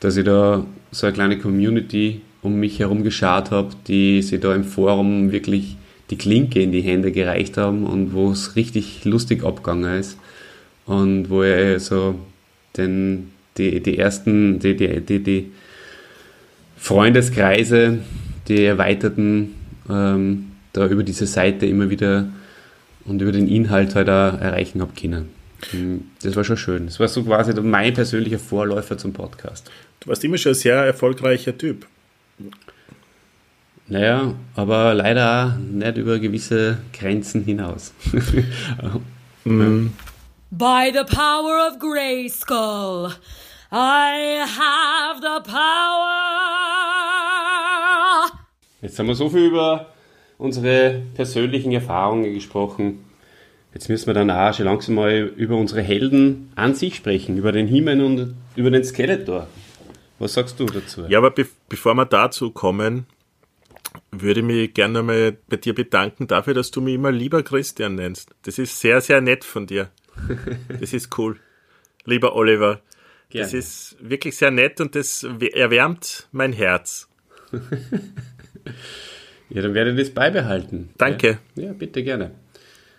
dass 0.00 0.16
ich 0.16 0.24
da 0.24 0.66
so 0.90 1.06
eine 1.06 1.14
kleine 1.14 1.38
Community 1.38 2.20
um 2.42 2.56
mich 2.56 2.78
herum 2.80 3.04
geschart 3.04 3.50
habe, 3.50 3.70
die 3.86 4.22
sich 4.22 4.40
da 4.40 4.54
im 4.54 4.64
Forum 4.64 5.30
wirklich 5.30 5.76
die 6.10 6.18
Klinke 6.18 6.60
in 6.60 6.72
die 6.72 6.82
Hände 6.82 7.12
gereicht 7.12 7.56
haben 7.56 7.86
und 7.86 8.12
wo 8.12 8.32
es 8.32 8.56
richtig 8.56 9.04
lustig 9.04 9.44
abgegangen 9.44 9.98
ist. 9.98 10.18
Und 10.86 11.30
wo 11.30 11.42
ich 11.44 11.82
so 11.82 12.16
den, 12.76 13.30
die, 13.56 13.80
die 13.80 13.98
ersten, 13.98 14.58
die, 14.58 14.76
die, 14.76 15.00
die, 15.00 15.22
die 15.22 15.52
Freundeskreise, 16.76 17.98
die 18.48 18.64
erweiterten, 18.64 19.54
ähm, 19.88 20.52
da 20.72 20.86
über 20.88 21.02
diese 21.02 21.26
Seite 21.26 21.66
immer 21.66 21.90
wieder 21.90 22.28
und 23.04 23.22
über 23.22 23.32
den 23.32 23.48
Inhalt 23.48 23.94
halt 23.94 24.08
auch 24.08 24.40
erreichen 24.40 24.80
habe 24.80 24.92
können. 24.94 25.28
Das 26.22 26.36
war 26.36 26.44
schon 26.44 26.56
schön. 26.56 26.86
Das 26.86 26.98
war 26.98 27.08
so 27.08 27.22
quasi 27.22 27.52
mein 27.60 27.92
persönlicher 27.92 28.38
Vorläufer 28.38 28.96
zum 28.96 29.12
Podcast. 29.12 29.70
Du 30.00 30.08
warst 30.08 30.24
immer 30.24 30.38
schon 30.38 30.52
ein 30.52 30.56
sehr 30.56 30.76
erfolgreicher 30.76 31.56
Typ. 31.56 31.86
Naja, 33.90 34.34
aber 34.54 34.94
leider 34.94 35.46
auch 35.46 35.58
nicht 35.58 35.96
über 35.96 36.20
gewisse 36.20 36.78
Grenzen 36.92 37.42
hinaus. 37.42 37.92
By 40.52 40.92
the 40.92 41.02
power 41.04 41.68
of 41.68 41.80
Grayskull, 41.80 43.10
I 43.72 44.44
have 44.46 45.20
the 45.20 45.42
power. 45.42 46.20
Jetzt 48.80 48.96
haben 49.00 49.08
wir 49.08 49.16
so 49.16 49.28
viel 49.28 49.46
über 49.46 49.86
unsere 50.38 51.02
persönlichen 51.14 51.72
Erfahrungen 51.72 52.32
gesprochen. 52.32 53.04
Jetzt 53.74 53.88
müssen 53.88 54.06
wir 54.06 54.14
dann 54.14 54.30
auch 54.30 54.54
schon 54.54 54.66
langsam 54.66 54.94
mal 54.94 55.32
über 55.36 55.56
unsere 55.56 55.82
Helden 55.82 56.52
an 56.54 56.76
sich 56.76 56.94
sprechen, 56.94 57.36
über 57.36 57.50
den 57.50 57.66
Himen 57.66 58.02
und 58.02 58.36
über 58.54 58.70
den 58.70 58.84
Skeletor. 58.84 59.48
Was 60.20 60.34
sagst 60.34 60.60
du 60.60 60.66
dazu? 60.66 61.06
Ja, 61.08 61.18
aber 61.18 61.32
be 61.32 61.46
bevor 61.68 61.94
wir 61.94 62.04
dazu 62.06 62.52
kommen, 62.52 63.06
würde 64.10 64.40
ich 64.40 64.46
mich 64.46 64.74
gerne 64.74 65.02
mal 65.02 65.36
bei 65.48 65.56
dir 65.56 65.74
bedanken 65.74 66.26
dafür, 66.26 66.54
dass 66.54 66.70
du 66.70 66.80
mich 66.80 66.94
immer 66.94 67.12
lieber 67.12 67.42
Christian 67.42 67.94
nennst. 67.94 68.30
Das 68.42 68.58
ist 68.58 68.80
sehr, 68.80 69.00
sehr 69.00 69.20
nett 69.20 69.44
von 69.44 69.66
dir. 69.66 69.90
Das 70.80 70.92
ist 70.92 71.16
cool. 71.18 71.38
Lieber 72.04 72.34
Oliver. 72.34 72.80
Gerne. 73.30 73.44
Das 73.44 73.54
ist 73.54 73.96
wirklich 74.00 74.36
sehr 74.36 74.50
nett 74.50 74.80
und 74.80 74.94
das 74.94 75.24
erwärmt 75.54 76.28
mein 76.32 76.52
Herz. 76.52 77.08
Ja, 79.50 79.62
dann 79.62 79.74
werde 79.74 79.90
ich 79.90 79.96
das 79.96 80.10
beibehalten. 80.10 80.90
Danke. 80.96 81.38
Ja, 81.56 81.64
ja 81.64 81.72
bitte 81.72 82.02
gerne. 82.02 82.30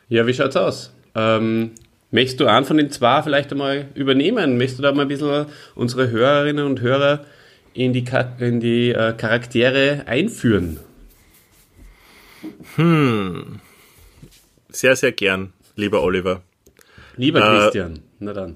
Ja, 0.09 0.27
wie 0.27 0.33
schaut's 0.33 0.57
aus? 0.57 0.93
Ähm, 1.15 1.71
möchtest 2.11 2.41
du 2.41 2.45
einen 2.45 2.65
von 2.65 2.77
den 2.77 2.91
zwei 2.91 3.21
vielleicht 3.23 3.51
einmal 3.53 3.87
übernehmen? 3.95 4.57
Möchtest 4.57 4.79
du 4.79 4.83
da 4.83 4.91
mal 4.91 5.03
ein 5.03 5.07
bisschen 5.07 5.45
unsere 5.75 6.09
Hörerinnen 6.09 6.65
und 6.65 6.81
Hörer 6.81 7.25
in 7.73 7.93
die, 7.93 8.05
in 8.39 8.59
die 8.59 8.89
äh, 8.91 9.13
Charaktere 9.13 10.03
einführen? 10.07 10.79
Sehr, 14.69 14.95
sehr 14.95 15.11
gern, 15.11 15.53
lieber 15.75 16.01
Oliver. 16.03 16.41
Lieber 17.17 17.39
Äh, 17.39 17.59
Christian, 17.59 17.99
na 18.19 18.33
dann. 18.33 18.55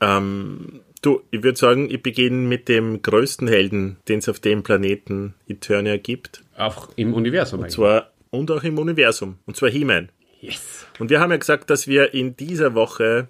Ähm, 0.00 0.80
du, 1.02 1.22
ich 1.30 1.42
würde 1.42 1.58
sagen, 1.58 1.90
ich 1.90 2.02
beginne 2.02 2.46
mit 2.46 2.68
dem 2.68 3.02
größten 3.02 3.48
Helden, 3.48 3.96
den 4.08 4.20
es 4.20 4.28
auf 4.28 4.40
dem 4.40 4.62
Planeten 4.62 5.34
Eternia 5.48 5.96
gibt. 5.96 6.44
Auch 6.56 6.90
im 6.96 7.14
Universum 7.14 7.60
eigentlich. 7.60 7.74
Zwar 7.74 8.12
und 8.30 8.50
auch 8.50 8.62
im 8.62 8.78
Universum. 8.78 9.38
Und 9.46 9.56
zwar 9.56 9.70
He-Man. 9.70 10.10
Yes. 10.40 10.86
Und 10.98 11.10
wir 11.10 11.20
haben 11.20 11.30
ja 11.30 11.36
gesagt, 11.36 11.70
dass 11.70 11.88
wir 11.88 12.14
in 12.14 12.36
dieser 12.36 12.74
Woche 12.74 13.28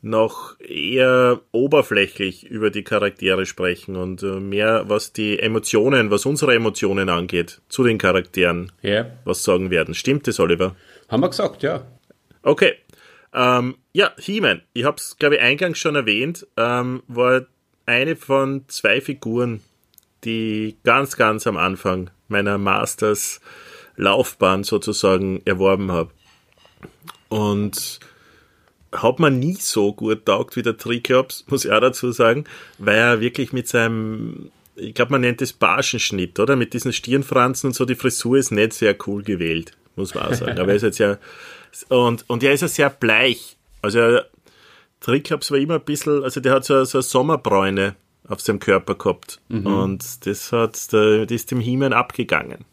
noch 0.00 0.58
eher 0.60 1.40
oberflächlich 1.50 2.46
über 2.46 2.70
die 2.70 2.84
Charaktere 2.84 3.46
sprechen 3.46 3.96
und 3.96 4.22
äh, 4.22 4.40
mehr 4.40 4.84
was 4.88 5.12
die 5.12 5.38
Emotionen, 5.38 6.10
was 6.10 6.24
unsere 6.24 6.54
Emotionen 6.54 7.08
angeht, 7.08 7.60
zu 7.68 7.82
den 7.82 7.98
Charakteren 7.98 8.70
Ja, 8.82 9.06
was 9.24 9.42
sagen 9.42 9.70
werden. 9.70 9.94
Stimmt 9.94 10.26
das, 10.26 10.38
Oliver? 10.40 10.76
haben 11.08 11.20
wir 11.22 11.28
gesagt, 11.28 11.62
ja. 11.62 11.84
Okay. 12.42 12.74
Ähm, 13.32 13.76
ja, 13.92 14.12
He-Man, 14.18 14.62
ich 14.72 14.84
habe 14.84 14.96
es, 14.96 15.16
glaube 15.18 15.36
ich, 15.36 15.40
eingangs 15.40 15.78
schon 15.78 15.96
erwähnt, 15.96 16.46
ähm, 16.56 17.02
war 17.08 17.46
eine 17.86 18.16
von 18.16 18.64
zwei 18.68 19.00
Figuren, 19.00 19.60
die 20.24 20.76
ganz, 20.84 21.16
ganz 21.16 21.46
am 21.46 21.56
Anfang 21.56 22.10
meiner 22.28 22.58
Masters 22.58 23.40
Laufbahn 23.96 24.64
sozusagen 24.64 25.42
erworben 25.44 25.90
habe. 25.90 26.10
Und 27.28 28.00
hat 28.92 29.18
man 29.18 29.38
nie 29.38 29.54
so 29.54 29.92
gut 29.92 30.26
taugt 30.26 30.56
wie 30.56 30.62
der 30.62 30.76
Triklops, 30.76 31.44
muss 31.48 31.64
ich 31.64 31.72
auch 31.72 31.80
dazu 31.80 32.12
sagen, 32.12 32.44
weil 32.78 32.96
er 32.96 33.20
wirklich 33.20 33.52
mit 33.52 33.68
seinem, 33.68 34.50
ich 34.76 34.94
glaube, 34.94 35.12
man 35.12 35.20
nennt 35.20 35.42
es 35.42 35.52
Barschenschnitt, 35.52 36.38
oder? 36.38 36.56
Mit 36.56 36.74
diesen 36.74 36.92
Stirnfransen 36.92 37.68
und 37.68 37.74
so, 37.74 37.84
die 37.84 37.94
Frisur 37.94 38.38
ist 38.38 38.50
nicht 38.50 38.72
sehr 38.72 38.96
cool 39.06 39.22
gewählt, 39.22 39.72
muss 39.96 40.14
man 40.14 40.24
auch 40.24 40.34
sagen. 40.34 40.58
Aber 40.58 40.70
er 40.70 40.76
ist 40.76 40.82
jetzt 40.82 40.98
ja, 40.98 41.18
und, 41.88 42.24
und 42.28 42.42
er 42.42 42.52
ist 42.52 42.62
ja 42.62 42.68
sehr 42.68 42.90
bleich. 42.90 43.56
Also, 43.82 44.20
Triklops 45.00 45.50
war 45.50 45.58
immer 45.58 45.74
ein 45.74 45.84
bisschen, 45.84 46.24
also 46.24 46.40
der 46.40 46.52
hat 46.52 46.64
so, 46.64 46.82
so 46.84 46.98
eine 46.98 47.02
Sommerbräune 47.02 47.94
auf 48.26 48.40
seinem 48.40 48.58
Körper 48.58 48.94
gehabt. 48.94 49.40
Und 49.66 50.26
das 50.26 50.52
hat, 50.52 50.92
das 50.92 51.30
ist 51.30 51.50
dem 51.50 51.60
He-Man 51.60 51.92
abgegangen. 51.92 52.64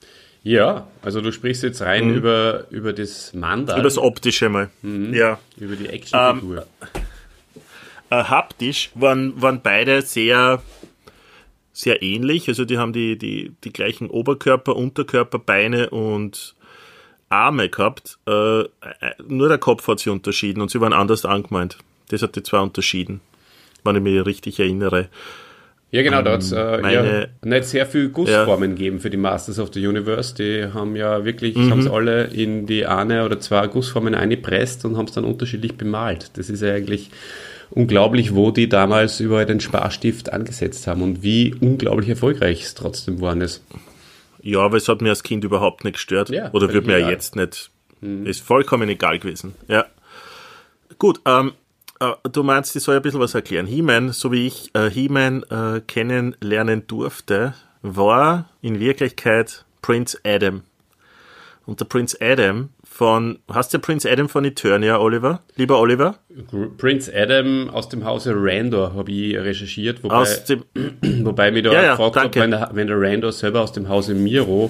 Ja, 0.46 0.86
also 1.02 1.22
du 1.22 1.32
sprichst 1.32 1.64
jetzt 1.64 1.82
rein 1.82 2.14
über, 2.14 2.66
über 2.70 2.94
das 2.94 3.34
Mandal, 3.34 3.78
Über 3.78 3.84
das 3.84 3.98
Optische 3.98 4.48
mal. 4.48 4.70
Ja. 4.84 5.40
über 5.58 5.76
die 5.76 5.88
Actionfigur. 5.88 6.68
äh, 8.12 8.16
haptisch 8.16 8.92
waren, 8.94 9.42
waren 9.42 9.62
beide 9.64 10.04
sehr, 10.04 10.62
sehr 11.74 12.04
ähnlich. 12.04 12.48
Also 12.48 12.64
die 12.64 12.78
haben 12.78 12.94
die, 12.94 13.18
die, 13.18 13.54
die 13.64 13.74
gleichen 13.74 14.08
Oberkörper, 14.08 14.76
Unterkörper, 14.76 15.40
Beine 15.40 15.90
und 15.90 16.54
Arme 17.30 17.68
gehabt. 17.70 18.20
Äh, 18.28 18.60
äh, 18.62 18.66
nur 19.28 19.50
der 19.50 19.58
Kopf 19.58 19.88
hat 19.88 20.00
sie 20.00 20.12
unterschieden 20.12 20.62
und 20.62 20.70
sie 20.70 20.80
waren 20.80 20.94
anders 20.94 21.26
angemeint. 21.26 21.80
Das 22.10 22.22
hat 22.22 22.36
die 22.36 22.44
zwei 22.44 22.60
unterschieden, 22.60 23.20
wenn 23.84 23.96
ich 23.96 24.02
mich 24.04 24.24
richtig 24.24 24.60
erinnere. 24.60 25.10
Ja, 25.92 26.02
genau, 26.02 26.22
da 26.24 26.34
hat 26.34 26.42
es 26.42 26.52
äh, 26.52 26.78
meine- 26.82 27.22
ja, 27.22 27.28
nicht 27.50 27.66
sehr 27.66 27.86
viel 27.86 28.10
Gussformen 28.10 28.72
gegeben 28.76 29.00
für 29.00 29.10
die 29.10 29.18
Masters 29.18 29.60
of 29.60 29.70
the 29.74 29.86
Universe. 29.88 30.36
Die 30.36 30.74
haben 30.74 30.96
ja 30.96 31.24
wirklich, 31.24 31.56
Mhm. 31.56 31.72
haben 31.72 31.80
es 31.80 31.88
alle 31.88 32.26
in 32.26 32.66
die 32.66 32.86
eine 32.86 33.24
oder 33.26 33.40
zwei 33.40 33.68
Gussformen 33.68 34.14
eingepresst 34.14 34.84
und 34.84 34.98
haben 34.98 35.06
es 35.06 35.14
dann 35.14 35.24
unterschiedlich 35.24 35.76
bemalt. 35.78 36.32
Das 36.38 36.50
ist 36.50 36.62
ja 36.62 36.74
eigentlich 36.74 37.12
unglaublich, 37.70 38.36
wo 38.36 38.52
die 38.52 38.68
damals 38.68 39.20
überall 39.22 39.46
den 39.46 39.60
Sparstift 39.62 40.34
angesetzt 40.34 40.86
haben 40.88 41.02
und 41.02 41.24
wie 41.24 41.56
unglaublich 41.62 42.10
erfolgreich 42.10 42.64
es 42.64 42.74
trotzdem 42.76 43.16
geworden 43.18 43.42
ist. 43.42 43.64
Ja, 44.42 44.60
aber 44.60 44.78
es 44.78 44.88
hat 44.90 45.02
mir 45.02 45.10
als 45.10 45.24
Kind 45.24 45.44
überhaupt 45.44 45.84
nicht 45.86 45.94
gestört. 45.94 46.30
Ja, 46.30 46.52
Oder 46.52 46.74
wird 46.74 46.88
mir 46.88 47.00
ja 47.00 47.10
jetzt 47.10 47.36
nicht. 47.36 47.72
Ist 48.26 48.42
vollkommen 48.44 48.90
egal 48.90 49.18
gewesen. 49.18 49.56
Ja. 49.68 49.86
Gut, 51.00 51.20
ähm, 51.26 51.50
äh, 51.50 51.52
du 52.32 52.44
meinst, 52.44 52.76
ich 52.76 52.84
soll 52.84 52.96
ein 52.98 53.02
bisschen 53.02 53.20
was 53.20 53.34
erklären. 53.36 53.66
He-Man, 53.66 54.12
so 54.12 54.32
wie 54.32 54.48
ich 54.48 54.72
äh, 54.76 54.90
He-Man 54.90 55.44
äh, 55.44 55.82
kennenlernen 55.82 56.88
durfte, 56.88 57.54
war 57.82 58.50
in 58.62 58.80
Wirklichkeit 58.80 59.66
Prince 59.82 60.18
Adam. 60.26 60.62
Und 61.66 61.80
der 61.80 61.86
Prince 61.86 62.18
Adam 62.22 62.70
von, 62.84 63.40
hast 63.52 63.74
du 63.74 63.80
Prince 63.80 64.10
Adam 64.10 64.30
von 64.30 64.46
Eternia, 64.46 65.00
Oliver? 65.00 65.42
Lieber 65.56 65.80
Oliver? 65.80 66.16
Prince 66.78 67.12
Adam 67.14 67.70
aus 67.70 67.90
dem 67.90 68.06
Hause 68.06 68.34
Randor 68.36 68.94
habe 68.94 69.12
ich 69.12 69.36
recherchiert, 69.36 70.04
wobei, 70.04 70.16
Aus 70.16 70.46
dem, 70.46 70.64
wobei 71.26 71.52
mich 71.52 71.64
da 71.64 71.74
Ja, 71.74 71.84
ja, 71.84 71.92
gefragt 71.92 72.16
habe, 72.18 72.30
danke. 72.30 72.40
wenn 72.40 72.52
der, 72.52 72.70
wenn 72.74 72.88
der 72.88 73.02
Randor 73.02 73.32
selber 73.32 73.62
aus 73.62 73.72
dem 73.74 73.90
Hause 73.90 74.14
Miro 74.14 74.70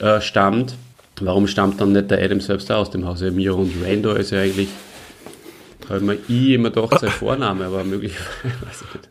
äh, 0.00 0.20
stammt, 0.20 0.76
warum 1.20 1.46
stammt 1.48 1.80
dann 1.80 1.92
nicht 1.92 2.10
der 2.10 2.22
Adam 2.22 2.40
selbst 2.40 2.70
auch 2.70 2.78
aus 2.78 2.90
dem 2.90 3.04
Hause 3.06 3.30
Miro? 3.32 3.56
Und 3.60 3.72
Randor 3.84 4.16
ist 4.16 4.30
ja 4.30 4.40
eigentlich, 4.40 4.68
habe 5.90 6.00
mir 6.00 6.14
ich 6.28 6.50
immer 6.50 6.70
gedacht, 6.70 7.00
sein 7.00 7.10
Vorname, 7.18 7.66
aber 7.66 7.84
möglicherweise, 7.84 8.26
weiß 8.66 8.82
ich 8.82 8.94
nicht. 8.94 9.10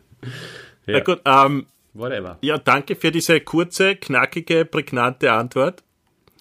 na 0.86 1.00
gut, 1.00 1.20
ähm, 1.24 1.66
Whatever. 1.94 2.38
ja, 2.42 2.58
danke 2.58 2.96
für 2.96 3.10
diese 3.10 3.40
kurze, 3.40 3.96
knackige, 3.96 4.64
prägnante 4.64 5.32
Antwort. 5.32 5.82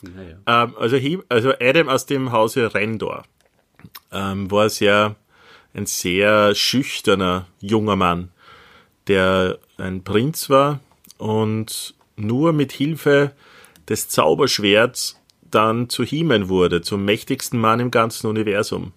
Naja. 0.01 0.37
Ähm, 0.45 0.75
also, 0.77 0.97
also 1.29 1.53
Adam 1.59 1.89
aus 1.89 2.05
dem 2.05 2.31
Hause 2.31 2.73
Rendor 2.73 3.23
ähm, 4.11 4.49
war 4.51 4.69
sehr 4.69 5.15
ein 5.73 5.85
sehr 5.85 6.55
schüchterner 6.55 7.47
junger 7.59 7.95
Mann, 7.95 8.31
der 9.07 9.59
ein 9.77 10.03
Prinz 10.03 10.49
war 10.49 10.79
und 11.17 11.93
nur 12.15 12.51
mit 12.53 12.71
Hilfe 12.71 13.31
des 13.87 14.09
Zauberschwerts 14.09 15.21
dann 15.49 15.89
zu 15.89 16.03
He-Man 16.03 16.49
wurde, 16.49 16.81
zum 16.81 17.05
mächtigsten 17.05 17.59
Mann 17.59 17.79
im 17.79 17.91
ganzen 17.91 18.27
Universum. 18.27 18.91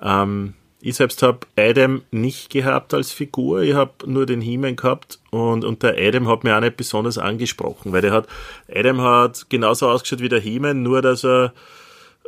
Ähm, 0.00 0.54
ich 0.82 0.96
selbst 0.96 1.22
habe 1.22 1.46
Adam 1.56 2.02
nicht 2.10 2.50
gehabt 2.50 2.92
als 2.92 3.12
Figur, 3.12 3.62
ich 3.62 3.74
habe 3.74 3.92
nur 4.04 4.26
den 4.26 4.40
He-Man 4.40 4.76
gehabt 4.76 5.20
und, 5.30 5.64
und 5.64 5.82
der 5.82 5.96
Adam 5.96 6.28
hat 6.28 6.44
mir 6.44 6.56
auch 6.56 6.60
nicht 6.60 6.76
besonders 6.76 7.18
angesprochen, 7.18 7.92
weil 7.92 8.02
der 8.02 8.12
hat, 8.12 8.26
Adam 8.74 9.00
hat 9.00 9.46
genauso 9.48 9.88
ausgeschaut 9.88 10.20
wie 10.20 10.28
der 10.28 10.40
He-Man, 10.40 10.82
nur 10.82 11.00
dass 11.00 11.24
er 11.24 11.52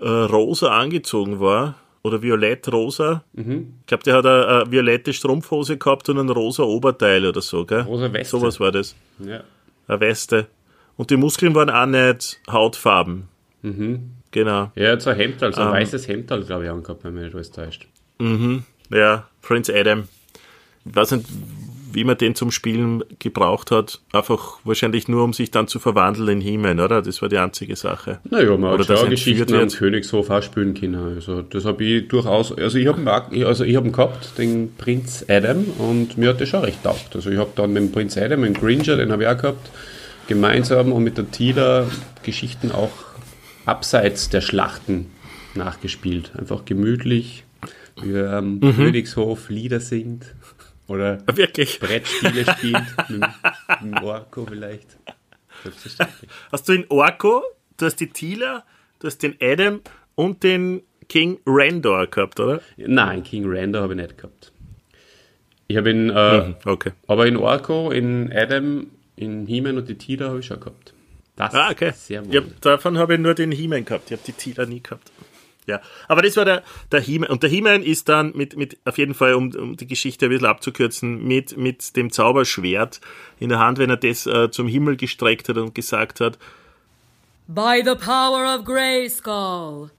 äh, 0.00 0.08
rosa 0.08 0.68
angezogen 0.68 1.40
war 1.40 1.74
oder 2.02 2.22
violett-rosa. 2.22 3.24
Ich 3.34 3.44
glaube, 3.86 4.04
der 4.04 4.14
hat 4.16 4.26
eine, 4.26 4.46
eine 4.46 4.70
violette 4.70 5.12
Strumpfhose 5.12 5.76
gehabt 5.78 6.08
und 6.08 6.18
ein 6.18 6.28
rosa 6.28 6.62
Oberteil 6.62 7.26
oder 7.26 7.40
so, 7.40 7.64
gell? 7.64 7.80
Rosa 7.82 8.12
Weste. 8.12 8.36
Sowas 8.38 8.60
war 8.60 8.70
das. 8.72 8.94
Ja. 9.18 9.42
Eine 9.88 10.00
Weste. 10.00 10.46
Und 10.96 11.10
die 11.10 11.16
Muskeln 11.16 11.54
waren 11.54 11.70
auch 11.70 11.86
nicht 11.86 12.40
Hautfarben. 12.48 13.28
Genau. 14.30 14.70
Ja, 14.74 14.82
er 14.82 14.92
hat 14.92 15.02
so 15.02 15.10
ein 15.10 15.16
Hemd, 15.16 15.42
also 15.42 15.60
ein 15.60 15.68
Ähm. 15.68 15.72
weißes 15.72 16.06
Hemd, 16.08 16.28
glaube 16.28 16.64
ich, 16.64 16.70
angehabt, 16.70 17.02
wenn 17.04 17.14
mich 17.14 17.24
nicht 17.24 17.34
alles 17.34 17.50
täuscht. 17.50 17.86
Ja, 18.90 19.28
Prince 19.42 19.74
Adam. 19.74 20.04
Ich 20.84 20.94
weiß 20.94 21.12
nicht, 21.12 21.26
wie 21.94 22.04
man 22.04 22.18
den 22.18 22.34
zum 22.34 22.50
Spielen 22.50 23.04
gebraucht 23.18 23.70
hat. 23.70 24.00
Einfach 24.12 24.58
wahrscheinlich 24.64 25.08
nur, 25.08 25.24
um 25.24 25.32
sich 25.32 25.50
dann 25.50 25.68
zu 25.68 25.78
verwandeln 25.78 26.28
in 26.28 26.40
He-Man, 26.40 26.80
oder? 26.80 27.02
Das 27.02 27.22
war 27.22 27.28
die 27.28 27.38
einzige 27.38 27.76
Sache. 27.76 28.20
Naja, 28.28 28.56
man 28.56 28.74
Oder 28.74 28.86
hat 28.86 28.98
schon 28.98 29.10
Geschichten 29.10 29.48
wird. 29.48 29.76
Königshof 29.76 30.30
auch 30.30 30.42
spielen 30.42 30.74
können. 30.74 30.96
Also 30.96 31.42
das 31.42 31.64
habe 31.64 31.84
ich 31.84 32.08
durchaus, 32.08 32.52
also 32.52 32.78
ich 32.78 32.86
habe 32.86 33.00
ihn 33.00 33.44
also 33.44 33.64
ich 33.64 33.76
hab 33.76 33.84
ihn 33.84 33.92
gehabt, 33.92 34.36
den 34.38 34.74
Prinz 34.76 35.24
Adam, 35.28 35.64
und 35.78 36.18
mir 36.18 36.30
hat 36.30 36.40
der 36.40 36.46
schon 36.46 36.64
recht 36.64 36.82
taugt. 36.82 37.14
Also 37.14 37.30
ich 37.30 37.38
habe 37.38 37.50
dann 37.54 37.72
mit 37.72 37.82
dem 37.82 37.92
Prinz 37.92 38.16
Adam, 38.16 38.40
mit 38.40 38.56
dem 38.56 38.60
Gringer, 38.60 38.96
den 38.96 39.12
habe 39.12 39.22
ich 39.22 39.28
auch 39.28 39.36
gehabt, 39.36 39.70
gemeinsam 40.26 40.92
und 40.92 41.04
mit 41.04 41.16
der 41.16 41.30
Tila 41.30 41.86
Geschichten 42.22 42.72
auch 42.72 42.92
abseits 43.66 44.28
der 44.30 44.40
Schlachten 44.40 45.10
nachgespielt. 45.54 46.32
Einfach 46.36 46.64
gemütlich, 46.64 47.43
wie 48.02 48.12
er 48.14 48.32
am 48.34 48.56
Mhm. 48.58 48.74
Königshof 48.76 49.48
Lieder 49.50 49.80
singt 49.80 50.34
oder 50.88 51.18
Wirklich. 51.34 51.80
Brettspiele 51.80 52.44
spielt, 52.52 52.82
mit, 53.08 53.24
mit 53.82 54.02
Orko 54.02 54.46
vielleicht. 54.46 54.96
Hast 56.52 56.68
du 56.68 56.72
den 56.72 56.84
Orko, 56.90 57.42
du 57.78 57.86
hast 57.86 57.96
die 58.00 58.08
Tila, 58.08 58.64
du 58.98 59.06
hast 59.06 59.18
den 59.22 59.36
Adam 59.40 59.80
und 60.14 60.42
den 60.42 60.82
King 61.08 61.38
Randor 61.46 62.06
gehabt, 62.06 62.40
oder? 62.40 62.60
Nein, 62.76 63.22
King 63.22 63.44
Randor 63.46 63.82
habe 63.82 63.94
ich 63.94 64.00
nicht 64.00 64.16
gehabt. 64.18 64.52
Ich 65.68 65.76
habe 65.76 65.90
ihn, 65.90 66.10
äh, 66.10 66.54
Okay. 66.66 66.92
aber 67.06 67.26
in 67.26 67.36
Orko, 67.36 67.90
in 67.90 68.30
Adam, 68.32 68.88
in 69.16 69.46
He-Man 69.46 69.78
und 69.78 69.88
die 69.88 69.94
Tila 69.96 70.28
habe 70.28 70.40
ich 70.40 70.46
schon 70.46 70.60
gehabt. 70.60 70.92
Das 71.36 71.54
Ah, 71.54 71.70
okay. 71.70 71.92
sehr 71.96 72.24
wohl. 72.26 72.34
Ja, 72.34 72.42
davon 72.60 72.98
habe 72.98 73.14
ich 73.14 73.20
nur 73.20 73.34
den 73.34 73.50
He-Man 73.50 73.84
gehabt. 73.84 74.10
Ich 74.10 74.12
habe 74.18 74.22
die 74.26 74.32
Tila 74.32 74.66
nie 74.66 74.82
gehabt. 74.82 75.10
Ja, 75.66 75.80
aber 76.08 76.20
das 76.22 76.36
war 76.36 76.44
der, 76.44 76.62
der 76.92 77.00
He-Man. 77.00 77.30
Und 77.30 77.42
der 77.42 77.50
He-Man 77.50 77.82
ist 77.82 78.08
dann 78.08 78.32
mit, 78.34 78.56
mit, 78.56 78.76
auf 78.84 78.98
jeden 78.98 79.14
Fall, 79.14 79.34
um, 79.34 79.50
um 79.54 79.76
die 79.76 79.86
Geschichte 79.86 80.26
ein 80.26 80.28
bisschen 80.28 80.46
abzukürzen, 80.46 81.24
mit, 81.26 81.56
mit 81.56 81.96
dem 81.96 82.12
Zauberschwert 82.12 83.00
in 83.40 83.48
der 83.48 83.60
Hand, 83.60 83.78
wenn 83.78 83.88
er 83.88 83.96
das 83.96 84.26
äh, 84.26 84.50
zum 84.50 84.68
Himmel 84.68 84.96
gestreckt 84.96 85.48
hat 85.48 85.56
und 85.56 85.74
gesagt 85.74 86.20
hat, 86.20 86.38
By 87.46 87.82
the 87.84 87.94
power 87.94 88.58
of 88.58 88.64
Grayskull, 88.64 89.90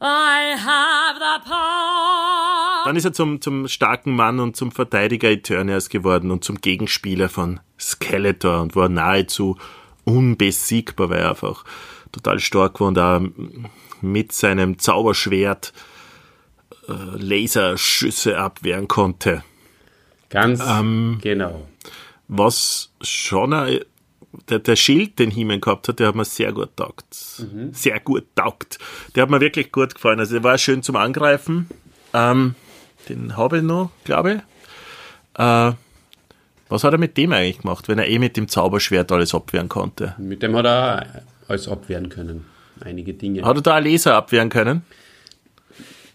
I 0.00 0.54
have 0.56 1.18
the 1.18 1.48
power. 1.48 2.84
dann 2.84 2.96
ist 2.96 3.04
er 3.04 3.12
zum, 3.12 3.40
zum 3.40 3.68
starken 3.68 4.14
Mann 4.14 4.40
und 4.40 4.56
zum 4.56 4.72
Verteidiger 4.72 5.30
Eternias 5.30 5.90
geworden 5.90 6.30
und 6.30 6.44
zum 6.44 6.60
Gegenspieler 6.60 7.28
von 7.28 7.60
Skeletor 7.78 8.62
und 8.62 8.76
war 8.76 8.88
nahezu 8.88 9.58
unbesiegbar, 10.04 11.10
weil 11.10 11.20
er 11.20 11.30
einfach 11.30 11.64
total 12.12 12.40
stark 12.40 12.80
war 12.80 12.88
und 12.88 12.98
auch 12.98 13.20
mit 14.02 14.32
seinem 14.32 14.78
Zauberschwert 14.78 15.72
äh, 16.88 16.92
Laserschüsse 16.92 18.38
abwehren 18.38 18.88
konnte. 18.88 19.42
Ganz 20.28 20.60
Ähm, 20.66 21.18
genau. 21.22 21.66
Was 22.28 22.92
schon 23.02 23.52
ein, 23.52 23.80
der, 24.48 24.60
der 24.60 24.76
Schild, 24.76 25.18
den 25.18 25.30
He-Man 25.30 25.60
gehabt 25.60 25.88
hat, 25.88 25.98
der 25.98 26.08
hat 26.08 26.14
mir 26.14 26.24
sehr 26.24 26.52
gut 26.52 26.76
taugt. 26.76 27.06
Sehr 27.72 27.98
gut 28.00 28.26
taugt. 28.36 28.78
Der 29.14 29.24
hat 29.24 29.30
mir 29.30 29.40
wirklich 29.40 29.72
gut 29.72 29.94
gefallen. 29.94 30.20
Also 30.20 30.34
der 30.34 30.44
war 30.44 30.56
schön 30.56 30.82
zum 30.84 30.94
Angreifen. 30.96 31.68
Ähm, 32.14 32.54
den 33.08 33.36
habe 33.36 33.58
ich 33.58 33.62
noch, 33.64 33.90
glaube 34.04 34.34
ich. 34.34 35.40
Äh, 35.40 35.72
was 36.68 36.84
hat 36.84 36.92
er 36.92 36.98
mit 36.98 37.16
dem 37.16 37.32
eigentlich 37.32 37.62
gemacht, 37.62 37.88
wenn 37.88 37.98
er 37.98 38.06
eh 38.06 38.20
mit 38.20 38.36
dem 38.36 38.46
Zauberschwert 38.46 39.10
alles 39.10 39.34
abwehren 39.34 39.68
konnte? 39.68 40.14
Mit 40.18 40.42
dem 40.42 40.54
hat 40.54 40.66
er 40.66 41.24
alles 41.48 41.66
abwehren 41.66 42.08
können. 42.08 42.46
Einige 42.84 43.14
Dinge. 43.14 43.42
Hat 43.42 43.56
er 43.56 43.62
da 43.62 43.74
ein 43.76 43.84
Laser 43.84 44.14
abwehren 44.14 44.48
können? 44.48 44.82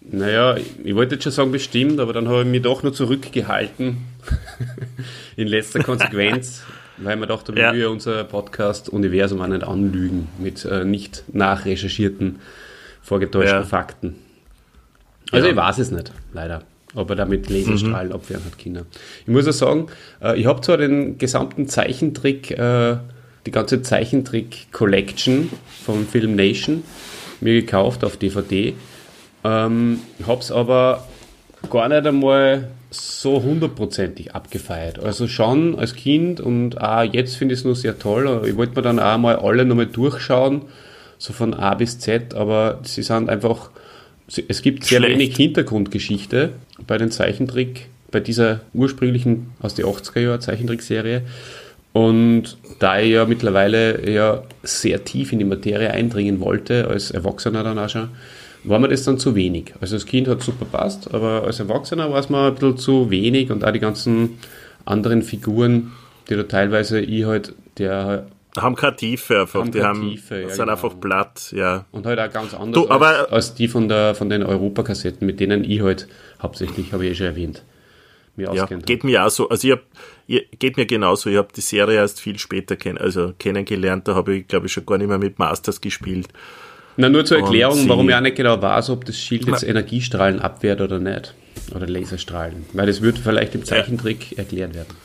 Naja, 0.02 0.56
ich 0.84 0.96
wollte 0.96 1.16
jetzt 1.16 1.24
schon 1.24 1.32
sagen 1.32 1.52
bestimmt, 1.52 2.00
aber 2.00 2.14
dann 2.14 2.28
habe 2.28 2.42
ich 2.42 2.48
mich 2.48 2.62
doch 2.62 2.84
nur 2.84 2.94
zurückgehalten. 2.94 3.98
In 5.36 5.48
letzter 5.48 5.84
Konsequenz, 5.84 6.64
weil 6.98 7.16
man 7.16 7.28
dachte, 7.28 7.56
wir 7.56 7.74
Ja. 7.74 7.88
unser 7.90 8.24
Podcast-Universum 8.24 9.42
auch 9.42 9.48
nicht 9.48 9.64
anlügen 9.64 10.28
mit 10.38 10.64
äh, 10.66 10.86
nicht 10.86 11.24
nachrecherchierten, 11.34 12.40
vorgetäuschten 13.02 13.60
Ja. 13.62 13.66
Fakten. 13.66 14.16
Also 15.32 15.48
Ja. 15.48 15.52
ich 15.54 15.58
weiß 15.58 15.80
es 15.80 15.92
nicht, 15.92 16.12
leider. 16.34 16.62
Ob 16.94 17.10
er 17.10 17.16
damit 17.18 17.50
Laserstrahlen 17.50 18.14
abwehren 18.14 18.46
hat, 18.46 18.58
Kinder. 18.58 18.86
Ich 19.22 19.28
muss 19.28 19.48
auch 19.48 19.52
sagen, 19.52 19.88
äh, 20.22 20.40
ich 20.40 20.46
habe 20.46 20.62
zwar 20.62 20.78
den 20.78 21.18
gesamten 21.18 21.68
Zeichentrick, 21.68 22.52
äh, 22.52 22.98
die 23.46 23.52
ganze 23.52 23.82
Zeichentrick-Collection 23.82 25.50
vom 25.84 26.08
Film 26.08 26.36
Nation 26.36 26.84
mir 27.42 27.62
gekauft 27.62 28.04
auf 28.04 28.18
DVD. 28.18 28.74
Ähm, 29.44 30.00
hab's 30.26 30.52
aber 30.52 31.08
gar 31.70 31.90
nicht 31.90 32.06
einmal 32.06 32.70
so 32.90 33.42
hundertprozentig 33.44 34.34
abgefeiert. 34.34 35.00
Also 35.00 35.28
schon 35.28 35.78
als 35.78 35.96
Kind 35.96 36.40
und 36.40 36.82
auch 36.82 37.04
jetzt 37.04 37.36
finde 37.36 37.54
ich 37.54 37.60
es 37.60 37.66
nur 37.66 37.76
sehr 37.76 38.00
toll. 38.00 38.44
Ich 38.48 38.56
wollte 38.56 38.76
mir 38.76 38.82
dann 38.82 39.00
auch 39.00 39.18
mal 39.18 39.36
alle 39.36 39.66
nochmal 39.66 39.88
durchschauen, 39.88 40.64
so 41.18 41.34
von 41.34 41.54
A 41.54 41.76
bis 41.76 42.00
Z, 42.00 42.34
aber 42.34 42.80
sie 42.84 43.04
sind 43.04 43.30
einfach, 43.30 43.70
es 44.28 44.62
gibt 44.62 44.86
sehr 44.86 45.00
Schlecht. 45.00 45.14
wenig 45.14 45.36
Hintergrundgeschichte 45.36 46.52
bei 46.88 46.98
den 46.98 47.12
Zeichentrick, 47.12 47.90
bei 48.12 48.20
dieser 48.20 48.62
ursprünglichen 48.74 49.52
aus 49.60 49.76
den 49.76 49.86
80er 49.86 50.20
Jahren 50.20 50.42
Zeichentrickserie. 50.42 51.24
Und 51.96 52.58
da 52.80 53.00
ich 53.00 53.12
ja 53.12 53.24
mittlerweile 53.24 54.12
ja 54.12 54.44
sehr 54.64 55.06
tief 55.06 55.32
in 55.32 55.40
die 55.40 55.46
Materie 55.46 55.90
eindringen 55.92 56.42
wollte, 56.42 56.90
als 56.90 57.10
Erwachsener 57.10 57.64
dann 57.64 57.80
auch 57.80 57.88
schon, 57.88 58.10
war 58.66 58.80
mir 58.80 58.90
das 58.90 59.06
dann 59.06 59.18
zu 59.18 59.34
wenig. 59.34 59.74
Also 59.80 59.96
als 59.96 60.06
Kind 60.06 60.28
hat 60.28 60.40
es 60.40 60.46
super 60.46 60.66
passt, 60.66 61.14
aber 61.14 61.44
als 61.46 61.62
Erwachsener 61.62 62.12
war 62.12 62.20
es 62.20 62.30
mir 62.30 62.48
ein 62.48 62.54
bisschen 62.56 62.78
zu 62.78 63.10
wenig 63.12 63.50
und 63.50 63.64
auch 63.64 63.72
die 63.72 63.80
ganzen 63.80 64.40
anderen 64.84 65.22
Figuren, 65.22 65.94
die 66.30 66.36
da 66.36 66.44
teilweise 66.44 67.00
ich 67.00 67.24
halt, 67.24 67.54
der 67.78 68.26
Haben 68.58 68.76
keine 68.76 68.98
Tiefe 68.98 69.40
einfach. 69.40 69.62
Haben 69.62 69.72
die 69.72 69.82
haben, 69.82 70.02
Tiefe, 70.02 70.42
ja, 70.42 70.50
sind 70.50 70.58
genau. 70.58 70.72
einfach 70.74 71.00
platt, 71.00 71.54
ja. 71.56 71.86
und 71.94 72.06
halt 72.06 72.20
auch 72.20 72.30
ganz 72.30 72.54
anders 72.54 72.74
Du, 72.84 72.92
aber- 72.92 73.20
als, 73.20 73.32
als 73.32 73.54
die 73.54 73.70
von, 73.70 73.88
der, 73.88 74.16
von 74.16 74.30
den 74.30 74.44
Europakassetten, 74.44 75.26
mit 75.26 75.40
denen 75.40 75.64
ich 75.64 75.82
halt 75.82 76.10
hauptsächlich, 76.42 76.92
habe 76.92 77.06
ich 77.06 77.12
eh 77.12 77.16
schon 77.16 77.28
erwähnt, 77.28 77.64
mir 78.38 78.54
Ja, 78.54 78.64
auskennt. 78.64 78.86
geht 78.86 79.04
mir 79.04 79.26
auch 79.26 79.30
so. 79.30 79.50
Also 79.50 79.68
ich 79.68 79.72
hab, 79.74 79.82
ich, 80.28 80.48
geht 80.60 80.78
mir 80.78 80.86
genauso. 80.86 81.30
Ich 81.30 81.38
habe 81.38 81.50
die 81.56 81.62
Serie 81.62 81.98
erst 81.98 82.20
viel 82.22 82.38
später 82.40 82.76
kenn, 82.76 82.98
also 82.98 83.34
kennengelernt. 83.40 84.08
Da 84.08 84.16
habe 84.16 84.36
ich, 84.38 84.48
glaube 84.48 84.66
ich, 84.68 84.74
schon 84.74 84.86
gar 84.86 84.98
nicht 84.98 85.08
mehr 85.08 85.18
mit 85.18 85.40
Masters 85.40 85.80
gespielt. 85.82 86.28
Na, 86.98 87.10
nur 87.10 87.26
zur 87.26 87.40
Erklärung, 87.40 87.76
sie- 87.78 87.90
warum 87.90 88.08
ich 88.10 88.16
auch 88.16 88.22
nicht 88.22 88.38
genau 88.38 88.62
weiß, 88.62 88.90
ob 88.92 89.04
das 89.06 89.18
Schild 89.20 89.46
jetzt 89.48 89.64
Energiestrahlen 89.64 90.40
abwehrt 90.40 90.80
oder 90.82 91.00
nicht. 91.00 91.34
Oder 91.76 91.88
Laserstrahlen. 91.88 92.66
Weil 92.74 92.88
das 92.88 93.02
wird 93.02 93.18
vielleicht 93.20 93.56
im 93.56 93.64
Zeichentrick 93.66 94.38
erklärt 94.38 94.74
werden. 94.76 94.96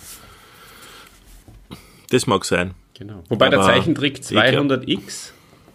Das 2.11 2.27
mag 2.27 2.45
sein. 2.45 2.73
Genau. 2.99 3.23
Wobei 3.29 3.49
der 3.49 3.61
Aber 3.61 3.69
Zeichentrick 3.73 4.21
ich 4.21 4.29
glaub- 4.29 4.45
200x 4.45 5.33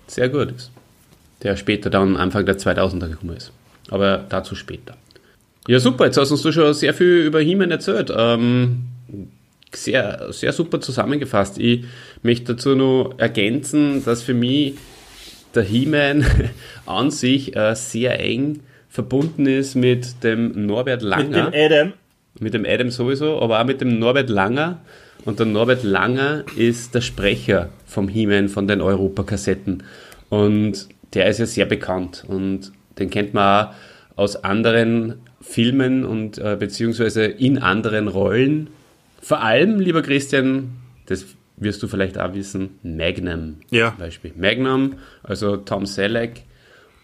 sehr 0.07 0.29
gut 0.29 0.51
ist. 0.51 0.71
Der 1.43 1.55
später 1.57 1.89
dann 1.89 2.17
Anfang 2.17 2.45
der 2.45 2.57
2000er 2.57 3.07
gekommen 3.09 3.35
ist. 3.35 3.51
Aber 3.89 4.17
dazu 4.29 4.55
später. 4.55 4.95
Ja, 5.67 5.79
super. 5.79 6.05
Jetzt 6.05 6.17
hast 6.17 6.31
uns 6.31 6.41
du 6.43 6.51
schon 6.51 6.73
sehr 6.73 6.93
viel 6.93 7.21
über 7.25 7.39
He-Man 7.39 7.71
erzählt. 7.71 8.13
Ähm, 8.15 8.85
sehr, 9.73 10.27
sehr 10.31 10.53
super 10.53 10.79
zusammengefasst. 10.79 11.57
Ich 11.57 11.85
möchte 12.21 12.53
dazu 12.53 12.75
noch 12.75 13.15
ergänzen, 13.17 14.03
dass 14.05 14.21
für 14.21 14.33
mich 14.33 14.75
der 15.55 15.63
He-Man 15.63 16.25
an 16.85 17.11
sich 17.11 17.55
äh, 17.55 17.75
sehr 17.75 18.19
eng 18.19 18.61
verbunden 18.89 19.45
ist 19.47 19.75
mit 19.75 20.23
dem 20.23 20.65
Norbert 20.65 21.01
Langer. 21.01 21.51
Adam. 21.53 21.93
Mit 22.39 22.53
dem 22.53 22.65
Adam 22.65 22.89
sowieso, 22.89 23.41
aber 23.41 23.59
auch 23.59 23.65
mit 23.65 23.81
dem 23.81 23.97
Norbert 23.97 24.29
Langer. 24.29 24.81
Und 25.25 25.39
der 25.39 25.47
Norbert 25.47 25.83
Langer 25.83 26.43
ist 26.55 26.93
der 26.93 27.01
Sprecher 27.01 27.69
vom 27.87 28.07
He-Man 28.07 28.49
von 28.49 28.67
den 28.67 28.81
Europakassetten. 28.81 29.83
Und 30.29 30.87
der 31.13 31.27
ist 31.27 31.39
ja 31.39 31.45
sehr 31.45 31.65
bekannt. 31.65 32.23
Und 32.27 32.71
den 32.99 33.09
kennt 33.09 33.33
man 33.33 33.67
auch 33.67 33.73
aus 34.15 34.35
anderen 34.43 35.15
Filmen 35.47 36.05
und 36.05 36.37
äh, 36.37 36.57
beziehungsweise 36.59 37.25
in 37.25 37.59
anderen 37.59 38.07
Rollen. 38.07 38.69
Vor 39.21 39.41
allem, 39.41 39.79
lieber 39.79 40.01
Christian, 40.01 40.71
das 41.05 41.25
wirst 41.57 41.81
du 41.83 41.87
vielleicht 41.87 42.17
auch 42.17 42.33
wissen, 42.33 42.71
Magnum. 42.83 43.57
Ja. 43.69 43.89
Zum 43.89 43.99
Beispiel. 43.99 44.33
Magnum, 44.35 44.95
also 45.23 45.57
Tom 45.57 45.85
Selleck, 45.85 46.43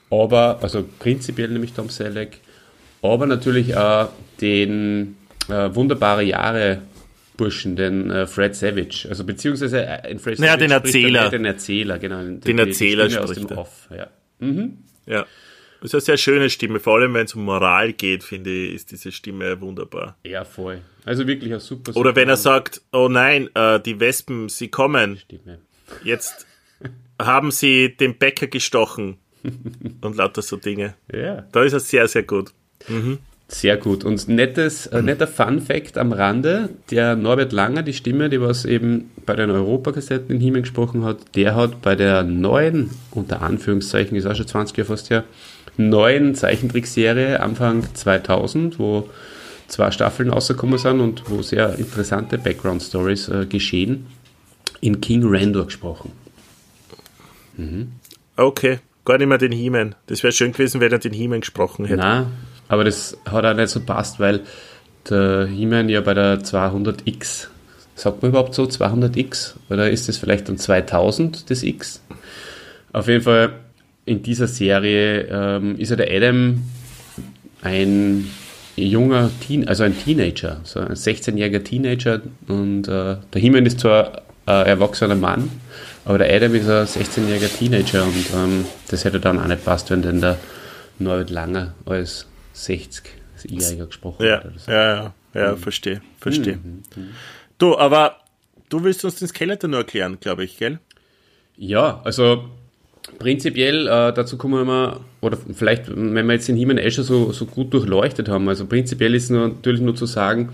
aber, 0.09 0.59
also 0.61 0.83
prinzipiell 0.99 1.49
nämlich 1.49 1.73
Tom 1.73 1.89
Selleck, 1.89 2.39
aber 3.01 3.25
natürlich 3.27 3.77
auch 3.77 4.09
den 4.41 5.15
äh, 5.47 5.73
wunderbare 5.73 6.23
Jahre 6.23 6.79
Burschen, 7.37 7.75
den 7.75 8.11
äh, 8.11 8.27
Fred 8.27 8.55
Savage, 8.55 9.07
also 9.09 9.23
beziehungsweise 9.23 9.85
äh, 9.85 10.11
in 10.11 10.19
Fred 10.19 10.39
Naja, 10.39 10.53
Savage 10.53 10.67
den 10.67 10.77
spricht 10.77 10.95
er 10.95 11.01
Erzähler. 11.01 11.29
Den 11.29 11.45
Erzähler, 11.45 11.99
genau. 11.99 12.17
Den, 12.17 12.41
Den 12.41 12.59
Erzähler 12.59 13.09
Stimme 13.09 13.23
aus 13.23 13.29
spricht 13.31 13.49
dem 13.49 13.57
er. 13.57 13.61
Off, 13.61 13.89
ja. 13.95 14.07
Ja. 15.05 15.25
Das 15.81 15.89
ist 15.89 15.93
eine 15.95 16.01
sehr 16.01 16.17
schöne 16.17 16.49
Stimme, 16.51 16.79
vor 16.79 16.95
allem 16.95 17.15
wenn 17.15 17.25
es 17.25 17.33
um 17.33 17.43
Moral 17.43 17.91
geht, 17.93 18.23
finde 18.23 18.51
ich, 18.51 18.75
ist 18.75 18.91
diese 18.91 19.11
Stimme 19.11 19.59
wunderbar. 19.61 20.15
ja, 20.23 20.45
voll. 20.45 20.81
Also 21.05 21.25
wirklich 21.25 21.51
ein 21.51 21.59
super, 21.59 21.91
Oder 21.95 22.11
super 22.11 22.15
wenn 22.15 22.29
er 22.29 22.37
sagt, 22.37 22.81
oh 22.91 23.09
nein, 23.09 23.49
äh, 23.55 23.79
die 23.79 23.99
Wespen, 23.99 24.47
sie 24.49 24.67
kommen, 24.67 25.17
Stimme. 25.17 25.57
jetzt 26.03 26.45
haben 27.19 27.49
sie 27.49 27.95
den 27.95 28.17
Bäcker 28.19 28.45
gestochen 28.45 29.17
und 30.01 30.15
lauter 30.15 30.43
so 30.43 30.57
Dinge. 30.57 30.93
Ja. 31.11 31.47
Da 31.51 31.63
ist 31.63 31.73
er 31.73 31.79
sehr, 31.79 32.07
sehr 32.07 32.23
gut. 32.23 32.53
Sehr 33.47 33.75
gut. 33.77 34.03
Und 34.03 34.27
nettes, 34.29 34.87
äh, 34.87 35.01
netter 35.01 35.27
Fun-Fact 35.27 35.97
am 35.97 36.13
Rande: 36.13 36.69
der 36.89 37.15
Norbert 37.15 37.51
Langer, 37.51 37.83
die 37.83 37.93
Stimme, 37.93 38.29
die 38.29 38.39
was 38.39 38.63
eben 38.65 39.11
bei 39.25 39.35
den 39.35 39.49
Europakassetten 39.49 40.35
in 40.35 40.41
Himmel 40.41 40.61
gesprochen 40.61 41.03
hat, 41.03 41.35
der 41.35 41.55
hat 41.55 41.81
bei 41.81 41.95
der 41.95 42.23
neuen, 42.23 42.91
unter 43.11 43.41
Anführungszeichen, 43.41 44.15
ist 44.15 44.25
auch 44.25 44.35
schon 44.35 44.47
20 44.47 44.77
Jahre 44.77 44.87
fast 44.87 45.09
her, 45.09 45.25
neuen 45.77 46.35
Zeichentrickserie 46.35 47.39
Anfang 47.39 47.87
2000, 47.93 48.79
wo 48.79 49.09
zwei 49.67 49.91
Staffeln 49.91 50.29
rausgekommen 50.29 50.77
sind 50.77 50.99
und 50.99 51.29
wo 51.29 51.41
sehr 51.41 51.77
interessante 51.79 52.37
Background-Stories 52.37 53.29
äh, 53.29 53.45
geschehen, 53.45 54.07
in 54.81 54.99
King 55.01 55.23
Randor 55.25 55.65
gesprochen. 55.65 56.11
Okay, 58.35 58.79
gar 59.05 59.17
nicht 59.17 59.27
mehr 59.27 59.37
den 59.37 59.51
He-Man. 59.51 59.95
Das 60.07 60.23
wäre 60.23 60.33
schön 60.33 60.51
gewesen, 60.51 60.81
wenn 60.81 60.91
er 60.91 60.99
den 60.99 61.13
He-Man 61.13 61.41
gesprochen 61.41 61.85
hätte. 61.85 62.01
Nein, 62.01 62.27
aber 62.67 62.83
das 62.83 63.17
hat 63.29 63.45
auch 63.45 63.53
nicht 63.53 63.69
so 63.69 63.79
passt, 63.81 64.19
weil 64.19 64.41
der 65.09 65.45
He-Man 65.45 65.89
ja 65.89 66.01
bei 66.01 66.13
der 66.13 66.41
200X, 66.41 67.47
sagt 67.95 68.21
man 68.21 68.31
überhaupt 68.31 68.53
so 68.53 68.63
200X? 68.63 69.55
Oder 69.69 69.89
ist 69.89 70.07
das 70.07 70.17
vielleicht 70.17 70.49
dann 70.49 70.57
2000 70.57 71.49
das 71.49 71.63
X? 71.63 72.01
Auf 72.93 73.07
jeden 73.07 73.23
Fall 73.23 73.53
in 74.05 74.23
dieser 74.23 74.47
Serie 74.47 75.27
ähm, 75.29 75.77
ist 75.77 75.89
ja 75.89 75.95
der 75.95 76.11
Adam 76.11 76.63
ein 77.61 78.29
junger 78.75 79.29
Teen, 79.45 79.67
also 79.67 79.83
ein 79.83 79.97
Teenager, 79.97 80.61
so 80.63 80.79
ein 80.79 80.93
16-jähriger 80.93 81.63
Teenager 81.63 82.21
und 82.47 82.87
äh, 82.87 83.17
der 83.33 83.41
He-Man 83.41 83.65
ist 83.65 83.79
zwar 83.79 84.23
ein 84.45 84.65
erwachsener 84.65 85.15
Mann, 85.15 85.51
aber 86.05 86.17
der 86.17 86.33
Adam 86.35 86.55
ist 86.55 86.67
ein 86.67 86.85
16-jähriger 86.87 87.55
Teenager 87.55 88.03
und 88.03 88.25
ähm, 88.33 88.65
das 88.89 89.05
hätte 89.05 89.19
dann 89.19 89.39
auch 89.39 89.47
nicht 89.47 89.63
passt, 89.63 89.91
wenn 89.91 90.01
denn 90.01 90.21
der 90.21 90.37
Norbert 90.97 91.29
Langer 91.29 91.73
als 91.85 92.27
60-jähriger 92.55 93.85
gesprochen 93.85 94.25
Ja, 94.25 94.37
hat. 94.37 94.45
Oder 94.45 94.59
so. 94.59 94.71
ja, 94.71 94.95
ja, 94.95 95.13
ja, 95.33 95.55
verstehe, 95.55 96.01
verstehe. 96.19 96.57
Du, 97.59 97.77
aber 97.77 98.17
du 98.69 98.83
willst 98.83 99.05
uns 99.05 99.15
den 99.15 99.27
Skeleton 99.27 99.71
nur 99.71 99.81
erklären, 99.81 100.17
glaube 100.19 100.43
ich, 100.43 100.57
gell? 100.57 100.79
Ja, 101.57 102.01
also 102.03 102.49
prinzipiell, 103.19 103.87
äh, 103.87 104.13
dazu 104.13 104.37
kommen 104.37 104.67
wir, 104.67 104.99
oder 105.21 105.37
vielleicht, 105.53 105.89
wenn 105.89 106.25
wir 106.25 106.33
jetzt 106.33 106.47
den 106.47 106.57
Himmel 106.57 106.89
schon 106.91 107.03
so, 107.03 107.31
so 107.31 107.45
gut 107.45 107.73
durchleuchtet 107.73 108.29
haben, 108.29 108.47
also 108.49 108.65
prinzipiell 108.65 109.15
ist 109.15 109.29
natürlich 109.29 109.81
nur 109.81 109.95
zu 109.95 110.05
sagen, 110.05 110.49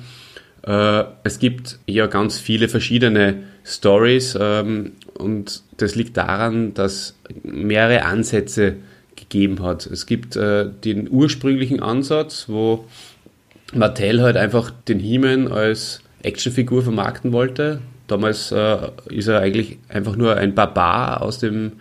äh, 0.63 1.03
es 1.23 1.39
gibt 1.39 1.79
ja 1.85 2.07
ganz 2.07 2.39
viele 2.39 2.67
verschiedene 2.67 3.43
Stories 3.65 4.37
ähm, 4.39 4.93
und 5.17 5.63
das 5.77 5.95
liegt 5.95 6.17
daran, 6.17 6.73
dass 6.73 7.15
mehrere 7.43 8.03
Ansätze 8.03 8.75
gegeben 9.15 9.63
hat. 9.63 9.85
Es 9.85 10.05
gibt 10.05 10.35
äh, 10.35 10.69
den 10.83 11.09
ursprünglichen 11.09 11.81
Ansatz, 11.81 12.45
wo 12.47 12.85
Mattel 13.73 14.21
halt 14.21 14.37
einfach 14.37 14.71
den 14.87 14.99
He-Man 14.99 15.51
als 15.51 16.01
Actionfigur 16.23 16.83
vermarkten 16.83 17.31
wollte. 17.31 17.79
Damals 18.07 18.51
äh, 18.51 18.77
ist 19.09 19.27
er 19.27 19.41
eigentlich 19.41 19.79
einfach 19.89 20.15
nur 20.15 20.35
ein 20.35 20.55
Barbar 20.55 21.21
aus 21.21 21.39
dem 21.39 21.73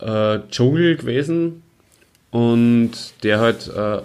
äh, 0.00 0.38
Dschungel 0.50 0.96
gewesen 0.96 1.62
und 2.30 2.90
der 3.22 3.40
halt 3.40 3.70
äh, 3.74 3.98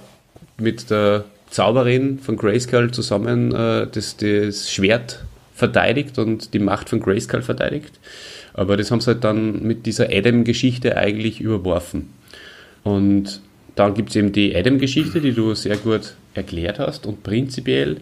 mit 0.58 0.90
der 0.90 1.26
Zauberin 1.50 2.20
von 2.20 2.36
Grayskull 2.36 2.92
zusammen 2.92 3.54
äh, 3.54 3.88
das, 3.92 4.18
das 4.18 4.72
Schwert 4.72 5.24
verteidigt 5.54 6.18
und 6.18 6.54
die 6.54 6.60
Macht 6.60 6.90
von 6.90 7.00
Grayskull 7.00 7.42
verteidigt. 7.42 8.00
Aber 8.54 8.78
das 8.78 8.92
haben 8.92 9.02
sie 9.02 9.08
halt 9.08 9.24
dann 9.24 9.64
mit 9.64 9.86
dieser 9.86 10.10
Adam-Geschichte 10.12 10.98
eigentlich 10.98 11.42
überworfen. 11.42 12.10
Und 12.84 13.42
dann 13.76 13.94
gibt 13.94 14.10
es 14.10 14.16
eben 14.16 14.32
die 14.32 14.56
Adam-Geschichte, 14.56 15.22
die 15.22 15.34
du 15.34 15.56
sehr 15.56 15.78
gut 15.78 16.14
erklärt 16.34 16.80
hast. 16.80 17.06
Und 17.06 17.24
prinzipiell 17.24 17.98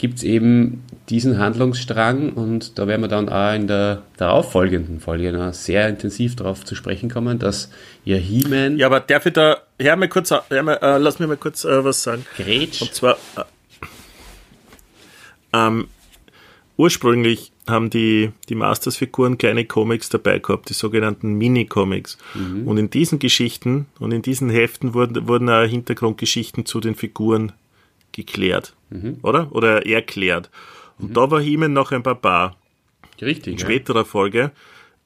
gibt 0.00 0.16
es 0.16 0.22
eben 0.22 0.82
diesen 1.10 1.38
Handlungsstrang 1.38 2.32
und 2.32 2.78
da 2.78 2.86
werden 2.86 3.02
wir 3.02 3.08
dann 3.08 3.28
auch 3.28 3.54
in 3.54 3.66
der 3.66 4.02
darauffolgenden 4.16 4.98
Folge 4.98 5.30
noch 5.30 5.52
sehr 5.52 5.88
intensiv 5.90 6.36
darauf 6.36 6.64
zu 6.64 6.74
sprechen 6.74 7.10
kommen, 7.10 7.38
dass 7.38 7.70
ihr 8.06 8.16
He-Man 8.16 8.78
Ja, 8.78 8.86
aber 8.86 9.00
darf 9.00 9.26
ich 9.26 9.34
da, 9.34 9.58
hör 9.78 9.96
mal 9.96 10.08
kurz, 10.08 10.30
hör 10.30 10.62
mal, 10.62 10.78
äh, 10.80 10.96
lass 10.96 11.18
mir 11.18 11.26
mal 11.26 11.36
kurz 11.36 11.64
äh, 11.64 11.84
was 11.84 12.02
sagen. 12.02 12.24
Gretsch 12.38 12.80
Und 12.80 12.94
zwar, 12.94 13.18
äh, 13.36 13.42
ähm, 15.52 15.88
ursprünglich 16.78 17.52
haben 17.68 17.90
die, 17.90 18.32
die 18.48 18.54
Masters-Figuren 18.54 19.36
kleine 19.36 19.66
Comics 19.66 20.08
dabei 20.08 20.38
gehabt, 20.38 20.70
die 20.70 20.74
sogenannten 20.74 21.34
Mini-Comics. 21.34 22.16
Und 22.64 22.78
in 22.78 22.90
diesen 22.90 23.18
Geschichten 23.18 23.86
und 23.98 24.12
in 24.12 24.22
diesen 24.22 24.48
Heften 24.48 24.94
wurden, 24.94 25.28
wurden 25.28 25.48
auch 25.50 25.64
Hintergrundgeschichten 25.64 26.64
zu 26.64 26.80
den 26.80 26.94
Figuren 26.94 27.52
geklärt, 28.12 28.74
oder? 29.22 29.52
Oder 29.52 29.86
erklärt. 29.86 30.50
Und 30.98 31.16
da 31.16 31.30
war 31.30 31.40
He-Man 31.40 31.72
noch 31.72 31.92
ein 31.92 32.02
Barbar. 32.02 32.56
richtig, 33.20 33.60
ja. 33.60 33.66
späterer 33.66 34.04
Folge, 34.04 34.52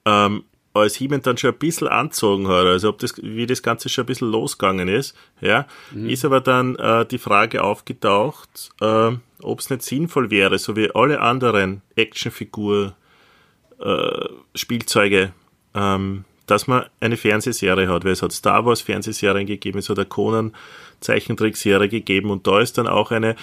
ähm, 0.04 0.44
als 0.74 0.96
He-Man 0.96 1.22
dann 1.22 1.36
schon 1.36 1.50
ein 1.50 1.58
bisschen 1.58 1.86
anzogen 1.86 2.48
hat, 2.48 2.66
also 2.66 2.88
ob 2.88 2.98
das, 2.98 3.14
wie 3.22 3.46
das 3.46 3.62
Ganze 3.62 3.88
schon 3.88 4.04
ein 4.04 4.06
bisschen 4.06 4.30
losgegangen 4.30 4.88
ist, 4.88 5.16
ja, 5.40 5.66
ist 5.94 6.24
aber 6.24 6.40
dann 6.40 6.74
äh, 6.76 7.06
die 7.06 7.18
Frage 7.18 7.62
aufgetaucht, 7.62 8.70
äh, 8.80 9.12
ob 9.40 9.60
es 9.60 9.70
nicht 9.70 9.82
sinnvoll 9.82 10.30
wäre, 10.30 10.58
so 10.58 10.74
wie 10.74 10.90
alle 10.92 11.20
anderen 11.20 11.82
Actionfigur 11.94 12.94
äh, 13.78 14.28
Spielzeuge, 14.56 15.32
ähm, 15.74 16.24
dass 16.46 16.66
man 16.66 16.86
eine 17.00 17.16
Fernsehserie 17.16 17.88
hat, 17.88 18.04
weil 18.04 18.12
es 18.12 18.22
hat 18.22 18.32
Star 18.32 18.66
Wars 18.66 18.80
Fernsehserien 18.80 19.46
gegeben, 19.46 19.78
es 19.78 19.88
hat 19.88 19.98
eine 19.98 20.06
Conan 20.06 20.54
Zeichentrickserie 21.00 21.88
gegeben 21.88 22.30
und 22.30 22.46
da 22.46 22.60
ist 22.60 22.78
dann 22.78 22.86
auch 22.86 23.10
eine 23.10 23.36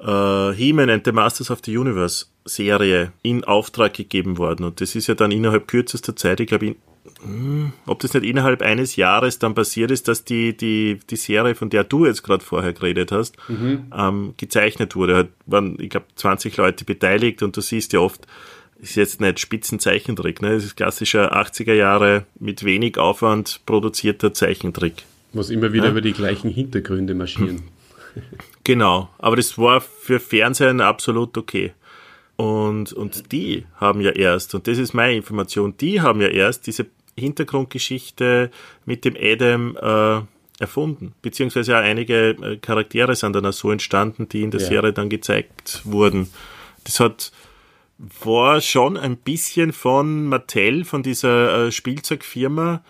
äh, 0.00 0.52
He-Man 0.52 0.90
and 0.90 1.04
the 1.04 1.12
Masters 1.12 1.50
of 1.50 1.60
the 1.64 1.76
Universe 1.76 2.26
Serie 2.44 3.12
in 3.22 3.44
Auftrag 3.44 3.94
gegeben 3.94 4.38
worden. 4.38 4.64
Und 4.64 4.80
das 4.80 4.94
ist 4.94 5.06
ja 5.06 5.14
dann 5.14 5.30
innerhalb 5.30 5.68
kürzester 5.68 6.16
Zeit, 6.16 6.40
ich 6.40 6.48
glaube, 6.48 6.74
hm, 7.22 7.72
ob 7.86 8.00
das 8.00 8.14
nicht 8.14 8.24
innerhalb 8.24 8.62
eines 8.62 8.96
Jahres 8.96 9.38
dann 9.38 9.54
passiert 9.54 9.90
ist, 9.90 10.08
dass 10.08 10.24
die, 10.24 10.56
die, 10.56 11.00
die 11.08 11.16
Serie, 11.16 11.54
von 11.54 11.70
der 11.70 11.84
du 11.84 12.06
jetzt 12.06 12.22
gerade 12.22 12.44
vorher 12.44 12.72
geredet 12.72 13.12
hast, 13.12 13.36
ähm, 13.96 14.34
gezeichnet 14.36 14.96
wurde. 14.96 15.16
Hat, 15.16 15.28
waren, 15.46 15.76
ich 15.78 15.90
glaube, 15.90 16.06
20 16.16 16.56
Leute 16.56 16.84
beteiligt 16.84 17.42
und 17.42 17.56
du 17.56 17.60
siehst 17.60 17.92
ja 17.92 18.00
oft 18.00 18.26
ist 18.78 18.94
jetzt 18.94 19.20
nicht 19.20 19.38
Spitzenzeichentrick, 19.38 20.40
ne? 20.40 20.54
Das 20.54 20.64
ist 20.64 20.76
klassischer 20.76 21.36
80er 21.36 21.74
Jahre 21.74 22.24
mit 22.38 22.64
wenig 22.64 22.96
Aufwand 22.96 23.60
produzierter 23.66 24.32
Zeichentrick. 24.32 25.04
Was 25.32 25.50
immer 25.50 25.72
wieder 25.72 25.86
ja? 25.86 25.90
über 25.90 26.00
die 26.00 26.12
gleichen 26.12 26.50
Hintergründe 26.50 27.14
marschieren. 27.14 27.62
Genau, 28.64 29.08
aber 29.18 29.36
das 29.36 29.56
war 29.56 29.80
für 29.80 30.18
Fernsehen 30.18 30.80
absolut 30.80 31.38
okay. 31.38 31.72
Und, 32.36 32.92
und 32.92 33.30
die 33.30 33.66
haben 33.76 34.00
ja 34.00 34.10
erst, 34.10 34.54
und 34.54 34.66
das 34.66 34.78
ist 34.78 34.94
meine 34.94 35.14
Information, 35.14 35.76
die 35.76 36.00
haben 36.00 36.20
ja 36.20 36.26
erst 36.26 36.66
diese 36.66 36.86
Hintergrundgeschichte 37.16 38.50
mit 38.84 39.04
dem 39.04 39.16
Adam 39.16 39.76
äh, 39.76 40.22
erfunden. 40.60 41.14
Beziehungsweise 41.22 41.76
auch 41.76 41.82
einige 41.82 42.30
äh, 42.30 42.56
Charaktere 42.56 43.14
sind 43.14 43.34
dann 43.34 43.46
auch 43.46 43.52
so 43.52 43.70
entstanden, 43.70 44.28
die 44.28 44.42
in 44.42 44.50
der 44.50 44.60
ja. 44.60 44.66
Serie 44.66 44.92
dann 44.92 45.08
gezeigt 45.08 45.82
wurden. 45.84 46.28
Das 46.84 46.98
hat 46.98 47.32
war 48.18 48.60
schon 48.60 48.96
ein 48.96 49.16
bisschen 49.16 49.72
von 49.72 50.24
Mattel, 50.24 50.84
von 50.84 51.02
dieser 51.02 51.66
äh, 51.66 51.72
Spielzeugfirma, 51.72 52.82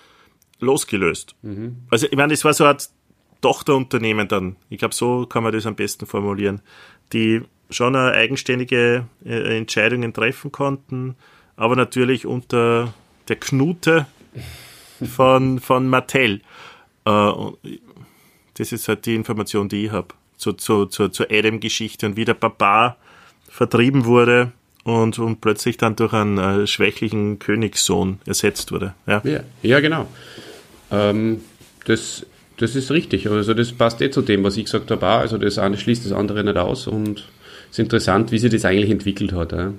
losgelöst. 0.60 1.34
Mhm. 1.42 1.76
Also 1.90 2.06
ich 2.10 2.16
meine, 2.16 2.32
es 2.32 2.44
war 2.44 2.54
so 2.54 2.64
Art 2.64 2.88
Tochterunternehmen 3.40 4.28
dann. 4.28 4.56
Ich 4.68 4.78
glaube, 4.78 4.94
so 4.94 5.26
kann 5.26 5.42
man 5.42 5.52
das 5.52 5.66
am 5.66 5.74
besten 5.74 6.06
formulieren. 6.06 6.60
Die 7.12 7.42
schon 7.70 7.96
eigenständige 7.96 9.06
äh, 9.24 9.58
Entscheidungen 9.58 10.12
treffen 10.12 10.52
konnten, 10.52 11.16
aber 11.56 11.76
natürlich 11.76 12.26
unter 12.26 12.92
der 13.28 13.36
Knute 13.36 14.06
von, 15.16 15.60
von 15.60 15.88
Mattel. 15.88 16.42
Äh, 17.04 17.32
das 18.54 18.72
ist 18.72 18.88
halt 18.88 19.06
die 19.06 19.14
Information, 19.14 19.68
die 19.68 19.86
ich 19.86 19.92
habe. 19.92 20.08
Zu, 20.36 20.54
zu, 20.54 20.86
zu, 20.86 21.08
zur 21.08 21.26
Adam-Geschichte 21.30 22.06
und 22.06 22.16
wie 22.16 22.24
der 22.24 22.34
Papa 22.34 22.96
vertrieben 23.48 24.06
wurde 24.06 24.52
und, 24.84 25.18
und 25.18 25.40
plötzlich 25.42 25.76
dann 25.76 25.96
durch 25.96 26.14
einen 26.14 26.38
äh, 26.38 26.66
schwächlichen 26.66 27.38
Königssohn 27.38 28.20
ersetzt 28.24 28.72
wurde. 28.72 28.94
Ja, 29.06 29.20
ja, 29.24 29.40
ja 29.62 29.80
genau. 29.80 30.08
Ähm, 30.90 31.40
das, 31.86 32.26
das 32.56 32.76
ist 32.76 32.90
richtig. 32.90 33.28
Also 33.28 33.54
das 33.54 33.72
passt 33.72 34.00
eh 34.00 34.10
zu 34.10 34.22
dem, 34.22 34.44
was 34.44 34.56
ich 34.56 34.64
gesagt 34.64 34.90
habe. 34.90 35.06
Also 35.06 35.38
das 35.38 35.58
eine 35.58 35.78
schließt 35.78 36.04
das 36.04 36.12
andere 36.12 36.44
nicht 36.44 36.56
aus 36.56 36.86
und 36.86 37.28
es 37.70 37.72
ist 37.72 37.78
interessant, 37.78 38.32
wie 38.32 38.38
sich 38.38 38.50
das 38.50 38.64
eigentlich 38.64 38.90
entwickelt 38.90 39.32
hat. 39.32 39.52
Ja? 39.52 39.72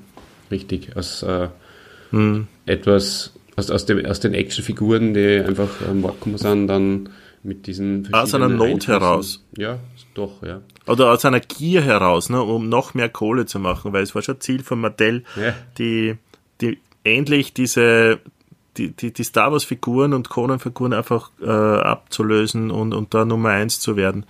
Richtig. 0.50 0.96
Aus 0.96 1.24
äh, 1.24 1.50
hm. 2.12 2.48
etwas 2.66 3.34
aus, 3.56 3.70
aus, 3.70 3.86
dem, 3.86 4.06
aus 4.06 4.20
den 4.20 4.34
Actionfiguren, 4.34 5.14
die 5.14 5.40
einfach 5.40 5.70
am 5.88 6.02
gekommen 6.02 6.38
sind, 6.38 6.68
dann 6.68 7.10
mit 7.44 7.68
diesen 7.68 8.12
Aus 8.14 8.34
einer 8.34 8.50
Not 8.50 8.88
heraus. 8.88 9.44
Ja, 9.58 9.80
doch, 10.14 10.44
ja. 10.44 10.62
Oder 10.86 11.12
aus 11.12 11.26
einer 11.26 11.40
Gier 11.40 11.82
heraus, 11.82 12.30
ne, 12.30 12.42
um 12.42 12.70
noch 12.70 12.94
mehr 12.94 13.10
Kohle 13.10 13.46
zu 13.46 13.60
machen, 13.60 13.94
weil 13.94 14.04
es 14.04 14.14
war 14.14 14.22
schon 14.22 14.40
Ziel 14.40 14.64
von 14.64 14.80
Mattel, 14.80 15.24
ja. 15.36 15.54
die, 15.78 16.18
die 16.62 16.78
endlich 17.04 17.54
diese 17.54 18.20
die, 18.78 18.92
die, 18.92 19.12
die 19.12 19.24
Star 19.24 19.52
Wars-Figuren 19.52 20.14
und 20.14 20.30
Conan-Figuren 20.30 20.94
einfach 20.94 21.32
äh, 21.42 21.50
abzulösen 21.50 22.72
und, 22.72 22.94
und 22.94 23.14
da 23.14 23.26
Nummer 23.26 23.50
eins 23.50 23.80
zu 23.80 23.96
werden. 23.96 24.26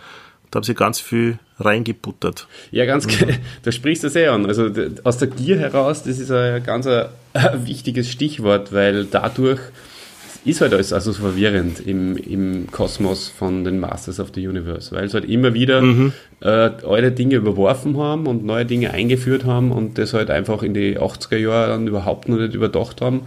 Da 0.50 0.58
haben 0.58 0.64
sie 0.64 0.74
ganz 0.74 1.00
viel 1.00 1.40
reingebuttert. 1.60 2.48
Ja, 2.72 2.86
ganz, 2.86 3.06
mhm. 3.08 3.36
da 3.64 3.72
sprichst 3.72 4.04
du 4.04 4.10
sehr 4.10 4.34
an. 4.34 4.46
Also 4.46 4.70
aus 5.04 5.18
der 5.18 5.30
Gier 5.30 5.58
heraus, 5.58 6.04
das 6.04 6.20
ist 6.20 6.32
ein 6.32 6.64
ganz 6.64 6.88
ein, 6.88 7.06
ein 7.34 7.68
wichtiges 7.68 8.10
Stichwort, 8.10 8.74
weil 8.74 9.06
dadurch 9.06 9.60
ist 10.44 10.60
halt 10.60 10.74
alles 10.74 10.92
also 10.92 11.12
so 11.12 11.22
verwirrend 11.22 11.80
im, 11.80 12.18
im 12.18 12.68
Kosmos 12.72 13.30
von 13.30 13.64
den 13.64 13.80
Masters 13.80 14.20
of 14.20 14.32
the 14.34 14.48
Universe, 14.48 14.94
weil 14.94 15.08
sie 15.08 15.14
halt 15.14 15.26
immer 15.26 15.54
wieder 15.54 15.82
mhm. 15.82 16.14
äh, 16.42 16.48
alte 16.48 17.12
Dinge 17.12 17.36
überworfen 17.36 17.96
haben 17.98 18.26
und 18.26 18.44
neue 18.44 18.66
Dinge 18.66 18.92
eingeführt 18.92 19.46
haben 19.46 19.72
und 19.72 20.00
das 20.00 20.14
halt 20.14 20.32
einfach 20.32 20.64
in 20.64 20.74
die 20.74 20.98
80er 20.98 21.38
Jahre 21.38 21.70
dann 21.70 21.88
überhaupt 21.88 22.28
noch 22.28 22.38
nicht 22.38 22.56
überdacht 22.56 23.02
haben 23.02 23.22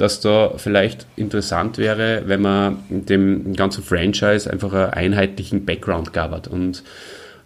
dass 0.00 0.20
da 0.20 0.54
vielleicht 0.56 1.06
interessant 1.16 1.76
wäre, 1.76 2.22
wenn 2.24 2.40
man 2.40 2.78
dem 2.88 3.54
ganzen 3.54 3.84
Franchise 3.84 4.50
einfach 4.50 4.72
einen 4.72 4.92
einheitlichen 4.92 5.66
Background 5.66 6.14
gab. 6.14 6.46
Und 6.46 6.82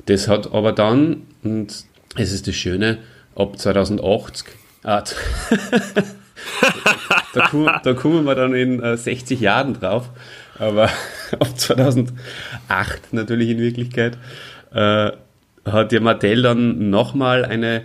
das 0.07 0.28
hat 0.28 0.55
aber 0.55 0.70
dann, 0.70 1.22
und 1.42 1.84
es 2.16 2.32
ist 2.32 2.46
das 2.46 2.55
Schöne, 2.55 2.98
ab 3.34 3.59
2080, 3.59 4.46
ah, 4.84 5.02
da, 7.34 7.46
kommen, 7.48 7.70
da, 7.82 7.94
kommen, 7.94 8.24
wir 8.24 8.36
dann 8.36 8.55
in 8.55 8.80
äh, 8.80 8.96
60 8.96 9.40
Jahren 9.40 9.74
drauf, 9.74 10.11
aber 10.57 10.84
ab 11.32 11.59
2008 11.59 13.12
natürlich 13.12 13.48
in 13.48 13.59
Wirklichkeit, 13.59 14.16
äh, 14.72 15.11
hat 15.64 15.92
ja 15.92 16.00
Mattel 16.00 16.42
dann 16.42 16.90
nochmal 16.90 17.44
eine 17.44 17.82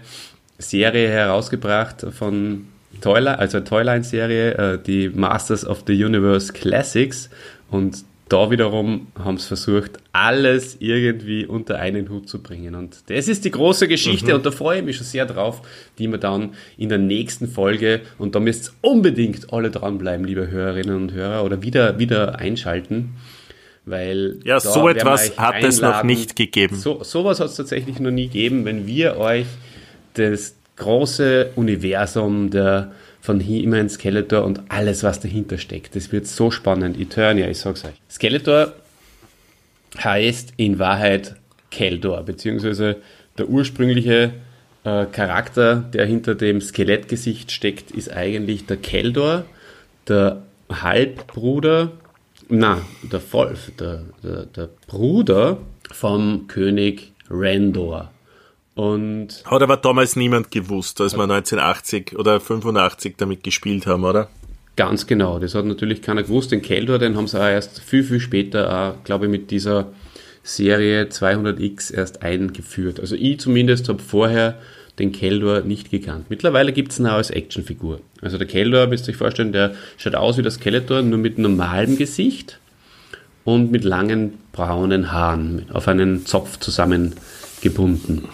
Serie 0.60 1.10
herausgebracht 1.10 2.06
von 2.12 2.68
Toyline, 3.02 3.40
also 3.40 3.60
Toyline-Serie, 3.60 4.54
äh, 4.54 4.80
die 4.82 5.10
Masters 5.10 5.66
of 5.66 5.84
the 5.88 6.04
Universe 6.04 6.54
Classics. 6.54 7.30
Und 7.70 8.04
da 8.30 8.52
wiederum 8.52 9.08
haben 9.18 9.38
sie 9.38 9.48
versucht, 9.48 9.98
alles 10.14 10.78
irgendwie 10.80 11.46
unter 11.46 11.80
einen 11.80 12.10
Hut 12.10 12.30
zu 12.30 12.42
bringen. 12.42 12.76
Und 12.76 13.10
das 13.10 13.28
ist 13.28 13.44
die 13.44 13.52
große 13.52 13.88
Geschichte 13.88 14.28
mhm. 14.28 14.36
und 14.36 14.46
da 14.46 14.52
freue 14.52 14.80
ich 14.80 14.86
mich 14.86 14.98
schon 14.98 15.06
sehr 15.06 15.26
drauf, 15.26 15.62
die 15.98 16.08
wir 16.08 16.20
dann 16.20 16.54
in 16.78 16.90
der 16.90 17.00
nächsten 17.00 17.48
Folge, 17.48 18.02
und 18.20 18.36
da 18.36 18.40
müsst 18.40 18.70
ihr 18.70 18.90
unbedingt 18.90 19.52
alle 19.52 19.72
dranbleiben, 19.72 20.26
liebe 20.26 20.50
Hörerinnen 20.50 20.96
und 20.96 21.12
Hörer, 21.12 21.44
oder 21.44 21.64
wieder, 21.64 21.98
wieder 21.98 22.38
einschalten. 22.38 23.16
Weil 23.86 24.40
ja, 24.44 24.60
so 24.60 24.88
etwas 24.88 25.36
hat 25.38 25.56
einladen. 25.56 25.70
es 25.70 25.82
noch 25.82 26.04
nicht 26.04 26.36
gegeben. 26.36 26.76
So, 26.76 27.04
sowas 27.04 27.40
hat 27.40 27.48
es 27.48 27.56
tatsächlich 27.56 28.00
noch 28.00 28.12
nie 28.12 28.28
gegeben, 28.28 28.64
wenn 28.64 28.86
wir 28.86 29.18
euch 29.18 29.48
das, 30.14 30.56
große 30.80 31.52
Universum 31.56 32.50
der, 32.50 32.92
von 33.22 33.40
He-Man, 33.40 33.90
Skeletor 33.90 34.44
und 34.44 34.62
alles, 34.70 35.04
was 35.04 35.20
dahinter 35.20 35.58
steckt. 35.58 35.96
Das 35.96 36.12
wird 36.12 36.26
so 36.26 36.50
spannend. 36.50 37.00
Eternia, 37.00 37.48
ich 37.48 37.60
sag's 37.60 37.86
euch. 37.86 37.94
Skeletor 38.10 38.74
heißt 40.04 40.54
in 40.58 40.80
Wahrheit 40.80 41.36
Keldor, 41.70 42.24
beziehungsweise 42.24 42.98
der 43.38 43.50
ursprüngliche 43.50 44.32
äh, 44.84 45.06
Charakter, 45.06 45.76
der 45.94 46.06
hinter 46.06 46.36
dem 46.36 46.62
Skelettgesicht 46.62 47.52
steckt, 47.52 47.92
ist 47.92 48.12
eigentlich 48.12 48.66
der 48.66 48.78
Keldor, 48.78 49.46
der 50.08 50.42
Halbbruder, 50.72 51.92
na, 52.48 52.82
der 53.04 53.22
Wolf, 53.32 53.72
der, 53.80 54.04
der, 54.24 54.46
der 54.46 54.70
Bruder 54.88 55.60
vom 55.92 56.48
König 56.48 57.14
Randor. 57.30 58.12
Und 58.80 59.44
Hat 59.44 59.62
aber 59.62 59.76
damals 59.76 60.16
niemand 60.16 60.52
gewusst, 60.52 61.02
als 61.02 61.14
wir 61.14 61.24
1980 61.24 62.18
oder 62.18 62.40
85 62.40 63.16
damit 63.18 63.44
gespielt 63.44 63.86
haben, 63.86 64.06
oder? 64.06 64.30
Ganz 64.78 65.06
genau, 65.06 65.38
das 65.38 65.54
hat 65.54 65.66
natürlich 65.66 66.02
keiner 66.02 66.24
gewusst. 66.24 66.54
Den 66.54 66.62
Keldor, 66.62 66.98
den 66.98 67.18
haben 67.18 67.28
sie 67.28 67.38
auch 67.38 67.50
erst 67.50 67.82
viel, 67.82 68.06
viel 68.06 68.22
später, 68.22 68.74
auch, 68.74 69.04
glaube 69.04 69.26
ich, 69.26 69.32
mit 69.32 69.52
dieser 69.52 69.88
Serie 70.44 71.04
200X 71.04 71.94
erst 71.94 72.24
eingeführt. 72.24 73.02
Also 73.02 73.18
ich 73.18 73.42
zumindest 73.42 73.90
habe 73.90 74.00
vorher 74.02 74.58
den 74.98 75.12
Keldor 75.12 75.60
nicht 75.60 75.92
gekannt. 75.92 76.28
Mittlerweile 76.30 76.72
gibt 76.72 76.94
es 76.94 77.00
ihn 77.00 77.08
auch 77.08 77.16
als 77.16 77.32
Actionfigur. 77.32 78.00
Also 78.22 78.38
der 78.38 78.48
Keldor, 78.48 78.88
müsst 78.88 79.10
ihr 79.10 79.12
euch 79.12 79.18
vorstellen, 79.18 79.52
der 79.52 79.76
schaut 79.98 80.16
aus 80.16 80.38
wie 80.38 80.42
das 80.42 80.54
Skeletor, 80.54 81.02
nur 81.02 81.20
mit 81.20 81.38
normalem 81.38 81.98
Gesicht 81.98 82.60
und 83.44 83.74
mit 83.74 83.84
langen 83.84 84.38
braunen 84.54 85.12
Haaren 85.12 85.66
auf 85.74 85.90
einen 85.90 86.26
Zopf 86.26 86.60
zusammengebunden 86.60 88.30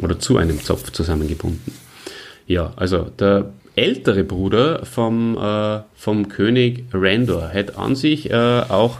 oder 0.00 0.18
zu 0.18 0.36
einem 0.36 0.62
Zopf 0.62 0.90
zusammengebunden. 0.92 1.72
Ja, 2.46 2.72
also 2.76 3.04
der 3.18 3.50
ältere 3.76 4.24
Bruder 4.24 4.84
vom, 4.84 5.36
äh, 5.38 5.80
vom 5.94 6.28
König 6.28 6.84
Randor 6.92 7.48
hätte 7.48 7.78
an 7.78 7.94
sich 7.94 8.30
äh, 8.30 8.34
auch 8.34 8.98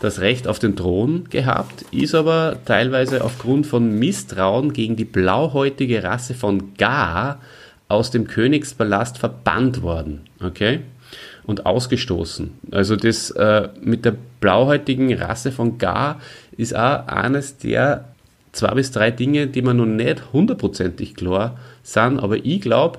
das 0.00 0.20
Recht 0.20 0.46
auf 0.46 0.58
den 0.58 0.76
Thron 0.76 1.24
gehabt, 1.30 1.82
ist 1.90 2.14
aber 2.14 2.56
teilweise 2.64 3.24
aufgrund 3.24 3.66
von 3.66 3.98
Misstrauen 3.98 4.72
gegen 4.72 4.96
die 4.96 5.04
blauhäutige 5.04 6.02
Rasse 6.02 6.34
von 6.34 6.74
Gar 6.76 7.40
aus 7.88 8.10
dem 8.10 8.26
Königspalast 8.26 9.18
verbannt 9.18 9.82
worden. 9.82 10.20
Okay? 10.40 10.80
Und 11.44 11.66
ausgestoßen. 11.66 12.50
Also 12.70 12.96
das 12.96 13.30
äh, 13.30 13.68
mit 13.80 14.04
der 14.04 14.14
blauhäutigen 14.40 15.12
Rasse 15.14 15.50
von 15.50 15.78
Gar 15.78 16.20
ist 16.56 16.76
auch 16.76 17.06
eines 17.06 17.56
der 17.56 18.04
zwei 18.58 18.74
bis 18.74 18.90
drei 18.90 19.10
Dinge, 19.10 19.46
die 19.46 19.62
mir 19.62 19.74
noch 19.74 19.86
nicht 19.86 20.32
hundertprozentig 20.32 21.14
klar 21.14 21.58
sind, 21.82 22.18
aber 22.18 22.44
ich 22.44 22.60
glaube, 22.60 22.98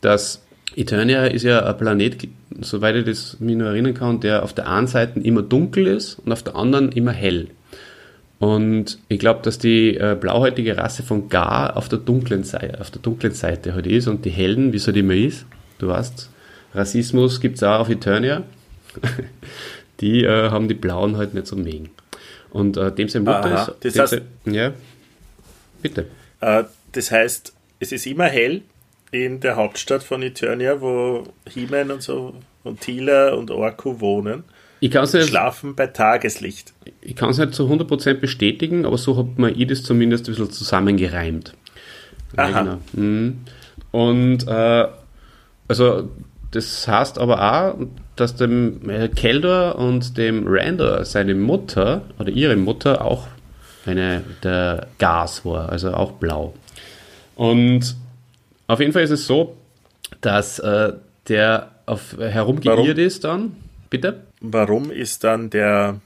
dass 0.00 0.42
Eternia 0.74 1.26
ist 1.26 1.44
ja 1.44 1.64
ein 1.64 1.76
Planet, 1.78 2.28
soweit 2.60 2.96
ich 2.96 3.04
das 3.04 3.40
mich 3.40 3.56
noch 3.56 3.66
erinnern 3.66 3.94
kann, 3.94 4.20
der 4.20 4.42
auf 4.42 4.52
der 4.52 4.68
einen 4.68 4.86
Seite 4.86 5.20
immer 5.20 5.42
dunkel 5.42 5.86
ist 5.86 6.18
und 6.18 6.32
auf 6.32 6.42
der 6.42 6.56
anderen 6.56 6.92
immer 6.92 7.12
hell. 7.12 7.48
Und 8.38 8.98
ich 9.08 9.18
glaube, 9.18 9.40
dass 9.42 9.58
die 9.58 9.96
äh, 9.96 10.16
blauhäutige 10.20 10.76
Rasse 10.76 11.02
von 11.02 11.30
Gar 11.30 11.76
auf 11.76 11.88
der 11.88 12.00
dunklen 12.00 12.44
Seite, 12.44 12.80
auf 12.80 12.90
der 12.90 13.00
dunklen 13.00 13.32
Seite 13.32 13.74
halt 13.74 13.86
ist 13.86 14.08
und 14.08 14.24
die 14.26 14.30
hellen, 14.30 14.72
wie 14.72 14.76
es 14.76 14.86
halt 14.86 14.96
immer 14.98 15.14
ist, 15.14 15.46
du 15.78 15.88
weißt, 15.88 16.30
Rassismus 16.74 17.40
gibt 17.40 17.56
es 17.56 17.62
auch 17.62 17.80
auf 17.80 17.88
Eternia, 17.88 18.42
die 20.00 20.24
äh, 20.24 20.50
haben 20.50 20.68
die 20.68 20.74
blauen 20.74 21.16
halt 21.16 21.32
nicht 21.32 21.46
so 21.46 21.56
mögen. 21.56 21.90
Und 22.50 22.76
äh, 22.76 22.92
dem 22.92 23.08
sein 23.08 23.24
Mutter 23.24 23.74
ist. 23.82 23.96
Das 23.96 24.12
heißt, 24.12 24.22
ja, 24.46 24.72
bitte. 25.88 26.06
Äh, 26.40 26.64
das 26.92 27.10
heißt, 27.10 27.52
es 27.80 27.92
ist 27.92 28.06
immer 28.06 28.24
hell 28.24 28.62
in 29.12 29.40
der 29.40 29.56
Hauptstadt 29.56 30.02
von 30.02 30.22
Eternia, 30.22 30.80
wo 30.80 31.24
He-Man 31.48 31.90
und 31.90 32.02
so 32.02 32.34
und 32.64 32.80
Tila 32.80 33.34
und 33.34 33.50
Orko 33.50 34.00
wohnen, 34.00 34.44
Ich 34.80 34.90
kann 34.90 35.04
es 35.04 35.12
nicht, 35.12 35.28
schlafen 35.28 35.74
bei 35.74 35.86
Tageslicht. 35.86 36.72
ich 37.00 37.14
kann's 37.14 37.38
nicht 37.38 37.54
zu 37.54 37.64
100% 37.70 38.14
bestätigen, 38.14 38.84
aber 38.84 38.98
so 38.98 39.16
hat 39.16 39.38
man 39.38 39.58
ich 39.58 39.68
das 39.68 39.82
zumindest 39.82 40.24
ein 40.26 40.32
bisschen 40.32 40.50
zusammengereimt. 40.50 41.54
Aha. 42.36 42.78
genau. 42.92 43.32
Und 43.92 44.46
äh, 44.48 44.86
also 45.68 46.08
das 46.50 46.86
heißt 46.88 47.18
aber 47.18 47.40
auch, 47.40 47.86
dass 48.16 48.36
dem 48.36 48.80
Keldor 49.14 49.76
und 49.76 50.16
dem 50.16 50.44
Randor 50.46 51.04
seine 51.04 51.34
Mutter 51.34 52.02
oder 52.18 52.30
ihre 52.30 52.56
Mutter 52.56 53.04
auch 53.04 53.28
eine 53.86 54.22
der 54.42 54.88
Gas 54.98 55.44
war, 55.44 55.68
also 55.70 55.92
auch 55.92 56.12
blau. 56.12 56.54
Und 57.34 57.96
auf 58.66 58.80
jeden 58.80 58.92
Fall 58.92 59.02
ist 59.02 59.10
es 59.10 59.26
so, 59.26 59.56
dass 60.20 60.58
äh, 60.58 60.92
der 61.28 61.70
auf, 61.86 62.16
herumgeirrt 62.18 62.98
ist 62.98 63.24
dann. 63.24 63.56
Bitte? 63.90 64.22
Warum 64.40 64.90
ist 64.90 65.24
dann 65.24 65.50
der 65.50 66.00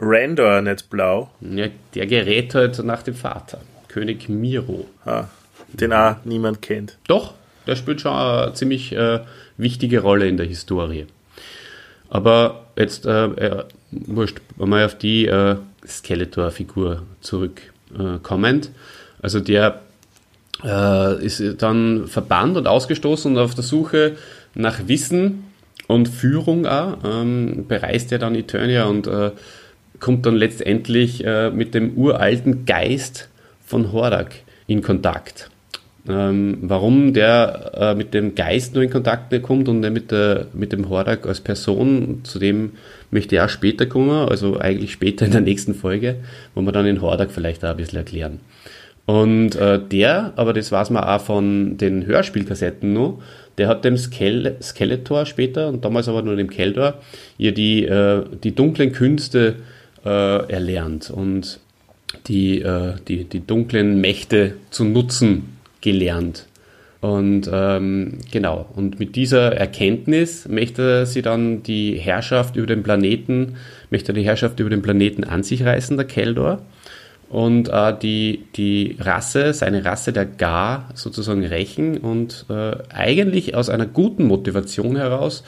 Randor 0.00 0.62
nicht 0.62 0.90
blau? 0.90 1.30
Ja, 1.40 1.66
der 1.94 2.06
gerät 2.06 2.54
halt 2.54 2.82
nach 2.84 3.02
dem 3.02 3.14
Vater, 3.14 3.60
König 3.88 4.28
Miro. 4.28 4.86
Ah, 5.04 5.24
den 5.72 5.92
auch 5.92 6.16
niemand 6.24 6.62
kennt. 6.62 6.98
Doch, 7.06 7.34
der 7.66 7.76
spielt 7.76 8.00
schon 8.00 8.12
eine 8.12 8.52
ziemlich 8.54 8.92
äh, 8.92 9.20
wichtige 9.56 10.00
Rolle 10.00 10.28
in 10.28 10.36
der 10.36 10.46
Historie. 10.46 11.06
Aber 12.08 12.66
jetzt, 12.76 13.06
äh, 13.06 13.26
äh, 13.26 13.64
wurscht, 13.90 14.40
mal 14.56 14.84
auf 14.84 14.96
die 14.96 15.26
äh, 15.26 15.56
Skeletor-Figur 15.86 17.02
zurückkommend. 17.20 18.70
also 19.20 19.40
der 19.40 19.80
äh, 20.64 21.24
ist 21.24 21.42
dann 21.62 22.06
verbannt 22.06 22.56
und 22.56 22.66
ausgestoßen 22.66 23.32
und 23.32 23.38
auf 23.38 23.54
der 23.54 23.64
Suche 23.64 24.16
nach 24.54 24.86
Wissen 24.86 25.44
und 25.86 26.08
Führung 26.08 26.66
auch, 26.66 26.98
ähm, 27.04 27.66
bereist 27.68 28.12
er 28.12 28.18
dann 28.18 28.34
Eternia 28.34 28.84
und 28.84 29.06
äh, 29.06 29.32
kommt 30.00 30.26
dann 30.26 30.36
letztendlich 30.36 31.24
äh, 31.24 31.50
mit 31.50 31.74
dem 31.74 31.94
uralten 31.94 32.64
Geist 32.64 33.28
von 33.64 33.92
Hordak 33.92 34.34
in 34.66 34.82
Kontakt. 34.82 35.50
Ähm, 36.06 36.58
warum 36.62 37.14
der 37.14 37.72
äh, 37.74 37.94
mit 37.94 38.12
dem 38.12 38.34
Geist 38.34 38.74
nur 38.74 38.84
in 38.84 38.90
Kontakt 38.90 39.42
kommt 39.42 39.68
und 39.68 39.80
mit, 39.80 40.12
mit 40.52 40.72
dem 40.72 40.88
Hordak 40.88 41.26
als 41.26 41.40
Person, 41.40 42.20
zu 42.24 42.38
dem 42.38 42.72
möchte 43.14 43.36
ich 43.36 43.40
auch 43.40 43.48
später 43.48 43.86
kommen, 43.86 44.28
also 44.28 44.58
eigentlich 44.58 44.92
später 44.92 45.24
in 45.24 45.32
der 45.32 45.40
nächsten 45.40 45.74
Folge, 45.74 46.16
wo 46.54 46.60
wir 46.60 46.72
dann 46.72 46.84
den 46.84 47.00
Hordak 47.00 47.30
vielleicht 47.30 47.64
auch 47.64 47.70
ein 47.70 47.76
bisschen 47.78 47.98
erklären. 47.98 48.40
Und 49.06 49.54
äh, 49.56 49.80
der, 49.80 50.32
aber 50.36 50.52
das 50.52 50.72
weiß 50.72 50.90
man 50.90 51.04
auch 51.04 51.20
von 51.20 51.78
den 51.78 52.06
Hörspielkassetten 52.06 52.92
nur, 52.92 53.22
der 53.56 53.68
hat 53.68 53.84
dem 53.84 53.96
Skel 53.96 54.56
Skeletor 54.60 55.26
später 55.26 55.68
und 55.68 55.84
damals 55.84 56.08
aber 56.08 56.22
nur 56.22 56.36
dem 56.36 56.50
Keldor 56.50 56.94
ihr 57.38 57.52
die, 57.52 57.84
äh, 57.84 58.24
die 58.42 58.54
dunklen 58.54 58.92
Künste 58.92 59.56
äh, 60.04 60.50
erlernt 60.50 61.10
und 61.10 61.60
die, 62.26 62.62
äh, 62.62 62.94
die, 63.06 63.24
die 63.24 63.46
dunklen 63.46 64.00
Mächte 64.00 64.54
zu 64.70 64.84
nutzen 64.84 65.56
gelernt. 65.80 66.46
Und 67.04 67.50
ähm, 67.52 68.16
genau, 68.32 68.64
und 68.74 68.98
mit 68.98 69.14
dieser 69.14 69.54
Erkenntnis 69.54 70.48
möchte 70.48 71.04
sie 71.04 71.20
dann 71.20 71.62
die 71.62 71.98
Herrschaft 71.98 72.56
über 72.56 72.66
den 72.66 72.82
Planeten, 72.82 73.56
möchte 73.90 74.14
die 74.14 74.22
Herrschaft 74.22 74.58
über 74.58 74.70
den 74.70 74.80
Planeten 74.80 75.22
an 75.22 75.42
sich 75.42 75.66
reißen, 75.66 75.98
der 75.98 76.06
Keldor 76.06 76.62
und 77.28 77.68
äh, 77.68 77.94
die, 78.00 78.44
die 78.56 78.96
Rasse, 78.98 79.52
seine 79.52 79.84
Rasse 79.84 80.14
der 80.14 80.24
Gar 80.24 80.88
sozusagen 80.94 81.44
rächen 81.44 81.98
und 81.98 82.46
äh, 82.48 82.76
eigentlich 82.88 83.54
aus 83.54 83.68
einer 83.68 83.84
guten 83.84 84.24
Motivation 84.24 84.96
heraus 84.96 85.44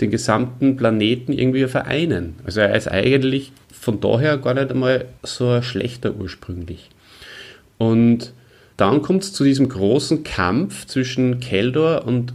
den 0.00 0.10
gesamten 0.10 0.74
Planeten 0.74 1.32
irgendwie 1.32 1.68
vereinen. 1.68 2.34
Also 2.44 2.62
er 2.62 2.74
ist 2.74 2.88
eigentlich 2.88 3.52
von 3.70 4.00
daher 4.00 4.38
gar 4.38 4.54
nicht 4.54 4.72
einmal 4.72 5.04
so 5.22 5.62
schlechter 5.62 6.16
ursprünglich. 6.16 6.90
Und 7.78 8.32
dann 8.76 9.02
kommt 9.02 9.22
es 9.22 9.32
zu 9.32 9.44
diesem 9.44 9.68
großen 9.68 10.24
Kampf 10.24 10.86
zwischen 10.86 11.40
Keldor 11.40 12.04
und 12.06 12.34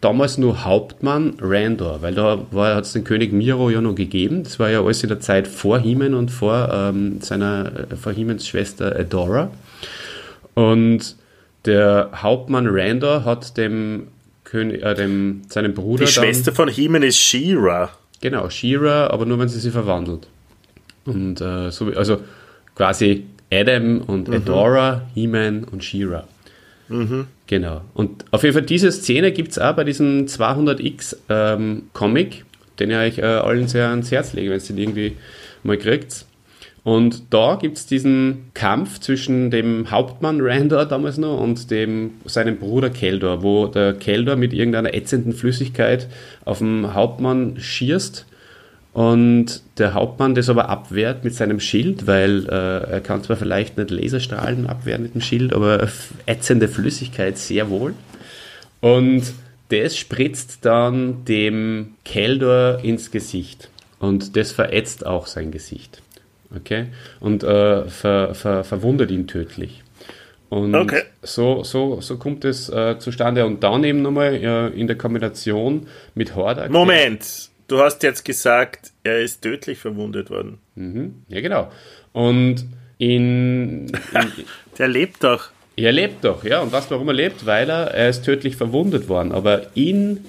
damals 0.00 0.38
nur 0.38 0.64
Hauptmann 0.64 1.34
Randor, 1.40 2.02
weil 2.02 2.14
da 2.14 2.46
hat 2.52 2.84
es 2.84 2.92
den 2.92 3.04
König 3.04 3.32
Miro 3.32 3.70
ja 3.70 3.80
noch 3.80 3.94
gegeben. 3.94 4.42
Das 4.42 4.58
war 4.58 4.70
ja 4.70 4.82
alles 4.82 5.02
in 5.02 5.08
der 5.08 5.20
Zeit 5.20 5.48
vor 5.48 5.78
Heman 5.78 6.14
und 6.14 6.30
vor 6.30 6.68
ähm, 6.72 7.20
seiner 7.20 7.88
äh, 7.90 7.96
vor 7.96 8.12
Hemans 8.12 8.46
Schwester 8.46 8.94
Adora. 8.96 9.50
Und 10.54 11.16
der 11.64 12.10
Hauptmann 12.14 12.66
Randor 12.68 13.24
hat 13.24 13.56
dem 13.56 14.08
König, 14.44 14.82
äh, 14.82 14.94
dem 14.94 15.42
seinem 15.48 15.74
Bruder 15.74 16.04
Die 16.04 16.10
Schwester 16.10 16.52
von 16.52 16.68
He-Man 16.68 17.02
ist 17.02 17.18
She-Ra. 17.18 17.90
Genau, 18.20 18.48
She-Ra, 18.48 19.08
aber 19.08 19.26
nur 19.26 19.38
wenn 19.38 19.48
sie 19.48 19.58
sie 19.58 19.70
verwandelt. 19.70 20.28
Und 21.06 21.40
äh, 21.40 21.70
so, 21.70 21.86
also 21.86 22.20
quasi 22.76 23.24
Adam 23.54 24.00
und 24.02 24.28
Adora, 24.28 25.02
He-Man 25.14 25.64
und 25.64 25.84
She-Ra. 25.84 26.26
Genau. 27.46 27.82
Und 27.94 28.24
auf 28.30 28.42
jeden 28.42 28.54
Fall 28.54 28.62
diese 28.62 28.90
Szene 28.90 29.32
gibt 29.32 29.52
es 29.52 29.58
auch 29.58 29.74
bei 29.74 29.84
diesem 29.84 30.26
200x 30.26 31.16
ähm, 31.28 31.84
Comic, 31.92 32.44
den 32.78 32.90
ich 32.90 32.96
euch 32.96 33.18
äh, 33.18 33.22
allen 33.22 33.68
sehr 33.68 33.88
ans 33.88 34.10
Herz 34.10 34.32
lege, 34.32 34.50
wenn 34.50 34.60
ihr 34.60 34.66
den 34.66 34.78
irgendwie 34.78 35.16
mal 35.62 35.78
kriegt. 35.78 36.26
Und 36.82 37.32
da 37.32 37.56
gibt 37.60 37.78
es 37.78 37.86
diesen 37.86 38.50
Kampf 38.52 39.00
zwischen 39.00 39.50
dem 39.50 39.90
Hauptmann 39.90 40.40
Randor 40.42 40.84
damals 40.84 41.16
noch 41.16 41.40
und 41.40 41.70
dem, 41.70 42.10
seinem 42.26 42.58
Bruder 42.58 42.90
Keldor, 42.90 43.42
wo 43.42 43.66
der 43.68 43.94
Keldor 43.94 44.36
mit 44.36 44.52
irgendeiner 44.52 44.92
ätzenden 44.92 45.32
Flüssigkeit 45.32 46.08
auf 46.44 46.58
den 46.58 46.92
Hauptmann 46.92 47.56
schierst 47.58 48.26
und 48.94 49.62
der 49.76 49.92
Hauptmann 49.92 50.36
das 50.36 50.48
aber 50.48 50.68
abwehrt 50.68 51.24
mit 51.24 51.34
seinem 51.34 51.58
Schild, 51.58 52.06
weil 52.06 52.46
äh, 52.48 52.92
er 52.92 53.00
kann 53.00 53.24
zwar 53.24 53.36
vielleicht 53.36 53.76
nicht 53.76 53.90
Laserstrahlen 53.90 54.68
abwehren 54.68 55.02
mit 55.02 55.14
dem 55.14 55.20
Schild, 55.20 55.52
aber 55.52 55.88
ätzende 56.26 56.68
Flüssigkeit 56.68 57.36
sehr 57.36 57.68
wohl. 57.70 57.94
Und 58.80 59.24
das 59.70 59.96
spritzt 59.96 60.64
dann 60.64 61.24
dem 61.24 61.94
Keldor 62.04 62.78
ins 62.84 63.10
Gesicht. 63.10 63.68
Und 63.98 64.36
das 64.36 64.52
verätzt 64.52 65.04
auch 65.04 65.26
sein 65.26 65.50
Gesicht. 65.50 66.00
Okay? 66.54 66.86
Und 67.18 67.42
äh, 67.42 67.88
ver, 67.88 68.34
ver, 68.34 68.62
verwundet 68.62 69.10
ihn 69.10 69.26
tödlich. 69.26 69.82
Und 70.50 70.72
Okay. 70.76 71.02
so, 71.22 71.64
so, 71.64 72.00
so 72.00 72.16
kommt 72.16 72.44
es 72.44 72.68
äh, 72.68 72.96
zustande. 73.00 73.44
Und 73.44 73.64
dann 73.64 73.82
eben 73.82 74.02
nochmal 74.02 74.34
äh, 74.34 74.68
in 74.68 74.86
der 74.86 74.96
Kombination 74.96 75.88
mit 76.14 76.36
Hordak. 76.36 76.70
Moment, 76.70 77.24
du 77.68 77.78
hast 77.80 78.02
jetzt 78.02 78.24
gesagt, 78.24 78.92
er 79.02 79.20
ist 79.20 79.42
tödlich 79.42 79.78
verwundet 79.78 80.30
worden. 80.30 80.58
Ja, 81.28 81.40
genau. 81.40 81.70
Und 82.12 82.64
in, 82.98 83.86
in, 83.88 83.92
Der 84.78 84.88
lebt 84.88 85.22
doch. 85.24 85.50
Er 85.76 85.92
lebt 85.92 86.24
doch, 86.24 86.44
ja. 86.44 86.60
Und 86.60 86.72
was, 86.72 86.90
warum 86.90 87.08
er 87.08 87.14
lebt? 87.14 87.46
Weil 87.46 87.68
er, 87.68 87.88
er 87.92 88.08
ist 88.08 88.24
tödlich 88.24 88.56
verwundet 88.56 89.08
worden. 89.08 89.32
Aber 89.32 89.62
in, 89.74 90.24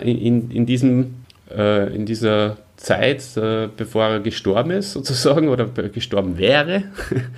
in, 0.00 0.50
in, 0.50 0.66
diesem, 0.66 1.14
äh, 1.56 1.94
in 1.94 2.06
dieser 2.06 2.56
Zeit, 2.76 3.36
äh, 3.36 3.68
bevor 3.76 4.06
er 4.06 4.20
gestorben 4.20 4.72
ist, 4.72 4.92
sozusagen, 4.92 5.48
oder 5.48 5.66
be- 5.66 5.90
gestorben 5.90 6.38
wäre, 6.38 6.84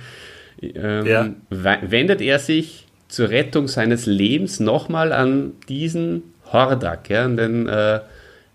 ähm, 0.61 1.05
Ja. 1.05 1.29
we- 1.49 1.79
wendet 1.91 2.21
er 2.21 2.39
sich 2.39 2.85
zur 3.07 3.29
Rettung 3.29 3.67
seines 3.67 4.05
Lebens 4.05 4.59
nochmal 4.59 5.13
an 5.13 5.53
diesen 5.69 6.23
Hordak, 6.51 7.09
ja, 7.09 7.23
an 7.25 7.37
den 7.37 7.67
äh, 7.67 7.99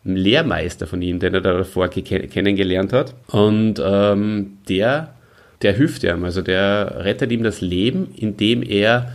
Lehrmeister 0.05 0.87
von 0.87 1.01
ihm, 1.03 1.19
den 1.19 1.35
er 1.35 1.41
da 1.41 1.53
davor 1.53 1.89
ge- 1.89 2.27
kennengelernt 2.27 2.93
hat. 2.93 3.15
Und 3.29 3.81
ähm, 3.85 4.59
der, 4.69 5.15
der 5.63 5.73
hilft 5.75 6.03
ihm, 6.05 6.25
also 6.25 6.43
der 6.43 7.05
rettet 7.05 7.31
ihm 7.31 7.43
das 7.43 7.61
Leben, 7.61 8.09
indem 8.17 8.63
er 8.63 9.13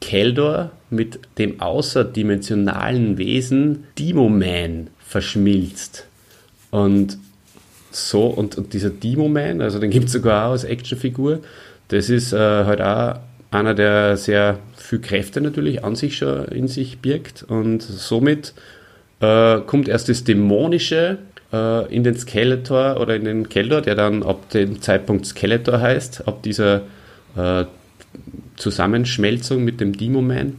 Keldor 0.00 0.72
mit 0.90 1.18
dem 1.38 1.60
außerdimensionalen 1.60 3.16
Wesen 3.16 3.84
Demoman 3.98 4.88
verschmilzt. 4.98 6.06
Und 6.70 7.18
so, 7.90 8.26
und, 8.26 8.58
und 8.58 8.72
dieser 8.72 8.90
Demo-Man, 8.90 9.60
also 9.60 9.78
den 9.78 9.90
gibt 9.90 10.06
es 10.06 10.12
sogar 10.12 10.48
auch 10.48 10.50
als 10.50 10.64
Actionfigur, 10.64 11.40
das 11.88 12.10
ist 12.10 12.32
äh, 12.32 12.36
halt 12.36 12.80
auch 12.80 13.20
einer, 13.52 13.74
der 13.74 14.16
sehr 14.16 14.58
viel 14.76 14.98
Kräfte 14.98 15.40
natürlich 15.40 15.84
an 15.84 15.94
sich 15.94 16.16
schon 16.16 16.46
in 16.46 16.66
sich 16.66 16.98
birgt 16.98 17.44
und 17.44 17.82
somit 17.82 18.52
äh, 19.20 19.60
kommt 19.60 19.88
erst 19.88 20.08
das 20.08 20.24
Dämonische 20.24 21.18
äh, 21.52 21.94
in 21.94 22.04
den 22.04 22.16
Skeletor 22.16 23.00
oder 23.00 23.16
in 23.16 23.24
den 23.24 23.48
Keldor, 23.48 23.80
der 23.80 23.94
dann 23.94 24.22
ab 24.22 24.50
dem 24.50 24.80
Zeitpunkt 24.80 25.26
Skeletor 25.26 25.80
heißt, 25.80 26.26
ab 26.26 26.42
dieser 26.42 26.82
äh, 27.36 27.64
Zusammenschmelzung 28.56 29.64
mit 29.64 29.80
dem 29.80 29.96
Demo-Man. 29.96 30.54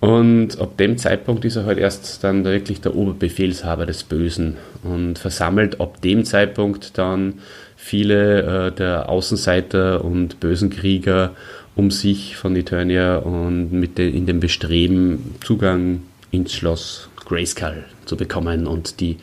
Und 0.00 0.60
ab 0.60 0.76
dem 0.76 0.98
Zeitpunkt 0.98 1.46
ist 1.46 1.56
er 1.56 1.64
halt 1.64 1.78
erst 1.78 2.22
dann 2.24 2.44
wirklich 2.44 2.82
der 2.82 2.94
Oberbefehlshaber 2.94 3.86
des 3.86 4.02
Bösen 4.02 4.58
und 4.82 5.18
versammelt 5.18 5.80
ab 5.80 6.02
dem 6.02 6.24
Zeitpunkt 6.26 6.98
dann 6.98 7.40
viele 7.76 8.66
äh, 8.66 8.72
der 8.72 9.08
Außenseiter 9.08 10.04
und 10.04 10.40
bösen 10.40 10.68
Krieger 10.68 11.34
um 11.74 11.90
sich 11.90 12.36
von 12.36 12.54
Eternia 12.54 13.16
und 13.16 13.72
mit 13.72 13.98
den, 13.98 14.14
in 14.14 14.26
dem 14.26 14.40
Bestreben 14.40 15.36
Zugang 15.42 16.02
ins 16.30 16.52
Schloss 16.52 17.08
Grayskull 17.24 17.84
zu 18.04 18.16
bekommen 18.16 18.66
und 18.66 19.00
die 19.00 19.18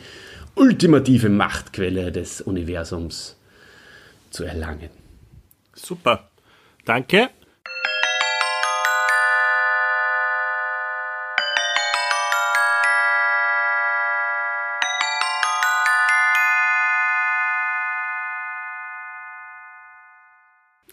ultimative 0.54 1.28
Machtquelle 1.28 2.12
des 2.12 2.40
Universums 2.40 3.36
zu 4.30 4.44
erlangen. 4.44 4.90
Super. 5.74 6.28
Danke. 6.84 7.30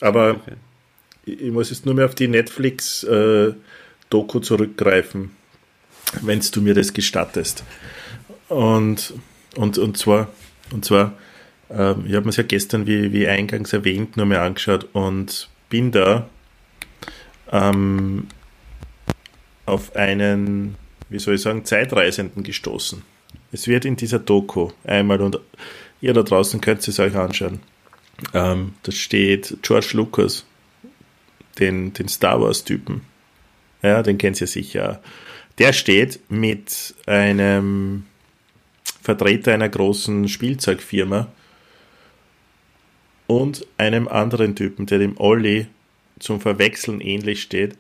Aber 0.01 0.31
okay. 0.31 0.55
ich, 1.25 1.51
muss 1.51 1.69
jetzt 1.69 1.85
nur 1.85 1.95
mehr 1.95 2.05
auf 2.05 2.15
die 2.15 2.27
Netflix-Doku 2.27 4.37
äh, 4.37 4.41
zurückgreifen, 4.41 5.31
wenn 6.21 6.39
du 6.39 6.61
mir 6.61 6.73
das 6.73 6.93
gestattest. 6.93 7.63
Und, 8.47 9.13
und, 9.55 9.77
und 9.77 9.97
zwar, 9.97 10.27
und 10.71 10.85
zwar 10.85 11.13
ähm, 11.69 12.05
ich 12.07 12.13
habe 12.13 12.25
mir 12.25 12.29
es 12.29 12.37
ja 12.37 12.43
gestern, 12.43 12.87
wie, 12.87 13.13
wie 13.13 13.27
eingangs 13.27 13.73
erwähnt, 13.73 14.17
nur 14.17 14.25
mehr 14.25 14.41
angeschaut 14.41 14.87
und 14.93 15.49
bin 15.69 15.91
da 15.91 16.27
ähm, 17.51 18.27
auf 19.65 19.95
einen, 19.95 20.75
wie 21.09 21.19
soll 21.19 21.35
ich 21.35 21.41
sagen, 21.41 21.65
Zeitreisenden 21.65 22.43
gestoßen. 22.43 23.03
Es 23.51 23.67
wird 23.67 23.85
in 23.85 23.95
dieser 23.95 24.19
Doku 24.19 24.69
einmal, 24.83 25.21
und 25.21 25.39
ihr 26.01 26.13
da 26.13 26.23
draußen 26.23 26.61
könnt 26.61 26.87
es 26.87 26.99
euch 26.99 27.15
anschauen, 27.15 27.59
ähm, 28.33 28.73
da 28.83 28.91
steht 28.91 29.57
George 29.61 29.91
Lucas, 29.93 30.45
den, 31.59 31.93
den 31.93 32.07
Star 32.07 32.41
Wars-Typen. 32.41 33.01
Ja, 33.81 34.03
den 34.03 34.17
kennt 34.17 34.41
ihr 34.41 34.47
sicher. 34.47 35.01
Der 35.59 35.73
steht 35.73 36.21
mit 36.29 36.95
einem 37.05 38.05
Vertreter 39.01 39.53
einer 39.53 39.67
großen 39.67 40.29
Spielzeugfirma 40.29 41.27
und 43.27 43.67
einem 43.77 44.07
anderen 44.07 44.55
Typen, 44.55 44.85
der 44.85 44.99
dem 44.99 45.19
Olli 45.19 45.67
zum 46.19 46.39
Verwechseln 46.39 47.01
ähnlich 47.01 47.41
steht, 47.41 47.77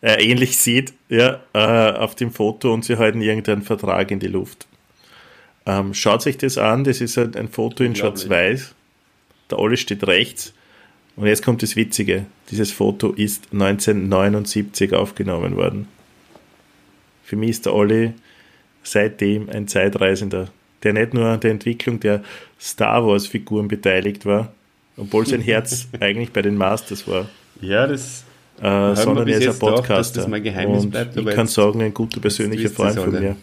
äh, 0.00 0.22
ähnlich 0.22 0.56
sieht, 0.56 0.94
ja, 1.10 1.40
äh, 1.52 1.92
auf 1.98 2.14
dem 2.14 2.32
Foto 2.32 2.72
und 2.72 2.84
sie 2.84 2.96
halten 2.96 3.20
irgendeinen 3.20 3.62
Vertrag 3.62 4.10
in 4.10 4.20
die 4.20 4.26
Luft. 4.26 4.66
Ähm, 5.66 5.94
schaut 5.94 6.22
sich 6.22 6.38
das 6.38 6.58
an, 6.58 6.84
das 6.84 7.00
ist 7.00 7.18
ein, 7.18 7.34
ein 7.36 7.48
Foto 7.48 7.84
in 7.84 7.94
Schwarz-Weiß. 7.94 8.74
Der 9.50 9.58
Olli 9.58 9.76
steht 9.76 10.06
rechts. 10.06 10.52
Und 11.16 11.26
jetzt 11.26 11.44
kommt 11.44 11.62
das 11.62 11.76
Witzige. 11.76 12.26
Dieses 12.50 12.72
Foto 12.72 13.12
ist 13.12 13.48
1979 13.52 14.92
aufgenommen 14.92 15.56
worden. 15.56 15.88
Für 17.24 17.36
mich 17.36 17.50
ist 17.50 17.66
der 17.66 17.74
Olli 17.74 18.12
seitdem 18.82 19.48
ein 19.48 19.66
Zeitreisender, 19.66 20.48
der 20.82 20.92
nicht 20.92 21.14
nur 21.14 21.26
an 21.26 21.40
der 21.40 21.50
Entwicklung 21.50 21.98
der 22.00 22.22
Star 22.60 23.06
Wars-Figuren 23.06 23.66
beteiligt 23.66 24.26
war, 24.26 24.52
obwohl 24.96 25.26
sein 25.26 25.40
Herz 25.40 25.88
eigentlich 26.00 26.30
bei 26.30 26.42
den 26.42 26.56
Masters 26.56 27.08
war. 27.08 27.28
Ja, 27.60 27.86
das. 27.86 28.24
Äh, 28.60 28.94
sondern 28.94 29.26
er 29.26 29.38
ist 29.38 29.48
ein 29.48 29.58
Podcaster. 29.58 30.16
Doch, 30.16 30.22
das 30.22 30.30
mein 30.30 30.42
Geheimnis 30.42 30.84
und 30.84 30.90
bleibt, 30.90 31.16
ich 31.16 31.26
kann 31.26 31.48
sagen, 31.48 31.82
ein 31.82 31.92
guter 31.92 32.20
persönlicher 32.20 32.70
Freund 32.70 32.96
von 32.96 33.10
mir. 33.10 33.36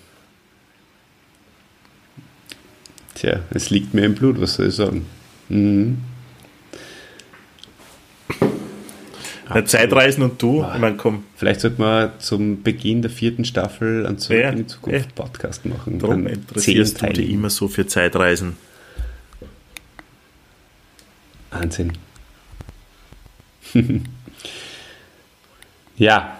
Tja, 3.15 3.41
es 3.49 3.69
liegt 3.69 3.93
mir 3.93 4.05
im 4.05 4.15
Blut, 4.15 4.39
was 4.39 4.53
soll 4.55 4.67
ich 4.67 4.75
sagen? 4.75 5.05
Mhm. 5.49 5.97
Zeitreisen 9.65 10.23
und 10.23 10.41
du, 10.41 10.65
ich 10.73 10.79
meine, 10.79 10.97
komm. 10.97 11.23
Vielleicht 11.35 11.61
sollte 11.61 11.81
man 11.81 12.11
zum 12.19 12.63
Beginn 12.63 13.01
der 13.01 13.11
vierten 13.11 13.45
Staffel 13.45 14.05
einen 14.05 14.17
Zurück 14.17 14.39
ja, 14.39 14.49
in 14.49 14.57
die 14.57 14.67
Zukunft 14.67 15.09
ja. 15.09 15.23
Podcast 15.23 15.65
machen. 15.65 15.99
Darum 15.99 16.27
interessierst 16.27 17.01
du 17.01 17.07
dich 17.07 17.29
immer 17.29 17.49
so 17.49 17.67
für 17.67 17.85
Zeitreisen. 17.87 18.55
Wahnsinn. 21.51 21.93
ja. 25.97 26.37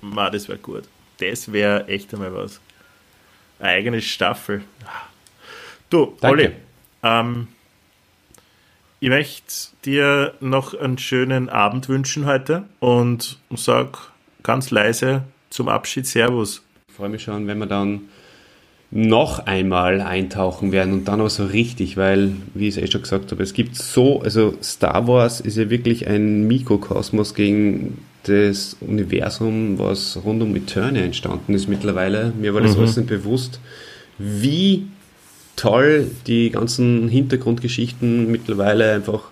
Ma, 0.00 0.30
das 0.30 0.48
wäre 0.48 0.58
gut. 0.58 0.84
Das 1.18 1.52
wäre 1.52 1.86
echt 1.88 2.12
einmal 2.14 2.34
was. 2.34 2.60
Eine 3.58 3.70
eigene 3.70 4.00
Staffel. 4.00 4.62
Du, 5.90 6.16
Danke. 6.20 6.26
Olli, 6.26 6.50
ähm, 7.02 7.48
ich 9.00 9.08
möchte 9.08 9.44
dir 9.84 10.34
noch 10.40 10.74
einen 10.74 10.98
schönen 10.98 11.48
Abend 11.48 11.88
wünschen 11.88 12.26
heute 12.26 12.64
und 12.80 13.38
sag 13.54 14.12
ganz 14.42 14.70
leise 14.70 15.22
zum 15.50 15.68
Abschied 15.68 16.06
Servus. 16.06 16.62
Ich 16.88 16.94
freue 16.94 17.08
mich 17.08 17.22
schon, 17.22 17.46
wenn 17.46 17.58
wir 17.58 17.66
dann 17.66 18.02
noch 18.90 19.46
einmal 19.46 20.00
eintauchen 20.00 20.72
werden 20.72 20.94
und 20.94 21.08
dann 21.08 21.20
auch 21.20 21.28
so 21.28 21.44
richtig, 21.44 21.96
weil, 21.96 22.32
wie 22.54 22.68
ich 22.68 22.76
es 22.76 22.82
eh 22.82 22.90
schon 22.90 23.02
gesagt 23.02 23.30
habe, 23.30 23.42
es 23.42 23.52
gibt 23.52 23.76
so, 23.76 24.22
also 24.22 24.54
Star 24.62 25.06
Wars 25.06 25.40
ist 25.40 25.58
ja 25.58 25.68
wirklich 25.68 26.08
ein 26.08 26.48
Mikrokosmos 26.48 27.34
gegen 27.34 27.98
das 28.24 28.76
Universum, 28.80 29.78
was 29.78 30.18
rund 30.24 30.42
um 30.42 30.56
Eternia 30.56 31.02
entstanden 31.02 31.54
ist 31.54 31.68
mittlerweile. 31.68 32.32
Mir 32.38 32.54
war 32.54 32.62
das 32.62 32.74
mhm. 32.74 32.80
alles 32.80 32.96
nicht 32.96 33.08
bewusst, 33.08 33.60
wie 34.18 34.86
toll 35.58 36.10
die 36.26 36.50
ganzen 36.50 37.08
Hintergrundgeschichten 37.08 38.30
mittlerweile 38.30 38.92
einfach 38.92 39.24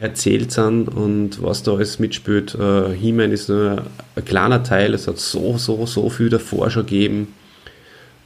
erzählt 0.00 0.52
sind 0.52 0.88
und 0.88 1.42
was 1.42 1.62
da 1.62 1.74
alles 1.74 1.98
mitspielt. 1.98 2.54
Uh, 2.54 2.90
He-Man 2.90 3.32
ist 3.32 3.48
nur 3.48 3.84
ein 4.14 4.24
kleiner 4.24 4.62
Teil, 4.62 4.94
es 4.94 5.06
hat 5.06 5.18
so, 5.18 5.56
so, 5.58 5.86
so 5.86 6.10
viel 6.10 6.28
davor 6.28 6.70
schon 6.70 6.86
gegeben 6.86 7.28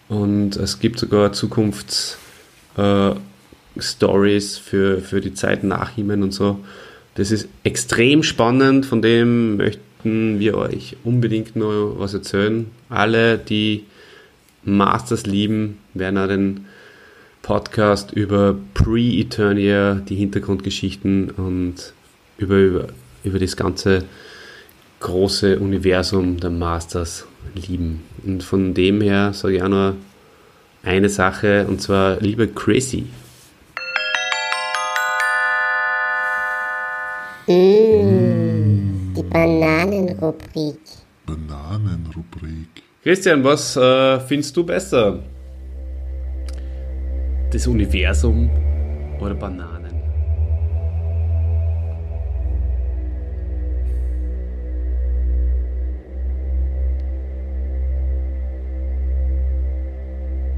und 0.09 0.57
es 0.57 0.81
gibt 0.81 0.99
sogar 0.99 1.33
Zukunftsstories 1.33 2.19
äh, 4.57 4.61
für, 4.61 5.01
für 5.01 5.21
die 5.21 5.35
Zeit 5.35 5.63
nach 5.63 5.97
ihm 5.97 6.11
und 6.11 6.33
so. 6.33 6.59
Das 7.15 7.31
ist 7.31 7.49
extrem 7.65 8.23
spannend, 8.23 8.87
von 8.87 9.03
dem 9.03 9.57
möchten 9.57 10.41
wir 10.41 10.57
euch 10.57 10.97
unbedingt 11.05 11.55
noch 11.57 11.95
was 11.99 12.15
erzählen. 12.15 12.67
Alle, 12.89 13.39
die 13.39 13.85
Masters 14.65 15.27
lieben, 15.27 15.79
werden 15.95 16.19
auch 16.19 16.29
den 16.29 16.67
Podcast 17.43 18.13
über 18.13 18.55
Pre-Eternia, 18.75 19.95
die 19.95 20.17
Hintergrundgeschichten 20.17 21.31
und 21.31 21.93
über, 22.39 22.57
über, 22.59 22.89
über 23.25 23.39
das 23.39 23.57
ganze 23.57 24.05
große 25.01 25.59
Universum 25.59 26.39
der 26.39 26.51
Masters 26.51 27.27
lieben. 27.55 28.03
Und 28.25 28.43
von 28.43 28.75
dem 28.75 29.01
her 29.01 29.33
sage 29.33 29.57
ich 29.57 29.63
auch 29.63 29.69
noch 29.69 29.95
eine 30.83 31.09
Sache, 31.09 31.67
und 31.67 31.81
zwar, 31.81 32.21
liebe 32.21 32.49
Chrissy. 32.49 33.07
Mmh, 37.47 39.15
die 39.17 39.23
Bananenrubrik. 39.23 40.79
Bananenrubrik. 41.27 42.69
Christian, 43.03 43.43
was 43.43 43.77
äh, 43.77 44.21
findest 44.21 44.57
du 44.57 44.65
besser? 44.65 45.21
Das 47.53 47.67
Universum 47.67 48.49
oder 49.21 49.35
Bananen? 49.35 49.91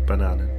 Bananen. 0.06 0.51